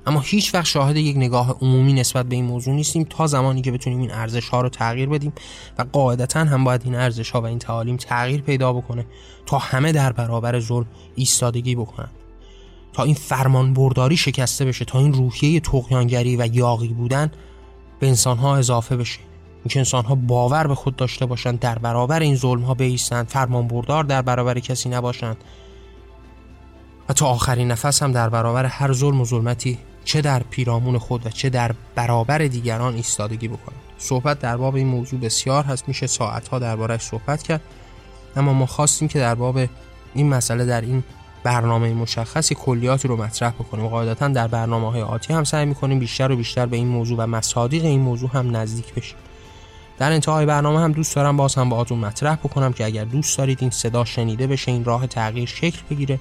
اما 0.06 0.20
هیچ 0.20 0.56
وقت 0.56 0.66
شاهد 0.66 0.98
یک 0.98 1.18
نگاه 1.18 1.58
عمومی 1.62 1.94
نسبت 1.94 2.26
به 2.26 2.36
این 2.36 2.46
موضوع 2.46 2.74
نیستیم 2.74 3.04
تا 3.04 3.28
زمانی 3.28 3.62
که 3.62 3.72
بتونیم 3.72 4.00
این 4.00 4.12
ارزش 4.12 4.50
ها 4.50 4.62
رو 4.62 4.70
تغییر 4.70 5.10
بدیم 5.10 5.34
و 5.78 5.86
قاعدتا 5.94 6.40
هم 6.40 6.64
باید 6.64 6.82
این 6.86 6.96
ارزش 6.96 7.30
ها 7.30 7.42
و 7.42 7.46
این 7.46 7.60
تعالیم 7.60 7.98
تغییر 7.98 8.42
پیدا 8.42 8.74
بکنه 8.74 9.06
تا 9.46 9.58
همه 9.58 9.92
در 9.92 10.12
برابر 10.12 10.60
ظلم 10.60 10.86
ایستادگی 11.16 11.76
بکنن 11.76 12.10
تا 12.94 13.04
این 13.04 13.16
فرمان 13.16 13.74
برداری 13.74 14.18
شکسته 14.18 14.66
بشه 14.66 14.86
تا 14.86 15.00
این 15.00 15.14
روحیه 15.14 15.60
تقیانگری 15.60 16.36
و 16.36 16.50
یاقی 16.54 16.88
بودن 16.88 17.32
به 18.00 18.08
انسان 18.08 18.38
ها 18.38 18.58
اضافه 18.58 18.98
بشه. 18.98 19.20
اینکه 19.64 19.80
انسان 19.80 20.06
ها 20.06 20.16
باور 20.16 20.68
به 20.68 20.76
خود 20.76 20.96
داشته 20.96 21.26
باشند 21.26 21.60
در 21.60 21.80
برابر 21.80 22.20
این 22.20 22.36
ظلم 22.36 22.62
ها 22.62 22.74
بیستند 22.74 23.28
فرمان 23.28 23.68
بردار 23.68 24.04
در 24.04 24.22
برابر 24.22 24.60
کسی 24.60 24.90
نباشند 24.90 25.38
و 27.10 27.14
تا 27.14 27.28
آخرین 27.28 27.72
نفس 27.72 28.04
هم 28.04 28.12
در 28.12 28.30
برابر 28.30 28.66
هر 28.66 28.94
ظلم 28.94 29.22
و 29.22 29.26
ظلمتی 29.26 29.78
چه 30.06 30.22
در 30.22 30.44
پیرامون 30.44 30.98
خود 30.98 31.26
و 31.26 31.30
چه 31.30 31.50
در 31.50 31.72
برابر 31.96 32.38
دیگران 32.38 32.96
ایستادگی 32.96 33.48
بکنند 33.48 33.82
صحبت 33.98 34.40
در 34.40 34.58
باب 34.58 34.76
این 34.76 34.88
موضوع 34.88 35.20
بسیار 35.20 35.64
هست 35.64 35.88
میشه 35.88 36.08
ساعتها 36.08 36.60
دربارهش 36.60 37.02
صحبت 37.02 37.44
کرد. 37.44 37.62
اما 38.36 38.54
ما 38.54 38.66
خواستیم 38.66 39.08
که 39.08 39.20
در 39.20 39.36
باب 39.36 39.60
این 40.14 40.30
مسئله 40.30 40.66
در 40.66 40.82
این 40.82 41.04
برنامه 41.44 41.94
مشخصی 41.94 42.56
کلیاتی 42.56 43.08
رو 43.08 43.18
مطرح 43.18 43.52
بکنیم. 43.52 43.88
قاعدتا 43.88 44.28
در 44.28 44.48
برنامه 44.48 44.92
های 44.92 45.02
آتی 45.02 45.34
هم 45.34 45.44
سعی 45.44 45.66
می‌کنیم 45.66 46.00
بیشتر 46.00 46.32
و 46.32 46.36
بیشتر 46.36 46.66
به 46.66 46.78
این 46.78 46.88
موضوع 46.88 47.18
و 47.18 47.28
مصادیق 47.28 47.86
این 47.86 48.02
موضوع 48.02 48.30
هم 48.34 48.56
نزدیک 48.56 48.94
بشیم. 48.94 49.18
در 49.98 50.12
انتهای 50.12 50.46
برنامه 50.46 50.80
هم 50.80 50.92
دوست 50.92 51.16
دارم 51.16 51.38
باز 51.38 51.56
هم 51.56 51.70
باهاتون 51.70 52.00
مطرح 52.00 52.36
بکنم 52.36 52.74
که 52.74 52.86
اگر 52.86 53.04
دوست 53.04 53.38
دارید 53.38 53.58
این 53.62 53.70
صدا 53.70 54.06
شنیده 54.06 54.48
بشه 54.48 54.72
این 54.72 54.84
راه 54.84 55.08
تغییر 55.08 55.50
شکل 55.50 55.80
بگیره. 55.90 56.20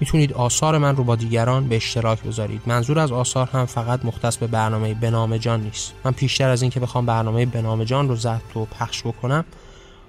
می‌تونید 0.00 0.32
آثار 0.32 0.78
من 0.78 0.96
رو 0.96 1.04
با 1.04 1.16
دیگران 1.16 1.68
به 1.68 1.76
اشتراک 1.76 2.22
بذارید. 2.22 2.62
منظور 2.66 2.98
از 2.98 3.12
آثار 3.12 3.46
هم 3.46 3.66
فقط 3.66 4.04
مختص 4.04 4.36
به 4.36 4.46
برنامه 4.46 4.94
بنام 4.94 5.36
جان 5.36 5.60
نیست. 5.60 5.94
من 6.04 6.12
پیشتر 6.12 6.48
از 6.48 6.62
اینکه 6.62 6.80
بخوام 6.80 7.06
برنامه 7.06 7.46
بنام 7.46 7.84
جان 7.84 8.08
رو 8.08 8.16
ضبط 8.16 8.56
و 8.56 8.64
پخش 8.64 9.02
بکنم 9.06 9.44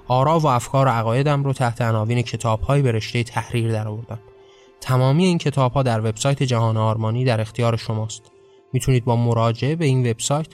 آرا 0.08 0.40
و 0.40 0.48
افکار 0.48 0.88
و 0.88 0.90
عقایدم 0.90 1.44
رو 1.44 1.54
تحت 1.54 1.82
عناوین 1.82 2.22
کتابهایی 2.22 2.84
به 2.84 2.92
رشته 2.92 3.24
تحریر 3.24 3.72
درآوردم. 3.72 4.20
تمامی 4.82 5.26
این 5.26 5.38
کتاب 5.38 5.72
ها 5.74 5.84
در 5.84 6.00
وبسایت 6.00 6.44
جهان 6.44 6.78
آرمانی 6.78 7.26
در 7.26 7.42
اختیار 7.42 7.78
شماست. 7.78 8.22
می‌تونید 8.74 9.06
با 9.06 9.16
مراجعه 9.16 9.76
به 9.76 9.86
این 9.86 10.10
وبسایت 10.10 10.48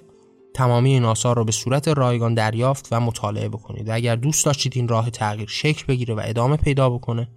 تمامی 0.53 0.93
این 0.93 1.05
آثار 1.05 1.35
رو 1.35 1.43
به 1.43 1.51
صورت 1.51 1.87
رایگان 1.87 2.33
دریافت 2.33 2.87
و 2.91 2.99
مطالعه 2.99 3.49
بکنید. 3.49 3.89
و 3.89 3.93
اگر 3.93 4.15
دوست 4.15 4.45
داشتید 4.45 4.73
این 4.75 4.87
راه 4.87 5.09
تغییر 5.09 5.49
شکل 5.49 5.85
بگیره 5.87 6.15
و 6.15 6.21
ادامه 6.23 6.57
پیدا 6.57 6.89
بکنه 6.89 7.27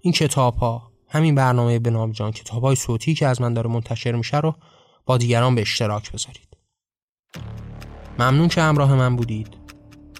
این 0.00 0.12
کتاب 0.12 0.56
ها 0.56 0.85
همین 1.08 1.34
برنامه 1.34 1.78
به 1.78 1.90
نام 1.90 2.12
جان 2.12 2.32
کتاب 2.32 2.62
های 2.62 2.76
صوتی 2.76 3.14
که 3.14 3.26
از 3.26 3.40
من 3.40 3.54
داره 3.54 3.70
منتشر 3.70 4.12
میشه 4.12 4.40
رو 4.40 4.54
با 5.06 5.18
دیگران 5.18 5.54
به 5.54 5.60
اشتراک 5.60 6.12
بذارید. 6.12 6.56
ممنون 8.18 8.48
که 8.48 8.60
همراه 8.60 8.94
من 8.94 9.16
بودید. 9.16 9.56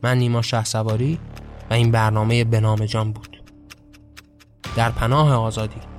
من 0.03 0.19
نیما 0.19 0.43
شه 0.43 0.65
سواری 0.65 1.19
و 1.71 1.75
این 1.75 1.91
برنامه 1.91 2.45
به 2.45 2.61
نام 2.61 2.85
جان 2.85 3.13
بود. 3.13 3.43
در 4.77 4.91
پناه 4.91 5.33
آزادی. 5.35 5.96